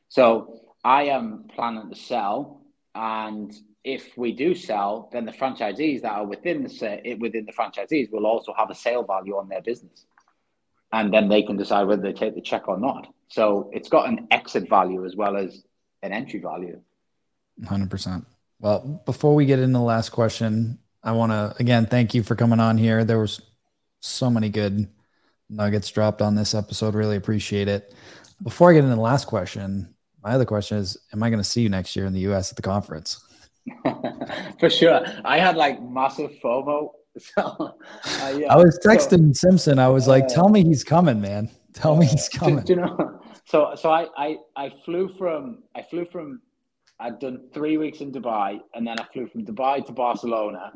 So 0.09 0.61
I 0.83 1.03
am 1.03 1.45
planning 1.55 1.89
to 1.89 1.95
sell, 1.95 2.61
and 2.95 3.53
if 3.83 4.17
we 4.17 4.33
do 4.33 4.55
sell, 4.55 5.09
then 5.13 5.25
the 5.25 5.31
franchisees 5.31 6.01
that 6.01 6.11
are 6.11 6.25
within 6.25 6.63
the 6.63 7.17
within 7.19 7.45
the 7.45 7.53
franchisees 7.53 8.11
will 8.11 8.25
also 8.25 8.53
have 8.57 8.69
a 8.69 8.75
sale 8.75 9.03
value 9.03 9.37
on 9.37 9.47
their 9.47 9.61
business, 9.61 10.05
and 10.91 11.13
then 11.13 11.29
they 11.29 11.43
can 11.43 11.57
decide 11.57 11.83
whether 11.83 12.01
they 12.01 12.13
take 12.13 12.35
the 12.35 12.41
check 12.41 12.67
or 12.67 12.79
not. 12.79 13.07
So 13.29 13.69
it's 13.71 13.89
got 13.89 14.09
an 14.09 14.27
exit 14.31 14.67
value 14.67 15.05
as 15.05 15.15
well 15.15 15.37
as 15.37 15.63
an 16.01 16.11
entry 16.11 16.39
value. 16.39 16.81
Hundred 17.67 17.91
percent. 17.91 18.25
Well, 18.59 19.01
before 19.05 19.35
we 19.35 19.45
get 19.45 19.59
into 19.59 19.77
the 19.77 19.85
last 19.85 20.09
question, 20.09 20.79
I 21.03 21.11
want 21.11 21.31
to 21.31 21.55
again 21.59 21.85
thank 21.85 22.13
you 22.13 22.23
for 22.23 22.35
coming 22.35 22.59
on 22.59 22.77
here. 22.77 23.05
There 23.05 23.19
was 23.19 23.41
so 24.01 24.29
many 24.29 24.49
good 24.49 24.89
nuggets 25.49 25.91
dropped 25.91 26.21
on 26.21 26.35
this 26.35 26.55
episode. 26.55 26.95
Really 26.95 27.17
appreciate 27.17 27.67
it. 27.67 27.93
Before 28.41 28.69
I 28.69 28.73
get 28.73 28.83
into 28.83 28.95
the 28.95 29.01
last 29.01 29.25
question, 29.25 29.93
my 30.23 30.31
other 30.31 30.45
question 30.45 30.77
is: 30.77 30.97
Am 31.13 31.23
I 31.23 31.29
going 31.29 31.41
to 31.41 31.49
see 31.49 31.61
you 31.61 31.69
next 31.69 31.95
year 31.95 32.05
in 32.05 32.13
the 32.13 32.21
U.S. 32.21 32.51
at 32.51 32.55
the 32.55 32.61
conference? 32.61 33.23
For 34.59 34.69
sure. 34.69 35.01
I 35.25 35.39
had 35.39 35.55
like 35.55 35.81
massive 35.81 36.31
FOMO. 36.43 36.91
So 37.19 37.41
uh, 37.41 38.33
yeah. 38.37 38.53
I 38.53 38.55
was 38.55 38.79
texting 38.85 39.35
so, 39.35 39.49
Simpson. 39.49 39.79
I 39.79 39.89
was 39.89 40.07
like, 40.07 40.27
"Tell 40.27 40.47
me 40.47 40.63
he's 40.63 40.83
coming, 40.83 41.19
man. 41.19 41.49
Tell 41.73 41.97
me 41.97 42.05
he's 42.05 42.29
coming." 42.29 42.59
Do, 42.59 42.63
do 42.63 42.73
you 42.73 42.85
know? 42.85 43.19
So 43.45 43.73
so 43.75 43.89
I, 43.89 44.07
I 44.15 44.37
I 44.55 44.71
flew 44.85 45.09
from 45.17 45.63
I 45.75 45.81
flew 45.81 46.05
from 46.05 46.39
I'd 46.99 47.19
done 47.19 47.49
three 47.51 47.77
weeks 47.77 47.99
in 47.99 48.11
Dubai, 48.11 48.59
and 48.73 48.85
then 48.85 48.99
I 48.99 49.05
flew 49.11 49.27
from 49.27 49.43
Dubai 49.43 49.85
to 49.87 49.91
Barcelona, 49.91 50.71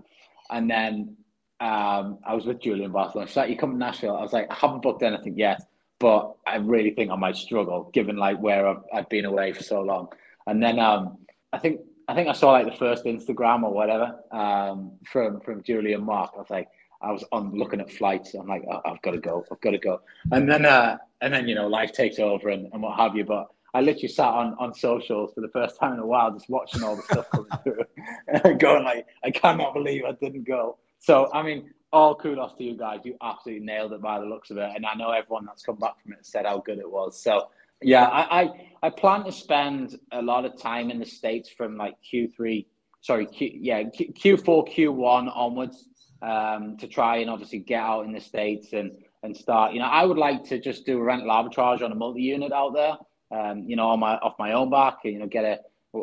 and 0.50 0.70
then 0.70 1.16
um, 1.60 2.18
I 2.26 2.34
was 2.34 2.46
with 2.46 2.60
Julie 2.62 2.84
in 2.84 2.92
Barcelona. 2.92 3.28
She's 3.28 3.38
like, 3.38 3.50
"You 3.50 3.58
come 3.58 3.72
to 3.72 3.78
Nashville?" 3.78 4.18
I 4.18 4.22
was 4.22 4.34
like, 4.34 4.52
"I 4.52 4.56
haven't 4.56 4.82
booked 4.82 5.04
anything 5.04 5.38
yet, 5.38 5.62
but 6.04 6.36
I 6.46 6.58
really 6.58 6.92
think 6.92 7.12
I 7.12 7.16
might 7.16 7.38
struggle, 7.38 7.90
given 7.94 8.18
like 8.18 8.38
where 8.38 8.68
I've, 8.68 8.84
I've 8.94 9.08
been 9.08 9.24
away 9.24 9.54
for 9.54 9.64
so 9.64 9.80
long." 9.80 10.10
And 10.48 10.62
then 10.62 10.78
um, 10.78 11.18
I 11.54 11.60
think 11.60 11.80
I 12.10 12.14
think 12.14 12.28
I 12.28 12.34
saw 12.34 12.52
like 12.52 12.66
the 12.66 12.78
first 12.78 13.06
Instagram 13.06 13.64
or 13.64 13.72
whatever 13.72 14.20
um, 14.34 14.92
from 15.10 15.40
from 15.40 15.64
Julie 15.64 15.94
and 15.94 16.06
Mark. 16.06 16.32
I 16.36 16.40
was 16.40 16.50
like, 16.50 16.68
I 17.02 17.10
was 17.14 17.24
on 17.32 17.54
looking 17.54 17.80
at 17.80 17.90
flights. 17.90 18.34
I'm 18.34 18.48
like, 18.48 18.66
oh, 18.70 18.82
I've 18.86 19.02
got 19.02 19.12
to 19.12 19.18
go, 19.18 19.46
I've 19.50 19.62
got 19.62 19.72
to 19.72 19.78
go. 19.78 20.02
And 20.34 20.52
then 20.52 20.66
uh, 20.66 20.98
and 21.22 21.34
then 21.34 21.48
you 21.48 21.56
know 21.56 21.68
life 21.68 21.94
takes 21.94 22.20
over 22.20 22.50
and, 22.50 22.68
and 22.74 22.84
what 22.84 23.00
have 23.00 23.16
you. 23.16 23.24
But 23.24 23.48
I 23.74 23.80
literally 23.80 24.10
sat 24.10 24.28
on, 24.28 24.58
on 24.60 24.74
socials 24.74 25.32
for 25.34 25.40
the 25.40 25.54
first 25.54 25.80
time 25.80 25.94
in 25.94 26.00
a 26.00 26.06
while, 26.06 26.34
just 26.34 26.50
watching 26.50 26.84
all 26.84 26.98
the 26.98 27.04
stuff 27.04 27.30
coming 27.32 27.50
through, 27.64 28.58
going 28.58 28.84
like, 28.84 29.06
I 29.24 29.32
cannot 29.32 29.74
believe 29.74 30.04
I 30.04 30.12
didn't 30.12 30.44
go. 30.44 30.80
So 31.00 31.30
I 31.34 31.44
mean, 31.44 31.70
all 31.94 32.16
kudos 32.16 32.56
to 32.56 32.64
you 32.64 32.76
guys. 32.76 33.02
You 33.04 33.16
absolutely 33.22 33.66
nailed 33.66 33.94
it 33.94 34.02
by 34.02 34.20
the 34.20 34.26
looks 34.26 34.50
of 34.50 34.58
it, 34.58 34.70
and 34.76 34.86
I 34.86 34.96
know 34.96 35.12
everyone 35.12 35.46
that's 35.46 35.64
come 35.64 35.78
back 35.78 36.02
from 36.02 36.14
it 36.14 36.26
said 36.26 36.46
how 36.46 36.58
good 36.58 36.80
it 36.80 36.92
was. 36.92 37.22
So 37.22 37.50
yeah, 37.82 38.06
I 38.06 38.42
I, 38.42 38.70
I 38.84 38.90
plan 38.90 39.24
to 39.26 39.32
spend 39.32 39.98
a 40.12 40.22
lot 40.22 40.44
of 40.44 40.60
time 40.60 40.90
in 40.90 41.00
the 41.00 41.06
states 41.06 41.50
from 41.50 41.78
like 41.78 41.96
Q3, 42.12 42.66
sorry, 43.02 43.28
Q, 43.28 43.52
yeah, 43.54 43.84
Q, 43.84 44.38
4 44.38 44.66
Q1 44.66 45.32
onwards, 45.36 45.88
um, 46.22 46.78
to 46.78 46.88
try 46.88 47.18
and 47.18 47.30
obviously 47.30 47.60
get 47.60 47.82
out 47.82 48.06
in 48.06 48.12
the 48.12 48.22
states 48.22 48.74
and 48.74 48.92
and 49.22 49.38
start. 49.38 49.74
You 49.74 49.80
know, 49.80 49.86
I 49.86 50.04
would 50.04 50.18
like 50.18 50.44
to 50.46 50.60
just 50.60 50.86
do 50.86 50.98
a 50.98 51.04
rental 51.04 51.30
arbitrage 51.30 51.84
on 51.84 51.92
a 51.92 51.96
multi-unit 51.96 52.52
out 52.52 52.74
there. 52.74 52.98
Um, 53.32 53.64
you 53.68 53.76
know, 53.76 53.88
on 53.88 54.00
my 54.00 54.16
off 54.18 54.34
my 54.40 54.54
own 54.54 54.72
back. 54.72 54.98
You 55.04 55.20
know, 55.20 55.28
get 55.28 55.46
a 55.46 55.60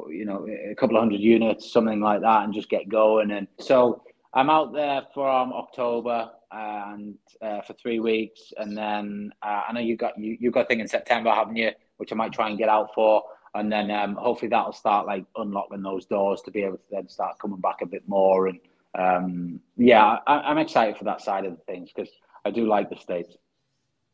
you 0.09 0.24
know 0.24 0.47
a 0.49 0.74
couple 0.76 0.97
of 0.97 1.03
hundred 1.03 1.20
units, 1.20 1.72
something 1.72 2.01
like 2.01 2.20
that, 2.20 2.45
and 2.45 2.55
just 2.55 2.70
get 2.70 2.88
going. 2.88 3.32
And 3.32 3.49
so 3.59 4.03
I'm 4.33 4.49
out 4.51 4.72
there 4.72 5.03
from 5.12 5.53
October 5.53 6.31
and 6.53 7.16
uh, 7.43 7.62
for 7.62 7.72
three 7.74 8.01
weeks, 8.01 8.53
and 8.57 8.76
then 8.76 9.33
uh, 9.43 9.62
I 9.68 9.72
know 9.72 9.81
you 9.81 9.97
got 9.97 10.18
you 10.18 10.37
you 10.41 10.51
got 10.51 10.66
a 10.66 10.66
thing 10.66 10.81
in 10.81 10.89
September, 10.89 11.31
haven't 11.31 11.57
you? 11.57 11.72
Which 11.97 12.12
I 12.12 12.16
might 12.16 12.33
try 12.33 12.49
and 12.49 12.59
get 12.59 12.68
out 12.68 12.95
for, 12.95 13.22
and 13.55 13.70
then 13.72 13.91
um, 13.91 14.14
hopefully 14.14 14.49
that'll 14.49 14.72
start 14.72 15.07
like 15.07 15.24
unlocking 15.37 15.83
those 15.83 16.07
doors 16.07 16.43
to 16.43 16.51
be 16.51 16.62
able 16.62 16.76
to 16.76 16.85
then 16.91 17.09
start 17.09 17.39
coming 17.39 17.61
back 17.61 17.83
a 17.83 17.87
bit 17.87 18.09
more. 18.09 18.47
And 18.47 18.61
um, 18.97 19.61
yeah, 19.76 20.18
I, 20.26 20.51
am 20.51 20.59
excited 20.59 20.97
for 20.97 21.05
that 21.05 21.20
side 21.20 21.45
of 21.45 21.62
things 21.64 21.91
because 21.95 22.12
I 22.45 22.51
do 22.51 22.66
like 22.66 22.89
the 22.89 22.97
states. 22.97 23.37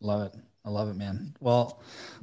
Love 0.00 0.22
it. 0.22 0.34
I 0.64 0.70
love 0.70 0.88
it, 0.88 0.96
man. 0.96 1.34
Well, 1.40 1.80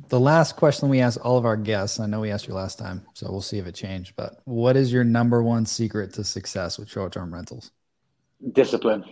the 0.10 0.20
last 0.20 0.58
question 0.58 0.90
we 0.90 1.00
ask 1.00 1.24
all 1.24 1.38
of 1.38 1.46
our 1.46 1.56
guests, 1.56 2.00
I 2.00 2.08
know 2.08 2.20
we 2.20 2.30
asked 2.30 2.48
you 2.48 2.54
last 2.54 2.78
time, 2.78 3.06
so 3.14 3.32
we'll 3.32 3.42
see 3.42 3.58
if 3.58 3.68
it 3.68 3.74
changed, 3.74 4.16
but 4.18 4.42
what 4.44 4.76
is 4.76 4.92
your 4.92 5.06
number 5.06 5.42
one 5.42 5.66
secret 5.66 6.14
to 6.16 6.26
success 6.26 6.78
with 6.78 6.90
short 6.90 7.14
term 7.14 7.34
rentals? 7.34 7.72
Discipline. 8.52 9.06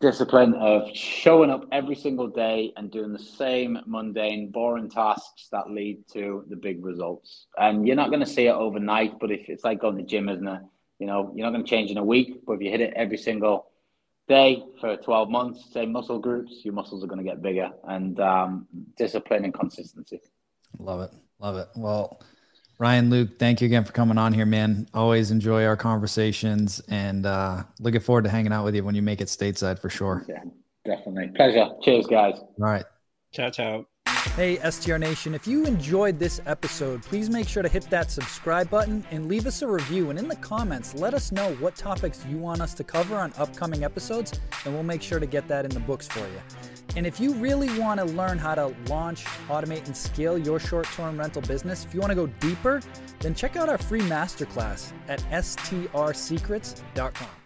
Discipline 0.00 0.54
of 0.54 0.90
showing 0.94 1.50
up 1.50 1.66
every 1.72 1.94
single 1.94 2.28
day 2.28 2.72
and 2.76 2.90
doing 2.90 3.12
the 3.12 3.18
same 3.18 3.78
mundane, 3.86 4.50
boring 4.50 4.90
tasks 4.90 5.48
that 5.52 5.70
lead 5.70 6.06
to 6.12 6.44
the 6.48 6.56
big 6.56 6.84
results. 6.84 7.46
And 7.56 7.86
you're 7.86 7.96
not 7.96 8.08
going 8.08 8.20
to 8.20 8.26
see 8.26 8.48
it 8.48 8.52
overnight, 8.52 9.18
but 9.18 9.30
if 9.30 9.48
it's 9.48 9.64
like 9.64 9.80
going 9.80 9.96
to 9.96 10.02
the 10.02 10.08
gym, 10.08 10.28
isn't 10.28 10.46
it? 10.46 10.60
You 10.98 11.06
know, 11.06 11.32
you're 11.34 11.46
not 11.46 11.52
going 11.52 11.64
to 11.64 11.70
change 11.70 11.90
in 11.90 11.96
a 11.96 12.04
week, 12.04 12.42
but 12.46 12.54
if 12.54 12.62
you 12.62 12.70
hit 12.70 12.80
it 12.80 12.92
every 12.94 13.16
single 13.16 13.66
day 14.28 14.62
for 14.80 14.96
12 14.96 15.30
months, 15.30 15.72
same 15.72 15.92
muscle 15.92 16.18
groups, 16.18 16.64
your 16.64 16.74
muscles 16.74 17.02
are 17.02 17.06
going 17.06 17.18
to 17.18 17.24
get 17.24 17.42
bigger 17.42 17.70
and 17.84 18.20
um, 18.20 18.66
discipline 18.96 19.44
and 19.44 19.54
consistency. 19.54 20.20
Love 20.78 21.00
it. 21.00 21.10
Love 21.38 21.56
it. 21.56 21.68
Well, 21.76 22.20
Ryan, 22.82 23.10
Luke, 23.10 23.38
thank 23.38 23.60
you 23.60 23.66
again 23.66 23.84
for 23.84 23.92
coming 23.92 24.18
on 24.18 24.32
here, 24.32 24.44
man. 24.44 24.88
Always 24.92 25.30
enjoy 25.30 25.64
our 25.64 25.76
conversations 25.76 26.82
and 26.88 27.24
uh, 27.26 27.62
looking 27.78 28.00
forward 28.00 28.24
to 28.24 28.28
hanging 28.28 28.52
out 28.52 28.64
with 28.64 28.74
you 28.74 28.82
when 28.82 28.96
you 28.96 29.02
make 29.02 29.20
it 29.20 29.28
stateside 29.28 29.78
for 29.78 29.88
sure. 29.88 30.24
Yeah, 30.28 30.42
definitely. 30.84 31.30
Pleasure. 31.36 31.68
Cheers, 31.84 32.08
guys. 32.08 32.34
All 32.40 32.48
right. 32.58 32.84
Ciao, 33.32 33.50
ciao. 33.50 33.86
Hey, 34.34 34.58
STR 34.68 34.96
Nation, 34.96 35.32
if 35.32 35.46
you 35.46 35.64
enjoyed 35.64 36.18
this 36.18 36.40
episode, 36.44 37.02
please 37.02 37.30
make 37.30 37.46
sure 37.46 37.62
to 37.62 37.68
hit 37.68 37.88
that 37.90 38.10
subscribe 38.10 38.68
button 38.68 39.04
and 39.12 39.28
leave 39.28 39.46
us 39.46 39.62
a 39.62 39.68
review. 39.68 40.10
And 40.10 40.18
in 40.18 40.26
the 40.26 40.34
comments, 40.34 40.92
let 40.92 41.14
us 41.14 41.30
know 41.30 41.54
what 41.60 41.76
topics 41.76 42.26
you 42.28 42.36
want 42.36 42.60
us 42.60 42.74
to 42.74 42.82
cover 42.82 43.14
on 43.14 43.32
upcoming 43.38 43.84
episodes, 43.84 44.40
and 44.64 44.74
we'll 44.74 44.82
make 44.82 45.02
sure 45.02 45.20
to 45.20 45.26
get 45.26 45.46
that 45.46 45.64
in 45.64 45.70
the 45.70 45.78
books 45.78 46.08
for 46.08 46.18
you. 46.18 46.71
And 46.96 47.06
if 47.06 47.20
you 47.20 47.34
really 47.34 47.78
want 47.78 48.00
to 48.00 48.06
learn 48.06 48.38
how 48.38 48.54
to 48.54 48.74
launch, 48.86 49.24
automate, 49.48 49.86
and 49.86 49.96
scale 49.96 50.36
your 50.36 50.60
short 50.60 50.86
term 50.86 51.18
rental 51.18 51.42
business, 51.42 51.84
if 51.84 51.94
you 51.94 52.00
want 52.00 52.10
to 52.10 52.16
go 52.16 52.26
deeper, 52.26 52.82
then 53.20 53.34
check 53.34 53.56
out 53.56 53.68
our 53.68 53.78
free 53.78 54.00
masterclass 54.00 54.92
at 55.08 55.20
strsecrets.com. 55.30 57.41